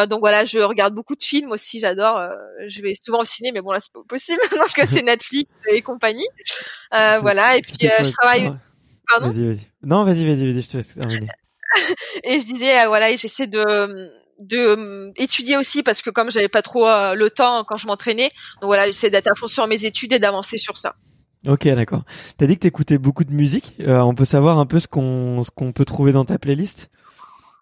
donc 0.08 0.20
voilà, 0.20 0.44
je 0.44 0.58
regarde 0.58 0.94
beaucoup 0.94 1.16
de 1.16 1.22
films 1.22 1.52
aussi. 1.52 1.80
J'adore. 1.80 2.20
je 2.66 2.82
vais 2.82 2.94
souvent 2.94 3.20
au 3.20 3.24
ciné, 3.24 3.52
mais 3.52 3.60
bon 3.60 3.72
là 3.72 3.80
c'est 3.80 3.92
pas 3.92 4.00
possible. 4.08 4.40
donc 4.52 4.86
c'est 4.86 5.02
Netflix 5.02 5.50
et 5.68 5.82
compagnie. 5.82 6.28
voilà. 6.90 7.56
Et 7.56 7.62
puis 7.62 7.74
je 7.80 8.12
travaille. 8.12 8.52
Pardon? 9.08 9.30
Vas-y, 9.30 9.46
vas-y. 9.46 9.66
Non, 9.82 10.04
vas-y, 10.04 10.24
vas-y, 10.24 10.52
vas-y, 10.52 10.62
je 10.62 10.68
te 10.68 10.76
laisse 10.76 11.30
et 12.24 12.40
je 12.40 12.46
disais 12.46 12.80
euh, 12.80 12.88
voilà, 12.88 13.14
j'essaie 13.16 13.46
de 13.46 13.64
de 14.38 14.56
euh, 14.56 15.12
étudier 15.16 15.56
aussi 15.56 15.82
parce 15.82 16.00
que 16.02 16.10
comme 16.10 16.30
j'avais 16.30 16.48
pas 16.48 16.62
trop 16.62 16.86
euh, 16.86 17.14
le 17.14 17.30
temps 17.30 17.64
quand 17.64 17.76
je 17.76 17.86
m'entraînais, 17.86 18.30
donc 18.60 18.68
voilà, 18.68 18.86
j'essaie 18.86 19.10
d'être 19.10 19.30
à 19.30 19.34
fond 19.34 19.46
sur 19.46 19.66
mes 19.66 19.84
études 19.84 20.12
et 20.12 20.18
d'avancer 20.18 20.58
sur 20.58 20.76
ça. 20.76 20.94
Ok, 21.46 21.66
d'accord. 21.68 22.04
T'as 22.36 22.46
dit 22.46 22.54
que 22.54 22.60
t'écoutais 22.60 22.98
beaucoup 22.98 23.24
de 23.24 23.32
musique. 23.32 23.76
on 23.86 24.14
peut 24.14 24.26
savoir 24.26 24.58
un 24.58 24.66
peu 24.66 24.78
ce 24.78 24.88
qu'on 24.88 25.42
ce 25.42 25.50
qu'on 25.50 25.72
peut 25.72 25.84
trouver 25.84 26.12
dans 26.12 26.24
ta 26.24 26.38
playlist? 26.38 26.90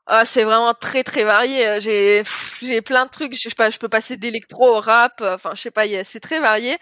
Ah, 0.07 0.25
c'est 0.25 0.43
vraiment 0.43 0.73
très 0.73 1.05
très 1.05 1.25
varié. 1.25 1.81
J'ai 1.81 2.23
j'ai 2.61 2.81
plein 2.81 3.05
de 3.05 3.11
trucs. 3.11 3.35
Je 3.35 3.49
sais 3.49 3.55
pas, 3.57 3.71
je 3.71 3.79
peux 3.79 3.89
passer 3.89 4.17
d'électro 4.17 4.77
au 4.77 4.81
rap. 4.81 5.23
Enfin, 5.23 5.53
je 5.55 5.61
sais 5.61 5.71
pas, 5.71 5.85
c'est 6.03 6.21
très 6.21 6.41
varié. 6.41 6.77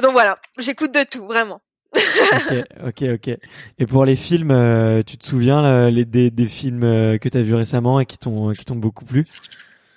Donc 0.00 0.12
voilà, 0.12 0.38
j'écoute 0.58 0.92
de 0.92 1.02
tout 1.02 1.26
vraiment 1.26 1.60
ok, 1.94 2.64
ok, 2.86 3.02
ok. 3.14 3.36
Et 3.78 3.86
pour 3.86 4.04
les 4.04 4.16
films, 4.16 4.50
euh, 4.50 5.02
tu 5.02 5.18
te 5.18 5.26
souviens 5.26 5.90
les, 5.90 6.04
des, 6.04 6.30
des 6.30 6.46
films 6.46 6.84
euh, 6.84 7.18
que 7.18 7.28
tu 7.28 7.36
as 7.36 7.42
vus 7.42 7.54
récemment 7.54 8.00
et 8.00 8.06
qui 8.06 8.18
t'ont 8.18 8.52
qui 8.52 8.64
t'ont 8.64 8.76
beaucoup 8.76 9.04
plu? 9.04 9.26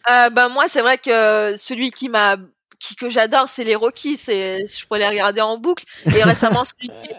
Euh, 0.10 0.30
Ben 0.30 0.50
moi, 0.50 0.66
c'est 0.68 0.82
vrai 0.82 0.98
que 0.98 1.56
celui 1.58 1.91
qui 1.91 2.10
m'a 2.10 2.38
qui 2.80 2.96
que 2.96 3.10
j'adore, 3.10 3.48
c'est 3.50 3.64
les 3.64 3.76
Rocky. 3.76 4.18
C'est 4.18 4.66
je 4.68 4.86
pourrais 4.86 5.00
les 5.00 5.08
regarder 5.08 5.41
en 5.41 5.58
boucle. 5.58 5.86
Et 6.06 6.24
récemment, 6.24 6.64
celui 6.82 6.89
qui 6.89 7.10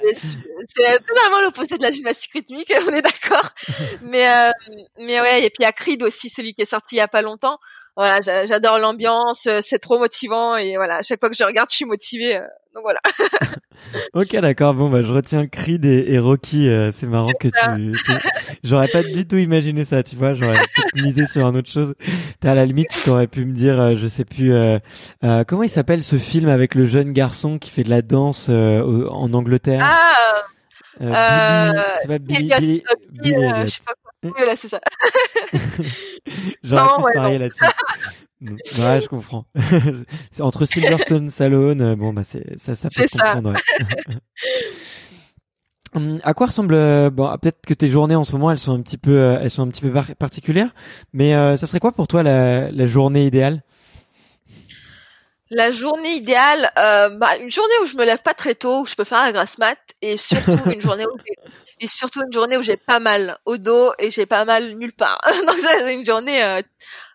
c'est 0.64 1.04
totalement 1.04 1.40
l'opposé 1.42 1.78
de 1.78 1.82
la 1.82 1.90
gymnastique 1.90 2.32
rythmique. 2.32 2.72
On 2.86 2.92
est 2.92 3.02
d'accord. 3.02 3.50
Mais 4.02 4.28
euh, 4.28 4.50
mais 4.98 5.20
ouais. 5.20 5.44
Et 5.44 5.50
puis 5.50 5.60
il 5.60 5.62
y 5.62 5.66
a 5.66 5.72
Creed 5.72 6.02
aussi, 6.02 6.28
celui 6.28 6.54
qui 6.54 6.62
est 6.62 6.66
sorti 6.66 6.96
il 6.96 6.98
y 6.98 7.02
a 7.02 7.08
pas 7.08 7.22
longtemps. 7.22 7.58
Voilà, 7.96 8.20
j'adore 8.20 8.78
l'ambiance, 8.78 9.48
c'est 9.62 9.78
trop 9.78 9.98
motivant 9.98 10.56
et 10.56 10.76
voilà, 10.76 10.96
à 10.96 11.02
chaque 11.02 11.20
fois 11.20 11.30
que 11.30 11.36
je 11.36 11.44
regarde, 11.44 11.68
je 11.70 11.76
suis 11.76 11.84
motivée. 11.84 12.34
donc 12.74 12.82
voilà. 12.82 13.00
ok, 14.14 14.36
d'accord. 14.40 14.74
Bon, 14.74 14.90
bah, 14.90 15.02
je 15.02 15.12
retiens 15.12 15.46
Creed 15.46 15.84
et, 15.84 16.18
Rocky. 16.18 16.68
c'est 16.92 17.06
marrant 17.06 17.32
que 17.40 17.48
tu. 17.48 18.12
J'aurais 18.64 18.88
pas 18.88 19.02
du 19.02 19.26
tout 19.26 19.36
imaginé 19.36 19.84
ça, 19.84 20.02
tu 20.02 20.16
vois. 20.16 20.34
J'aurais 20.34 20.58
misé 20.96 21.26
sur 21.26 21.46
un 21.46 21.54
autre 21.54 21.70
chose. 21.70 21.94
T'as 22.40 22.52
à 22.52 22.54
la 22.54 22.66
limite, 22.66 22.88
tu 22.90 23.10
aurais 23.10 23.28
pu 23.28 23.44
me 23.44 23.52
dire, 23.52 23.96
je 23.96 24.06
sais 24.06 24.24
plus, 24.24 24.52
comment 25.46 25.62
il 25.62 25.70
s'appelle 25.70 26.02
ce 26.02 26.16
film 26.16 26.48
avec 26.48 26.74
le 26.74 26.84
jeune 26.84 27.12
garçon 27.12 27.58
qui 27.58 27.70
fait 27.70 27.84
de 27.84 27.90
la 27.90 28.02
danse 28.02 28.48
en 28.48 29.32
Angleterre? 29.32 29.80
Ah. 29.82 30.16
Euh, 31.00 31.72
c'est 32.00 32.08
pas 32.08 32.18
Billy, 32.18 32.48
Billy, 32.58 32.84
Billy, 33.10 33.34
euh, 33.34 33.66
ça. 34.56 34.80
J'aurais 36.64 36.96
pu 36.96 37.04
ouais, 37.04 37.12
parier 37.14 37.38
là-dessus. 37.38 37.64
ouais, 38.42 39.00
je 39.00 39.08
comprends. 39.08 39.46
c'est 40.30 40.42
entre 40.42 40.64
Silverstone, 40.66 41.30
Stallone, 41.30 41.80
euh, 41.80 41.96
bon 41.96 42.12
bah 42.12 42.22
c'est 42.24 42.58
ça, 42.58 42.74
ça 42.74 42.88
peut 42.94 43.02
se 43.02 43.18
comprendre. 43.18 43.52
Ouais. 43.52 44.16
Hum, 45.94 46.20
à 46.24 46.34
quoi 46.34 46.48
ressemble 46.48 46.74
euh, 46.74 47.08
bon 47.10 47.26
peut-être 47.40 47.64
que 47.66 47.72
tes 47.72 47.88
journées 47.88 48.16
en 48.16 48.24
ce 48.24 48.32
moment 48.32 48.50
elles 48.50 48.58
sont 48.58 48.74
un 48.74 48.82
petit 48.82 48.98
peu 48.98 49.38
elles 49.40 49.50
sont 49.50 49.62
un 49.62 49.68
petit 49.68 49.80
peu 49.80 49.90
particulières 50.18 50.74
mais 51.14 51.34
euh, 51.34 51.56
ça 51.56 51.66
serait 51.66 51.78
quoi 51.78 51.92
pour 51.92 52.06
toi 52.06 52.22
la, 52.22 52.70
la 52.70 52.86
journée 52.86 53.24
idéale? 53.24 53.62
La 55.50 55.70
journée 55.70 56.14
idéale, 56.14 56.70
euh, 56.78 57.08
bah, 57.10 57.36
une 57.36 57.50
journée 57.50 57.74
où 57.82 57.86
je 57.86 57.96
me 57.96 58.04
lève 58.04 58.22
pas 58.22 58.34
très 58.34 58.54
tôt, 58.54 58.80
où 58.80 58.86
je 58.86 58.94
peux 58.94 59.04
faire 59.04 59.22
la 59.22 59.32
grasse 59.32 59.58
mat, 59.58 59.78
et 60.02 60.18
surtout 60.18 60.70
une 60.70 60.80
journée 60.80 61.04
où 61.06 61.16
et 61.80 61.86
surtout 61.86 62.22
une 62.24 62.32
journée 62.32 62.56
où 62.56 62.62
j'ai 62.62 62.76
pas 62.76 63.00
mal 63.00 63.36
au 63.44 63.58
dos 63.58 63.92
et 63.98 64.10
j'ai 64.10 64.26
pas 64.26 64.44
mal 64.44 64.74
nulle 64.76 64.94
part. 64.94 65.20
Donc 65.46 65.56
ça 65.56 65.78
c'est 65.78 65.94
une 65.94 66.06
journée 66.06 66.42
euh, 66.42 66.62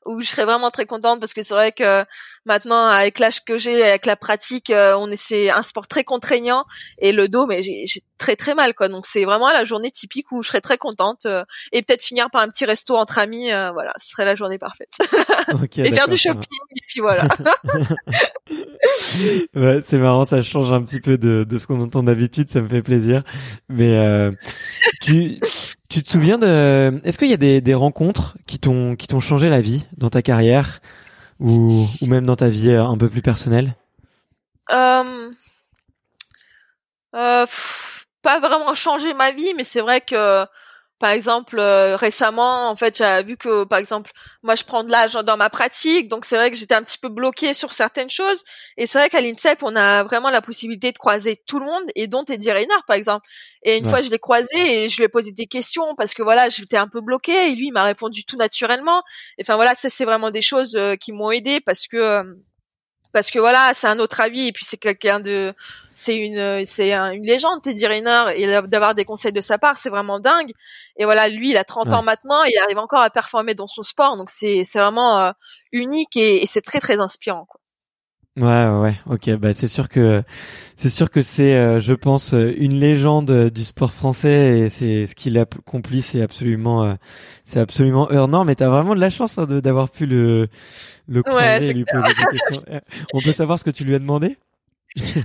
où 0.06 0.22
je 0.22 0.28
serais 0.28 0.46
vraiment 0.46 0.72
très 0.72 0.86
contente 0.86 1.20
parce 1.20 1.34
que 1.34 1.44
c'est 1.44 1.54
vrai 1.54 1.72
que 1.72 2.06
maintenant 2.46 2.88
avec 2.88 3.20
l'âge 3.20 3.44
que 3.44 3.58
j'ai 3.58 3.84
avec 3.84 4.06
la 4.06 4.16
pratique 4.16 4.70
euh, 4.70 4.96
on 4.98 5.10
est 5.12 5.18
c'est 5.18 5.50
un 5.50 5.62
sport 5.62 5.88
très 5.88 6.04
contraignant 6.04 6.66
et 7.00 7.12
le 7.12 7.28
dos 7.28 7.46
mais 7.46 7.62
j'ai 7.62 7.86
très 8.18 8.36
très 8.36 8.54
mal 8.54 8.74
quoi. 8.74 8.88
Donc 8.88 9.06
c'est 9.06 9.26
vraiment 9.26 9.50
la 9.50 9.64
journée 9.64 9.92
typique 9.92 10.32
où 10.32 10.42
je 10.42 10.48
serais 10.48 10.62
très 10.62 10.78
contente 10.78 11.26
euh, 11.26 11.44
et 11.72 11.82
peut-être 11.82 12.04
finir 12.04 12.30
par 12.32 12.42
un 12.42 12.50
petit 12.50 12.66
resto 12.66 12.96
entre 12.96 13.20
amis 13.20 13.52
euh, 13.52 13.72
voilà 13.72 13.94
ce 13.98 14.10
serait 14.10 14.26
la 14.26 14.36
journée 14.36 14.58
parfaite. 14.58 14.90
Et 15.78 15.92
faire 15.92 16.08
du 16.08 16.18
shopping 16.18 16.60
et 16.76 16.82
puis 16.88 17.00
voilà. 17.00 17.28
Ouais 19.56 19.82
c'est 19.88 19.98
marrant 19.98 20.26
ça 20.26 20.42
change 20.42 20.74
un 20.74 20.82
petit 20.82 21.00
peu 21.00 21.18
de, 21.18 21.44
de 21.44 21.58
ce 21.58 21.68
qu'on 21.68 21.82
entend 21.82 22.04
d'habitude 22.04 22.50
ça 22.50 22.62
me 22.62 22.68
fait 22.68 22.82
plaisir. 22.82 23.24
Mais 23.70 24.30
tu 25.02 25.40
tu 25.90 26.04
te 26.04 26.10
souviens 26.10 26.38
de 26.38 27.00
Est-ce 27.04 27.18
qu'il 27.18 27.30
y 27.30 27.34
a 27.34 27.38
des, 27.38 27.62
des 27.62 27.74
rencontres 27.74 28.38
qui 28.48 28.60
t'ont 28.60 28.96
qui 28.96 29.08
t'ont 29.08 29.20
changé 29.20 29.50
la 29.50 29.62
vie 29.62 29.86
dans 29.98 30.10
ta 30.10 30.22
carrière? 30.22 30.82
Ou 31.42 31.88
ou 32.02 32.06
même 32.06 32.26
dans 32.26 32.36
ta 32.36 32.48
vie 32.50 32.70
euh, 32.70 32.84
un 32.86 32.98
peu 32.98 33.10
plus 33.10 33.22
personnelle 33.22 33.76
euh... 34.72 35.30
Euh, 37.16 37.46
Pas 38.22 38.40
vraiment 38.40 38.74
changé 38.76 39.14
ma 39.14 39.32
vie, 39.32 39.54
mais 39.56 39.64
c'est 39.64 39.82
vrai 39.82 40.00
que 40.02 40.46
par 41.02 41.10
exemple, 41.10 41.58
euh, 41.58 41.96
récemment, 41.96 42.70
en 42.70 42.76
fait, 42.76 42.96
j'avais 42.96 43.24
vu 43.24 43.36
que, 43.36 43.64
par 43.64 43.80
exemple, 43.80 44.12
moi, 44.44 44.54
je 44.54 44.64
prends 44.64 44.84
de 44.84 44.92
l'âge 44.92 45.14
dans 45.14 45.36
ma 45.36 45.50
pratique, 45.50 46.08
donc 46.08 46.26
c'est 46.26 46.36
vrai 46.36 46.52
que 46.52 46.58
j'étais 46.58 46.76
un 46.76 46.84
petit 46.84 47.00
peu 47.00 47.10
bloquée 47.10 47.56
sur 47.56 47.74
certaines 47.74 48.12
choses. 48.12 48.44
Et 48.78 48.86
c'est 48.86 49.00
vrai 49.00 49.10
qu'à 49.10 49.20
l'INSEP, 49.20 49.64
on 49.64 49.76
a 49.76 50.04
vraiment 50.04 50.30
la 50.30 50.42
possibilité 50.42 50.92
de 50.92 51.00
croiser 51.00 51.38
tout 51.48 51.58
le 51.58 51.66
monde, 51.66 51.84
et 51.96 52.06
dont 52.06 52.24
Eddie 52.24 52.52
Reynard, 52.52 52.86
par 52.86 52.96
exemple. 52.96 53.26
Et 53.64 53.78
une 53.78 53.86
fois, 53.88 54.04
je 54.04 54.12
l'ai 54.12 54.20
croisé 54.20 54.84
et 54.84 54.90
je 54.90 54.98
lui 54.98 55.06
ai 55.06 55.10
posé 55.10 55.32
des 55.32 55.48
questions 55.48 55.96
parce 55.96 56.14
que 56.14 56.22
voilà, 56.22 56.50
j'étais 56.50 56.78
un 56.78 56.88
peu 56.88 57.02
bloquée, 57.02 57.52
et 57.52 57.56
lui, 57.56 57.68
il 57.68 57.72
m'a 57.72 57.84
répondu 57.84 58.24
tout 58.24 58.38
naturellement. 58.38 59.02
enfin 59.42 59.56
voilà, 59.56 59.74
ça, 59.74 59.90
c'est 59.90 60.06
vraiment 60.06 60.30
des 60.30 60.44
choses 60.44 60.76
euh, 60.76 60.96
qui 60.96 61.14
m'ont 61.14 61.32
aidé 61.32 61.62
parce 61.62 61.88
que 61.88 61.98
euh, 61.98 62.24
parce 63.12 63.32
que 63.32 63.40
voilà, 63.40 63.72
c'est 63.74 63.88
un 63.88 64.00
autre 64.00 64.22
avis 64.22 64.48
et 64.48 64.52
puis 64.52 64.66
c'est 64.66 64.78
quelqu'un 64.78 65.20
de, 65.20 65.54
c'est 65.94 66.18
une, 66.18 66.66
c'est 66.66 66.94
une 66.94 67.24
légende 67.24 67.62
Teddy 67.62 67.88
Riner 67.88 68.26
et 68.36 68.48
d'avoir 68.68 68.96
des 68.96 69.06
conseils 69.06 69.34
de 69.34 69.42
sa 69.42 69.58
part, 69.58 69.78
c'est 69.78 69.90
vraiment 69.90 70.20
dingue. 70.20 70.52
Et 70.98 71.06
voilà, 71.06 71.30
lui, 71.30 71.52
il 71.52 71.58
a 71.58 71.64
30 71.64 71.94
ans 71.94 72.04
maintenant, 72.04 72.44
et 72.46 72.50
il 72.54 72.58
arrive 72.60 72.80
encore 72.80 73.02
à 73.02 73.10
performer 73.10 73.56
dans 73.56 73.68
son 73.68 73.84
sport, 73.84 74.18
donc 74.18 74.30
c'est, 74.30 74.64
c'est 74.66 74.80
vraiment 74.80 75.20
euh, 75.20 75.32
unique 75.72 76.18
et, 76.18 76.44
et 76.44 76.46
c'est 76.48 76.62
très 76.62 76.80
très 76.80 77.00
inspirant. 77.00 77.46
Quoi. 77.46 77.61
Ouais, 78.38 78.70
ouais, 78.70 78.98
ok. 79.08 79.30
Bah, 79.36 79.54
c'est 79.54 79.68
sûr 79.68 79.90
que 79.90 80.24
c'est 80.78 80.90
sûr 80.90 81.12
que 81.12 81.22
c'est, 81.22 81.54
euh, 81.54 81.82
je 81.82 81.94
pense, 81.94 82.34
euh, 82.34 82.54
une 82.58 82.80
légende 82.80 83.50
du 83.50 83.66
sport 83.66 83.92
français 83.92 84.60
et 84.60 84.70
c'est 84.70 85.06
ce 85.06 85.16
qu'il 85.16 85.38
a 85.38 85.42
accompli, 85.42 86.02
c'est 86.02 86.22
absolument, 86.22 86.98
c'est 87.44 87.60
absolument 87.60 88.08
hors. 88.10 88.46
Mais 88.46 88.56
t'as 88.56 88.70
vraiment 88.70 88.96
de 88.96 89.02
la 89.02 89.10
chance 89.10 89.38
hein, 89.38 89.46
d'avoir 89.48 89.90
pu 89.92 90.06
le 90.06 90.48
le 91.10 91.24
croiser 91.24 91.70
et 91.70 91.74
lui 91.74 91.86
poser 91.86 92.08
des 92.14 92.26
questions. 92.26 92.64
On 93.14 93.20
peut 93.20 93.34
savoir 93.34 93.60
ce 93.60 93.66
que 93.66 93.70
tu 93.72 93.84
lui 93.84 93.96
as 93.96 94.00
demandé? 94.00 94.38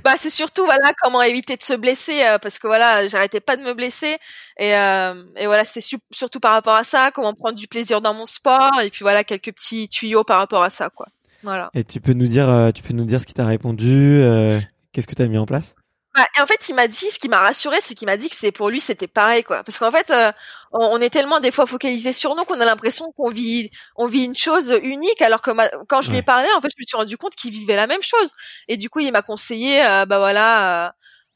Bah 0.05 0.15
c'est 0.17 0.31
surtout 0.31 0.65
voilà 0.65 0.93
comment 1.03 1.23
éviter 1.23 1.57
de 1.57 1.63
se 1.63 1.75
blesser 1.75 2.23
parce 2.41 2.59
que 2.61 2.69
voilà 2.69 3.09
j'arrêtais 3.09 3.41
pas 3.41 3.57
de 3.57 3.63
me 3.63 3.75
blesser 3.75 4.17
et 4.59 4.71
et 4.71 5.47
voilà 5.47 5.65
c'était 5.65 5.99
surtout 6.13 6.41
par 6.41 6.53
rapport 6.53 6.75
à 6.77 6.85
ça 6.85 7.11
comment 7.13 7.35
prendre 7.35 7.57
du 7.59 7.67
plaisir 7.67 8.01
dans 8.01 8.15
mon 8.15 8.27
sport 8.27 8.81
et 8.81 8.91
puis 8.91 9.01
voilà 9.03 9.25
quelques 9.25 9.53
petits 9.53 9.89
tuyaux 9.89 10.23
par 10.25 10.39
rapport 10.39 10.63
à 10.63 10.71
ça 10.71 10.89
quoi 10.91 11.07
voilà. 11.43 11.71
Et 11.75 11.85
tu 11.85 12.01
peux 12.01 12.13
nous 12.13 12.27
dire, 12.27 12.49
euh, 12.49 12.71
tu 12.71 12.83
peux 12.83 12.95
nous 12.95 13.05
dire 13.05 13.21
ce 13.21 13.27
qui 13.27 13.35
t'a 13.35 13.47
répondu, 13.47 14.21
euh, 14.21 14.59
qu'est-ce 14.93 15.07
que 15.07 15.15
tu 15.15 15.23
as 15.23 15.27
mis 15.27 15.39
en 15.39 15.47
place? 15.47 15.75
Bah, 16.15 16.25
en 16.41 16.47
fait, 16.47 16.69
il 16.71 16.75
m'a 16.75 16.89
dit, 16.89 17.11
ce 17.11 17.19
qui 17.19 17.29
m'a 17.29 17.41
rassuré, 17.41 17.77
c'est 17.81 17.95
qu'il 17.95 18.07
m'a 18.07 18.17
dit 18.17 18.31
que 18.31 18.35
c'est 18.35 18.51
pour 18.51 18.71
lui, 18.71 18.81
c'était 18.81 19.07
pareil, 19.07 19.45
quoi. 19.45 19.63
Parce 19.65 19.79
qu'en 19.79 19.93
fait, 19.93 20.11
euh, 20.11 20.33
on 20.73 20.99
est 21.01 21.11
tellement 21.11 21.41
des 21.41 21.51
fois 21.51 21.67
focalisé 21.67 22.15
sur 22.15 22.35
nous 22.35 22.45
qu'on 22.45 22.59
a 22.59 22.65
l'impression 22.65 23.13
qu'on 23.17 23.31
vit, 23.31 23.71
on 23.97 24.07
vit 24.07 24.25
une 24.25 24.37
chose 24.37 24.81
unique, 24.83 25.21
alors 25.21 25.43
que 25.43 25.51
quand 25.87 26.01
je 26.01 26.11
lui 26.11 26.19
ai 26.19 26.23
parlé, 26.23 26.49
en 26.57 26.61
fait, 26.63 26.71
je 26.75 26.81
me 26.81 26.87
suis 26.87 26.97
rendu 26.97 27.19
compte 27.19 27.35
qu'il 27.35 27.51
vivait 27.51 27.77
la 27.77 27.87
même 27.87 28.03
chose. 28.03 28.33
Et 28.69 28.79
du 28.79 28.89
coup, 28.89 29.01
il 29.01 29.13
m'a 29.13 29.23
conseillé, 29.23 29.83
bah 30.09 30.19
voilà, 30.19 30.87
euh, 30.87 30.91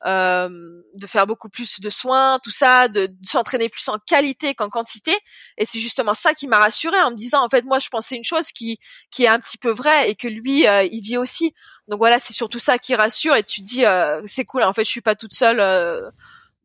de 0.04 1.06
faire 1.06 1.26
beaucoup 1.26 1.48
plus 1.48 1.80
de 1.80 1.90
soins, 1.90 2.38
tout 2.42 2.50
ça, 2.50 2.88
de, 2.88 3.08
s'entraîner 3.22 3.68
plus 3.68 3.88
en 3.88 3.98
qualité 3.98 4.54
qu'en 4.54 4.68
quantité. 4.68 5.12
Et 5.58 5.66
c'est 5.66 5.78
justement 5.78 6.14
ça 6.14 6.34
qui 6.34 6.48
m'a 6.48 6.58
rassurée 6.58 7.00
en 7.02 7.10
me 7.10 7.16
disant, 7.16 7.44
en 7.44 7.48
fait, 7.48 7.64
moi, 7.64 7.78
je 7.78 7.88
pensais 7.88 8.16
une 8.16 8.24
chose 8.24 8.52
qui 8.52 8.78
qui 9.10 9.24
est 9.24 9.28
un 9.28 9.40
petit 9.40 9.58
peu 9.58 9.70
vraie 9.70 10.10
et 10.10 10.14
que 10.14 10.28
lui, 10.28 10.66
euh, 10.66 10.84
il 10.90 11.02
vit 11.02 11.18
aussi. 11.18 11.54
Donc 11.88 11.98
voilà, 11.98 12.18
c'est 12.18 12.32
surtout 12.32 12.60
ça 12.60 12.78
qui 12.78 12.94
rassure. 12.94 13.36
Et 13.36 13.42
tu 13.42 13.60
dis, 13.62 13.84
euh, 13.84 14.22
c'est 14.24 14.44
cool. 14.44 14.62
En 14.62 14.72
fait, 14.72 14.84
je 14.84 14.90
suis 14.90 15.00
pas 15.00 15.14
toute 15.14 15.34
seule 15.34 15.60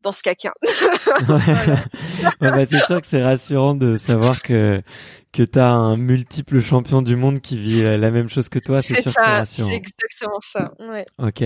dans 0.06 0.12
ce 0.12 0.22
caca. 0.22 0.54
bah, 2.40 2.66
c'est 2.70 2.86
sûr 2.86 3.00
que 3.00 3.06
c'est 3.06 3.22
rassurant 3.22 3.74
de 3.74 3.96
savoir 3.96 4.40
que 4.40 4.80
que 5.32 5.42
t'as 5.42 5.68
un 5.68 5.96
multiple 5.96 6.60
champion 6.60 7.02
du 7.02 7.16
monde 7.16 7.40
qui 7.40 7.58
vit 7.58 7.82
la 7.82 8.10
même 8.12 8.28
chose 8.28 8.48
que 8.48 8.60
toi, 8.60 8.80
c'est 8.80 9.02
ça, 9.02 9.44
c'est 9.44 9.72
exactement 9.72 10.40
ça. 10.40 10.72
Ouais. 10.78 11.04
Ok, 11.18 11.42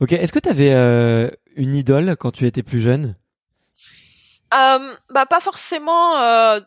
ok. 0.00 0.12
Est-ce 0.12 0.32
que 0.32 0.40
t'avais 0.40 0.72
euh, 0.72 1.30
une 1.54 1.74
idole 1.74 2.16
quand 2.18 2.32
tu 2.32 2.46
étais 2.46 2.64
plus 2.64 2.80
jeune? 2.80 3.16
Euh, 4.52 4.78
Bah 5.14 5.26
pas 5.26 5.40
forcément. 5.40 6.20
Euh, 6.20 6.60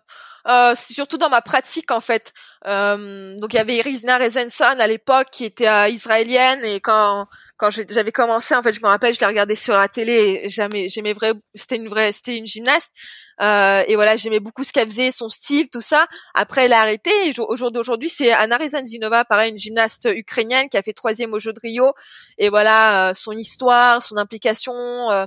euh, 0.47 0.73
surtout 0.75 1.17
dans 1.17 1.29
ma 1.29 1.41
pratique 1.41 1.91
en 1.91 1.99
fait. 2.01 2.33
Euh, 2.65 3.35
donc 3.37 3.53
il 3.53 3.57
y 3.57 3.59
avait 3.59 3.75
Irisna 3.75 4.17
Rezenson 4.17 4.79
à 4.79 4.87
l'époque 4.87 5.27
qui 5.31 5.45
était 5.45 5.67
euh, 5.67 5.89
israélienne 5.89 6.63
et 6.63 6.79
quand 6.79 7.27
quand 7.59 7.69
j'avais 7.71 8.13
commencé, 8.13 8.55
en 8.55 8.63
fait, 8.63 8.71
je 8.71 8.79
me 8.79 8.87
rappelle, 8.87 9.13
je 9.13 9.19
l'ai 9.19 9.25
regardé 9.25 9.53
sur 9.53 9.75
la 9.75 9.89
télé. 9.89 10.47
Jamais, 10.47 10.87
j'aimais 10.87 11.11
vrai, 11.11 11.33
c'était 11.53 11.75
une 11.75 11.89
vraie, 11.89 12.13
c'était 12.13 12.37
une 12.37 12.47
gymnaste. 12.47 12.93
Euh, 13.41 13.83
et 13.85 13.95
voilà, 13.95 14.15
j'aimais 14.15 14.39
beaucoup 14.39 14.63
ce 14.63 14.71
qu'elle 14.71 14.89
faisait, 14.89 15.11
son 15.11 15.27
style, 15.27 15.69
tout 15.69 15.81
ça. 15.81 16.07
Après, 16.33 16.65
elle 16.65 16.73
a 16.73 16.79
arrêté. 16.79 17.11
Et 17.25 17.33
au 17.37 17.55
jour 17.57 17.69
c'est 18.07 18.31
Anna 18.31 18.55
Rezanzinova, 18.55 19.25
pareil, 19.25 19.51
une 19.51 19.57
gymnaste 19.57 20.07
ukrainienne 20.09 20.69
qui 20.69 20.77
a 20.77 20.81
fait 20.81 20.93
troisième 20.93 21.33
au 21.33 21.39
Jeux 21.39 21.51
de 21.51 21.59
Rio. 21.59 21.93
Et 22.37 22.47
voilà, 22.47 23.09
euh, 23.09 23.13
son 23.13 23.33
histoire, 23.33 24.01
son 24.01 24.15
implication. 24.15 24.73
Euh, 25.11 25.25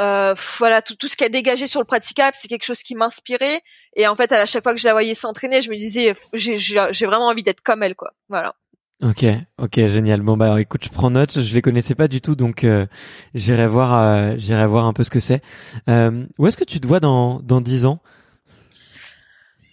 euh, 0.00 0.34
voilà 0.58 0.82
tout, 0.82 0.96
tout 0.96 1.08
ce 1.08 1.16
qu'elle 1.16 1.32
dégagé 1.32 1.66
sur 1.66 1.80
le 1.80 1.84
praticable 1.84 2.36
c'est 2.38 2.46
quelque 2.46 2.62
chose 2.62 2.84
qui 2.84 2.94
m'inspirait 2.94 3.60
et 3.96 4.06
en 4.06 4.14
fait 4.14 4.30
à 4.30 4.46
chaque 4.46 4.62
fois 4.62 4.72
que 4.72 4.78
je 4.78 4.86
la 4.86 4.92
voyais 4.92 5.16
s'entraîner 5.16 5.60
je 5.60 5.70
me 5.70 5.76
disais 5.76 6.12
j'ai 6.34 7.06
vraiment 7.06 7.26
envie 7.26 7.42
d'être 7.42 7.62
comme 7.62 7.82
elle 7.82 7.96
quoi 7.96 8.12
voilà 8.28 8.54
Ok, 9.00 9.24
ok, 9.58 9.74
génial. 9.86 10.22
Bon 10.22 10.36
bah 10.36 10.60
écoute, 10.60 10.82
je 10.82 10.88
prends 10.88 11.10
note. 11.10 11.40
Je 11.40 11.54
les 11.54 11.62
connaissais 11.62 11.94
pas 11.94 12.08
du 12.08 12.20
tout, 12.20 12.34
donc 12.34 12.64
euh, 12.64 12.84
j'irai 13.32 13.68
voir, 13.68 14.02
euh, 14.02 14.34
j'irai 14.38 14.66
voir 14.66 14.86
un 14.86 14.92
peu 14.92 15.04
ce 15.04 15.10
que 15.10 15.20
c'est. 15.20 15.40
Euh, 15.88 16.24
où 16.36 16.48
est-ce 16.48 16.56
que 16.56 16.64
tu 16.64 16.80
te 16.80 16.86
vois 16.86 16.98
dans 16.98 17.38
dans 17.38 17.60
dix 17.60 17.86
ans? 17.86 18.00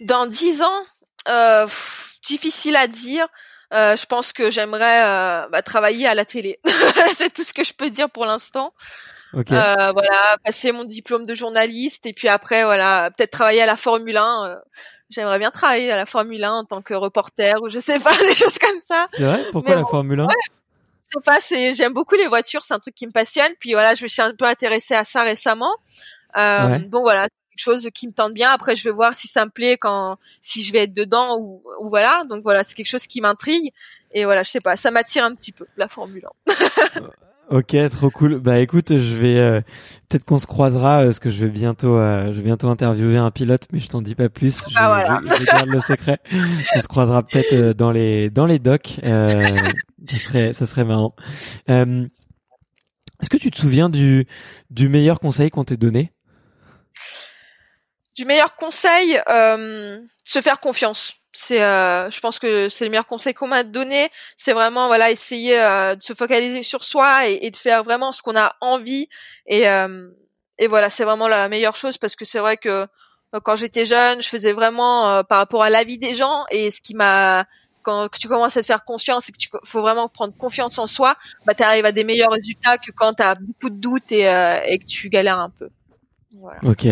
Dans 0.00 0.26
dix 0.26 0.62
ans, 0.62 0.82
euh, 1.28 1.66
difficile 2.24 2.76
à 2.76 2.86
dire. 2.86 3.26
Euh, 3.74 3.96
je 3.96 4.06
pense 4.06 4.32
que 4.32 4.48
j'aimerais 4.52 5.00
bah, 5.50 5.60
travailler 5.60 6.06
à 6.06 6.14
la 6.14 6.24
télé. 6.24 6.60
c'est 7.12 7.32
tout 7.34 7.42
ce 7.42 7.52
que 7.52 7.64
je 7.64 7.72
peux 7.72 7.90
dire 7.90 8.08
pour 8.08 8.26
l'instant. 8.26 8.74
Okay. 9.32 9.54
voilà, 9.54 10.36
passer 10.44 10.70
mon 10.70 10.84
diplôme 10.84 11.26
de 11.26 11.34
journaliste 11.34 12.06
et 12.06 12.12
puis 12.12 12.28
après 12.28 12.64
voilà, 12.64 13.10
peut-être 13.10 13.32
travailler 13.32 13.60
à 13.60 13.66
la 13.66 13.76
Formule 13.76 14.16
1 14.16 14.56
j'aimerais 15.10 15.38
bien 15.38 15.50
travailler 15.50 15.90
à 15.92 15.96
la 15.96 16.06
Formule 16.06 16.42
1 16.42 16.52
en 16.52 16.64
tant 16.64 16.82
que 16.82 16.94
reporter 16.94 17.54
ou 17.62 17.68
je 17.68 17.78
sais 17.78 17.98
pas 18.00 18.16
des 18.28 18.34
choses 18.34 18.58
comme 18.58 18.80
ça. 18.80 19.06
C'est 19.12 19.24
vrai? 19.24 19.42
Pourquoi 19.52 19.76
la 19.76 19.84
Formule 19.84 20.20
1 20.20 20.28
C'est 21.04 21.24
pas, 21.24 21.40
c'est 21.40 21.74
j'aime 21.74 21.92
beaucoup 21.92 22.16
les 22.16 22.26
voitures, 22.26 22.62
c'est 22.62 22.74
un 22.74 22.78
truc 22.78 22.94
qui 22.94 23.06
me 23.06 23.12
passionne. 23.12 23.52
Puis 23.60 23.72
voilà, 23.72 23.94
je 23.94 24.02
me 24.02 24.08
suis 24.08 24.22
un 24.22 24.34
peu 24.34 24.44
intéressée 24.44 24.94
à 24.94 25.04
ça 25.04 25.22
récemment. 25.22 25.74
Euh, 26.36 26.78
Bon 26.88 27.00
voilà, 27.00 27.22
quelque 27.22 27.32
quelque 27.56 27.64
chose 27.64 27.88
qui 27.94 28.06
me 28.06 28.12
tente 28.12 28.34
bien. 28.34 28.50
Après, 28.50 28.76
je 28.76 28.84
vais 28.84 28.90
voir 28.90 29.14
si 29.14 29.28
ça 29.28 29.44
me 29.44 29.50
plaît 29.50 29.76
quand, 29.78 30.18
si 30.42 30.62
je 30.62 30.72
vais 30.72 30.84
être 30.84 30.92
dedans 30.92 31.38
ou, 31.38 31.62
ou 31.80 31.88
voilà. 31.88 32.24
Donc 32.28 32.42
voilà, 32.42 32.64
c'est 32.64 32.74
quelque 32.74 32.88
chose 32.88 33.06
qui 33.06 33.20
m'intrigue. 33.20 33.72
Et 34.12 34.24
voilà, 34.24 34.42
je 34.42 34.50
sais 34.50 34.60
pas, 34.60 34.76
ça 34.76 34.90
m'attire 34.90 35.24
un 35.24 35.34
petit 35.34 35.52
peu 35.52 35.66
la 35.76 35.88
Formule 35.88 36.26
1. 36.46 37.02
Ok, 37.48 37.76
trop 37.90 38.10
cool. 38.10 38.40
Bah 38.40 38.58
écoute, 38.58 38.98
je 38.98 39.14
vais 39.14 39.38
euh, 39.38 39.60
peut-être 40.08 40.24
qu'on 40.24 40.40
se 40.40 40.46
croisera 40.48 41.02
euh, 41.02 41.04
parce 41.06 41.20
que 41.20 41.30
je 41.30 41.44
vais 41.44 41.50
bientôt, 41.50 41.94
euh, 41.96 42.26
je 42.32 42.38
vais 42.38 42.42
bientôt 42.42 42.68
interviewer 42.68 43.18
un 43.18 43.30
pilote, 43.30 43.68
mais 43.72 43.78
je 43.78 43.86
t'en 43.86 44.02
dis 44.02 44.16
pas 44.16 44.28
plus. 44.28 44.62
Je, 44.68 44.74
Ah, 44.76 44.88
voilà. 44.88 45.20
je- 45.24 45.42
je 45.42 45.46
garde 45.46 45.68
le 45.68 45.80
secret. 45.80 46.18
On 46.32 46.80
se 46.80 46.88
croisera 46.88 47.22
peut-être 47.22 47.52
euh, 47.52 47.72
dans 47.72 47.92
les 47.92 48.30
dans 48.30 48.46
les 48.46 48.58
docks. 48.58 48.98
Euh, 49.04 49.28
ça 50.08 50.16
serait 50.16 50.52
ça 50.54 50.66
serait 50.66 50.84
marrant. 50.84 51.14
Euh, 51.70 52.06
Est-ce 53.22 53.30
que 53.30 53.36
tu 53.36 53.52
te 53.52 53.58
souviens 53.58 53.88
du 53.90 54.26
du 54.70 54.88
meilleur 54.88 55.20
conseil 55.20 55.50
qu'on 55.50 55.62
t'ait 55.64 55.76
donné? 55.76 56.12
Du 58.16 58.24
meilleur 58.24 58.56
conseil, 58.56 59.20
euh, 59.30 59.98
se 60.24 60.40
faire 60.40 60.58
confiance. 60.58 61.14
C'est, 61.36 61.62
euh, 61.62 62.10
je 62.10 62.20
pense 62.20 62.38
que 62.38 62.68
c'est 62.68 62.84
le 62.84 62.90
meilleur 62.90 63.06
conseil 63.06 63.34
qu'on 63.34 63.46
m'a 63.48 63.62
donné. 63.62 64.08
C'est 64.36 64.52
vraiment 64.52 64.86
voilà 64.88 65.10
essayer 65.10 65.58
euh, 65.60 65.94
de 65.94 66.02
se 66.02 66.14
focaliser 66.14 66.62
sur 66.62 66.82
soi 66.82 67.28
et, 67.28 67.38
et 67.42 67.50
de 67.50 67.56
faire 67.56 67.84
vraiment 67.84 68.12
ce 68.12 68.22
qu'on 68.22 68.36
a 68.36 68.54
envie. 68.60 69.08
Et, 69.46 69.68
euh, 69.68 70.08
et 70.58 70.66
voilà, 70.68 70.88
c'est 70.90 71.04
vraiment 71.04 71.28
la 71.28 71.48
meilleure 71.48 71.76
chose 71.76 71.98
parce 71.98 72.16
que 72.16 72.24
c'est 72.24 72.38
vrai 72.38 72.56
que 72.56 72.68
euh, 73.34 73.40
quand 73.42 73.56
j'étais 73.56 73.86
jeune, 73.86 74.22
je 74.22 74.28
faisais 74.28 74.52
vraiment 74.52 75.10
euh, 75.10 75.22
par 75.22 75.38
rapport 75.38 75.62
à 75.62 75.70
l'avis 75.70 75.98
des 75.98 76.14
gens 76.14 76.44
et 76.50 76.70
ce 76.70 76.80
qui 76.80 76.94
m'a 76.94 77.44
quand 77.82 78.08
tu 78.10 78.28
commences 78.28 78.56
à 78.56 78.62
te 78.62 78.66
faire 78.66 78.84
confiance 78.84 79.28
et 79.28 79.32
que 79.32 79.38
tu 79.38 79.48
faut 79.64 79.80
vraiment 79.82 80.08
prendre 80.08 80.36
confiance 80.36 80.78
en 80.78 80.86
soi, 80.88 81.16
bah 81.44 81.54
tu 81.54 81.62
arrives 81.62 81.84
à 81.84 81.92
des 81.92 82.02
meilleurs 82.04 82.30
résultats 82.32 82.78
que 82.78 82.90
quand 82.92 83.14
tu 83.14 83.22
as 83.22 83.36
beaucoup 83.36 83.70
de 83.70 83.76
doutes 83.76 84.10
et, 84.12 84.28
euh, 84.28 84.58
et 84.66 84.78
que 84.78 84.86
tu 84.86 85.08
galères 85.10 85.38
un 85.38 85.50
peu. 85.50 85.68
Voilà. 86.40 86.58
Ok. 86.64 86.86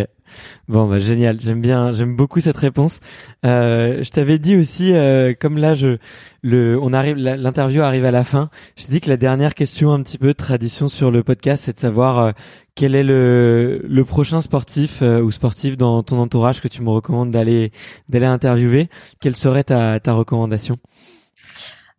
Bon, 0.68 0.88
bah 0.88 0.98
génial. 0.98 1.40
J'aime 1.40 1.60
bien, 1.60 1.92
j'aime 1.92 2.16
beaucoup 2.16 2.40
cette 2.40 2.56
réponse. 2.56 2.98
Euh, 3.44 4.02
je 4.02 4.10
t'avais 4.10 4.38
dit 4.38 4.56
aussi, 4.56 4.92
euh, 4.92 5.34
comme 5.38 5.58
là, 5.58 5.74
je, 5.74 5.98
le, 6.42 6.78
on 6.80 6.92
arrive, 6.92 7.16
l'interview 7.16 7.82
arrive 7.82 8.04
à 8.04 8.10
la 8.10 8.24
fin. 8.24 8.50
Je 8.76 8.86
dit 8.86 9.00
que 9.00 9.08
la 9.08 9.16
dernière 9.16 9.54
question, 9.54 9.92
un 9.92 10.02
petit 10.02 10.18
peu 10.18 10.28
de 10.28 10.32
tradition 10.32 10.88
sur 10.88 11.10
le 11.10 11.22
podcast, 11.22 11.64
c'est 11.66 11.74
de 11.74 11.78
savoir 11.78 12.18
euh, 12.18 12.32
quel 12.74 12.94
est 12.94 13.04
le, 13.04 13.80
le 13.84 14.04
prochain 14.04 14.40
sportif 14.40 15.02
euh, 15.02 15.20
ou 15.20 15.30
sportif 15.30 15.76
dans 15.76 16.02
ton 16.02 16.18
entourage 16.18 16.60
que 16.60 16.68
tu 16.68 16.82
me 16.82 16.90
recommandes 16.90 17.30
d'aller, 17.30 17.70
d'aller 18.08 18.26
interviewer. 18.26 18.88
Quelle 19.20 19.36
serait 19.36 19.64
ta, 19.64 20.00
ta 20.00 20.14
recommandation? 20.14 20.78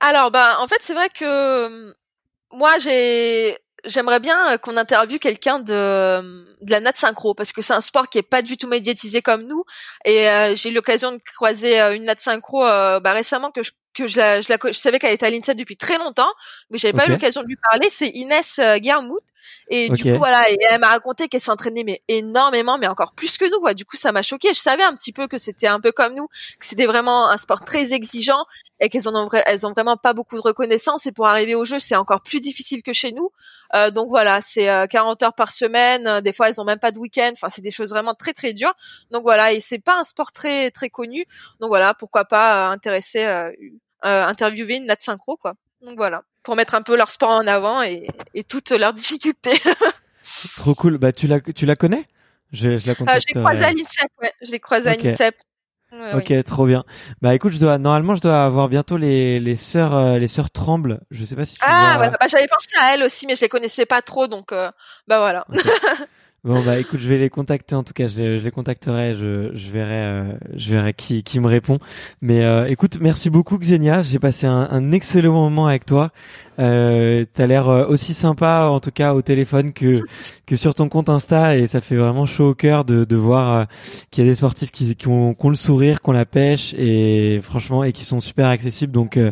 Alors, 0.02 0.32
bah, 0.32 0.58
en 0.62 0.68
fait, 0.68 0.80
c'est 0.82 0.94
vrai 0.94 1.08
que 1.10 1.24
euh, 1.26 1.94
moi, 2.54 2.72
j'ai, 2.84 3.56
j'aimerais 3.86 4.20
bien 4.20 4.54
euh, 4.54 4.58
qu'on 4.58 4.78
interviewe 4.78 5.20
quelqu'un 5.20 5.60
de, 5.60 6.56
de 6.62 6.72
la 6.72 6.80
nat 6.80 6.92
synchro 6.96 7.34
parce 7.34 7.52
que 7.52 7.62
c'est 7.62 7.74
un 7.74 7.82
sport 7.82 8.08
qui 8.08 8.18
est 8.18 8.24
pas 8.24 8.42
du 8.42 8.58
tout 8.58 8.68
médiatisé 8.68 9.22
comme 9.22 9.44
nous. 9.44 9.64
Et 10.06 10.30
euh, 10.30 10.56
j'ai 10.56 10.70
eu 10.70 10.74
l'occasion 10.74 11.12
de 11.12 11.20
croiser 11.36 11.82
euh, 11.82 11.96
une 11.96 12.06
nat 12.06 12.16
synchro 12.18 12.62
bah, 12.62 13.14
récemment 13.14 13.52
que 13.52 13.64
je 13.64 13.72
que 13.96 14.08
je 14.08 14.18
la, 14.18 14.42
je 14.42 14.50
la, 14.50 14.58
je 14.64 14.72
savais 14.78 15.00
qu'elle 15.00 15.14
était 15.14 15.26
à 15.26 15.30
l'INSEP 15.30 15.58
depuis 15.58 15.78
très 15.78 15.98
longtemps, 15.98 16.32
mais 16.70 16.78
j'avais 16.78 16.94
pas 16.94 17.04
Ok. 17.04 17.10
eu 17.10 17.12
l'occasion 17.14 17.42
de 17.42 17.48
lui 17.48 17.58
parler. 17.72 17.88
C'est 17.90 18.10
Inès 18.10 18.60
euh. 18.60 18.78
Et 19.70 19.90
du 19.90 20.04
coup, 20.04 20.18
voilà, 20.18 20.50
et 20.50 20.58
elle 20.70 20.80
m'a 20.80 20.88
raconté 20.90 21.28
qu'elle 21.28 21.42
s'entraînait 21.42 21.84
mais 21.84 22.02
énormément, 22.08 22.78
mais 22.78 22.88
encore 22.88 23.14
plus 23.14 23.38
que 23.38 23.46
nous, 23.46 23.60
quoi. 23.60 23.74
Du 23.74 23.86
coup, 23.86 23.98
ça 23.98 24.12
m'a 24.12 24.22
choqué. 24.24 24.50
Je 24.50 24.60
savais 24.60 24.84
un 24.84 24.94
petit 24.96 25.12
peu 25.12 25.28
que 25.28 25.38
c'était 25.38 25.68
un 25.68 25.80
peu 25.80 25.92
comme 25.92 26.14
nous, 26.16 26.28
que 26.60 26.66
c'était 26.66 26.86
vraiment 26.86 27.30
un 27.30 27.38
sport 27.38 27.64
très 27.64 27.94
exigeant 27.94 28.46
et 28.80 28.90
qu'elles 28.90 29.08
en 29.08 29.16
ont, 29.16 29.30
elles 29.46 29.66
ont 29.66 29.72
vraiment 29.72 29.98
pas 29.98 30.14
beaucoup 30.14 30.36
de 30.36 30.42
reconnaissance. 30.42 31.06
Et 31.06 31.12
pour 31.12 31.28
arriver 31.28 31.56
au 31.56 31.66
jeu, 31.66 31.80
c'est 31.80 31.96
encore 31.96 32.22
plus 32.22 32.40
difficile 32.40 32.84
que 32.84 32.94
chez 32.94 33.12
nous. 33.12 33.30
Euh, 33.76 33.92
donc 33.92 34.10
voilà, 34.10 34.42
c'est 34.42 34.70
euh, 34.70 34.88
40 34.88 35.22
heures 35.24 35.34
par 35.34 35.52
semaine. 35.52 36.08
euh, 36.08 36.22
Des 36.22 36.34
fois, 36.34 36.50
elles 36.50 36.60
ont 36.62 36.66
même 36.66 36.80
pas 36.80 36.92
de 36.92 37.00
week-end. 37.00 37.32
Enfin, 37.34 37.50
c'est 37.50 37.62
des 37.62 37.72
choses 37.72 37.90
vraiment 37.90 38.14
très 38.14 38.34
très 38.34 38.54
dures. 38.54 38.74
Donc 39.12 39.24
voilà, 39.24 39.54
et 39.54 39.60
c'est 39.62 39.80
pas 39.80 40.00
un 40.00 40.04
sport 40.04 40.32
très 40.32 40.72
très 40.72 40.90
connu. 40.90 41.26
Donc 41.60 41.70
voilà, 41.70 41.94
pourquoi 41.94 42.26
pas 42.26 42.70
euh, 42.70 42.72
intéresser, 42.72 43.26
euh, 43.26 43.50
euh, 43.50 43.54
interviewer 44.06 44.78
une 44.78 44.86
nat 44.86 44.96
synchro, 45.00 45.38
quoi. 45.38 45.54
Donc 45.82 45.98
voilà, 45.98 46.24
pour 46.44 46.56
mettre 46.56 46.76
un 46.76 46.82
peu 46.82 46.96
leur 46.98 47.10
sport 47.10 47.30
en 47.30 47.46
avant 47.48 47.82
et, 47.84 48.08
et 48.34 48.44
toutes 48.44 48.72
leurs 48.72 48.94
difficultés. 48.94 49.60
Trop 50.58 50.74
cool. 50.76 50.98
Bah 50.98 51.12
tu 51.12 51.28
la, 51.28 51.40
tu 51.40 51.66
la 51.66 51.76
connais? 51.76 52.06
Je, 52.52 52.78
je 52.78 52.86
la 52.88 52.94
Euh, 52.94 52.96
contacte. 52.96 53.26
je 53.30 53.34
l'ai 53.34 53.42
croisé 53.42 53.64
à 53.64 53.70
l'INSEP, 53.72 54.12
ouais. 54.22 54.32
Je 54.42 54.52
l'ai 54.52 54.60
croisé 54.60 54.90
Ok. 54.90 54.94
à 55.06 55.10
l'INSEP. 55.10 55.36
Ouais, 55.92 56.14
Ok, 56.16 56.26
oui. 56.30 56.44
trop 56.44 56.66
bien. 56.66 56.84
Bah 57.22 57.34
écoute, 57.36 57.54
je 57.54 57.58
dois 57.60 57.78
normalement 57.78 58.16
je 58.16 58.22
dois 58.22 58.44
avoir 58.44 58.68
bientôt 58.70 58.98
les 58.98 59.40
les 59.40 59.56
sœurs 59.56 59.96
euh, 59.96 60.18
les 60.18 60.28
sœurs 60.28 60.50
Tremble. 60.50 61.02
Je 61.12 61.24
sais 61.24 61.36
pas 61.36 61.46
si 61.46 61.54
tu 61.56 61.60
Ah, 61.64 61.94
vois- 61.96 61.96
voilà. 61.98 62.18
Bah, 62.20 62.28
j'avais 62.28 62.48
pensé 62.48 62.68
à 62.82 62.94
elle 62.96 63.04
aussi, 63.04 63.28
mais 63.28 63.36
je 63.36 63.42
les 63.42 63.50
connaissais 63.50 63.86
pas 63.86 64.02
trop, 64.02 64.28
donc 64.28 64.52
euh, 64.52 64.70
bah 65.08 65.20
voilà. 65.20 65.46
Ok. 65.50 65.56
Bon 66.46 66.62
bah 66.64 66.78
écoute, 66.78 67.00
je 67.00 67.10
vais 67.10 67.18
les 67.18 67.32
contacter 67.32 67.74
en 67.74 67.82
tout 67.84 67.94
cas, 67.94 68.08
je, 68.08 68.22
les- 68.22 68.38
je 68.38 68.44
les 68.44 68.52
contacterai, 68.52 69.16
je, 69.16 69.50
je 69.56 69.72
verrai 69.72 69.94
euh, 69.96 70.34
je 70.56 70.70
verrai 70.76 70.94
qui 70.94 71.24
qui 71.24 71.40
me 71.40 71.48
répond. 71.48 71.80
Mais 72.22 72.46
euh, 72.46 72.68
écoute, 72.68 73.00
merci 73.02 73.32
beaucoup 73.32 73.58
Xenia, 73.58 74.04
j'ai 74.04 74.20
passé 74.20 74.46
un, 74.46 74.68
un 74.70 74.92
excellent 74.92 75.34
moment 75.34 75.66
avec 75.66 75.88
toi. 75.88 76.12
Euh, 76.60 77.26
t'as 77.34 77.48
l'air 77.48 77.68
euh, 77.68 77.88
aussi 77.88 78.14
sympa 78.14 78.70
en 78.72 78.80
tout 78.80 78.92
cas 78.92 79.16
au 79.16 79.24
téléphone 79.24 79.74
que 79.74 80.00
que 80.46 80.56
sur 80.56 80.76
ton 80.76 80.88
compte 80.88 81.10
Insta 81.10 81.58
et 81.58 81.66
ça 81.66 81.82
fait 81.82 81.96
vraiment 81.96 82.28
chaud 82.28 82.50
au 82.52 82.54
cœur 82.56 82.86
de 82.86 83.06
de 83.06 83.16
voir 83.16 83.54
euh, 83.62 83.66
qu'il 84.12 84.24
y 84.24 84.28
a 84.28 84.30
des 84.30 84.36
sportifs 84.36 84.72
qui 84.72 84.96
qui 84.96 85.08
ont, 85.08 85.34
qui 85.34 85.46
ont 85.48 85.50
le 85.50 85.56
sourire, 85.56 86.00
qui 86.02 86.10
ont 86.10 86.14
la 86.14 86.26
pêche 86.28 86.76
et 86.78 87.40
franchement 87.42 87.84
et 87.84 87.92
qui 87.92 88.06
sont 88.06 88.20
super 88.20 88.46
accessibles. 88.48 88.92
Donc 88.94 89.18
euh, 89.18 89.32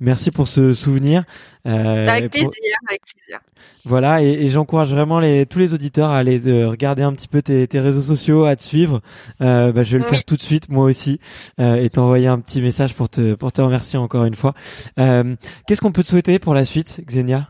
merci 0.00 0.30
pour 0.30 0.48
ce 0.48 0.72
souvenir. 0.72 1.24
Euh, 1.66 2.06
avec 2.08 2.24
pour- 2.30 2.30
plaisir, 2.50 2.76
avec 2.90 3.00
plaisir. 3.06 3.40
voilà, 3.86 4.22
et, 4.22 4.28
et 4.28 4.48
j'encourage 4.48 4.90
vraiment 4.92 5.18
les, 5.18 5.46
tous 5.46 5.58
les 5.58 5.72
auditeurs 5.72 6.10
à 6.10 6.18
aller 6.18 6.38
de 6.38 6.64
regarder 6.64 7.02
un 7.02 7.14
petit 7.14 7.26
peu 7.28 7.40
tes, 7.40 7.66
tes 7.66 7.80
réseaux 7.80 8.02
sociaux, 8.02 8.44
à 8.44 8.54
te 8.54 8.62
suivre. 8.62 9.00
Euh, 9.40 9.72
bah, 9.72 9.82
je 9.82 9.92
vais 9.92 9.98
le 9.98 10.04
Oui. 10.04 10.10
faire 10.10 10.24
tout 10.24 10.36
de 10.36 10.42
suite, 10.42 10.68
moi 10.68 10.84
aussi, 10.84 11.20
euh, 11.60 11.76
et 11.76 11.88
t'envoyer 11.88 12.26
un 12.28 12.38
petit 12.40 12.60
message 12.60 12.94
pour 12.94 13.08
te 13.08 13.34
pour 13.34 13.50
te 13.50 13.62
remercier 13.62 13.98
encore 13.98 14.24
une 14.26 14.34
fois. 14.34 14.52
Euh, 15.00 15.36
Qu'est-ce 15.66 15.80
qu'on 15.80 15.92
peut 15.92 16.02
te 16.02 16.08
souhaiter 16.08 16.38
pour 16.38 16.52
la 16.52 16.66
suite, 16.66 17.00
Xenia? 17.06 17.48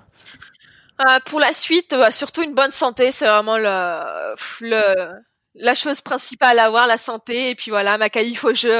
Euh, 1.01 1.19
pour 1.27 1.41
la 1.41 1.53
suite, 1.53 1.93
euh, 1.93 2.11
surtout 2.13 2.43
une 2.45 2.55
bonne 2.55 2.71
santé, 2.71 3.11
c'est 3.11 3.27
vraiment 3.27 3.59
le, 3.59 4.35
le 4.61 5.09
la 5.57 5.75
chose 5.75 6.01
principale 6.03 6.61
à 6.61 6.67
avoir, 6.67 6.87
la 6.87 6.99
santé. 6.99 7.51
Et 7.51 7.55
puis 7.57 7.73
voilà, 7.73 7.99
ma 7.99 8.11
qualif 8.11 8.45
au 8.45 8.55
jeu. 8.55 8.79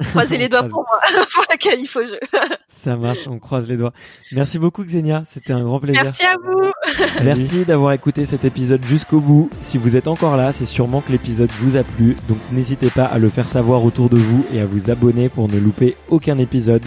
croisez 0.10 0.38
les 0.38 0.48
doigts 0.48 0.64
pour 0.64 0.84
moi, 0.88 1.00
pour 1.34 1.44
la 1.48 1.56
qualif 1.56 1.96
au 1.96 2.02
jeu. 2.02 2.18
Ça 2.68 2.96
marche, 2.96 3.28
on 3.28 3.38
croise 3.38 3.68
les 3.68 3.76
doigts. 3.76 3.92
Merci 4.32 4.58
beaucoup, 4.58 4.84
Xenia. 4.84 5.22
C'était 5.32 5.52
un 5.52 5.62
grand 5.62 5.80
plaisir. 5.80 6.02
Merci 6.02 6.24
à 6.24 6.34
vous. 6.44 7.24
Merci 7.24 7.64
d'avoir 7.64 7.92
écouté 7.92 8.26
cet 8.26 8.44
épisode 8.44 8.84
jusqu'au 8.84 9.20
bout. 9.20 9.48
Si 9.60 9.78
vous 9.78 9.96
êtes 9.96 10.08
encore 10.08 10.36
là, 10.36 10.52
c'est 10.52 10.66
sûrement 10.66 11.00
que 11.00 11.12
l'épisode 11.12 11.50
vous 11.60 11.76
a 11.76 11.82
plu, 11.82 12.16
donc 12.28 12.38
n'hésitez 12.52 12.90
pas 12.90 13.04
à 13.04 13.18
le 13.18 13.30
faire 13.30 13.48
savoir 13.48 13.84
autour 13.84 14.10
de 14.10 14.18
vous 14.18 14.44
et 14.52 14.60
à 14.60 14.66
vous 14.66 14.90
abonner 14.90 15.28
pour 15.28 15.48
ne 15.48 15.58
louper 15.58 15.96
aucun 16.08 16.38
épisode. 16.38 16.84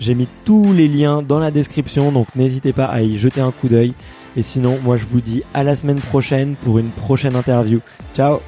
J'ai 0.00 0.14
mis 0.14 0.28
tous 0.44 0.72
les 0.72 0.88
liens 0.88 1.22
dans 1.22 1.38
la 1.38 1.52
description, 1.52 2.10
donc 2.10 2.34
n'hésitez 2.34 2.72
pas 2.72 2.86
à 2.86 3.02
y 3.02 3.18
jeter 3.18 3.40
un 3.40 3.52
coup 3.52 3.68
d'œil. 3.68 3.94
Et 4.36 4.42
sinon, 4.42 4.78
moi 4.82 4.96
je 4.96 5.04
vous 5.04 5.20
dis 5.20 5.44
à 5.54 5.62
la 5.62 5.76
semaine 5.76 6.00
prochaine 6.00 6.56
pour 6.56 6.78
une 6.78 6.90
prochaine 6.90 7.36
interview. 7.36 7.80
Ciao 8.14 8.40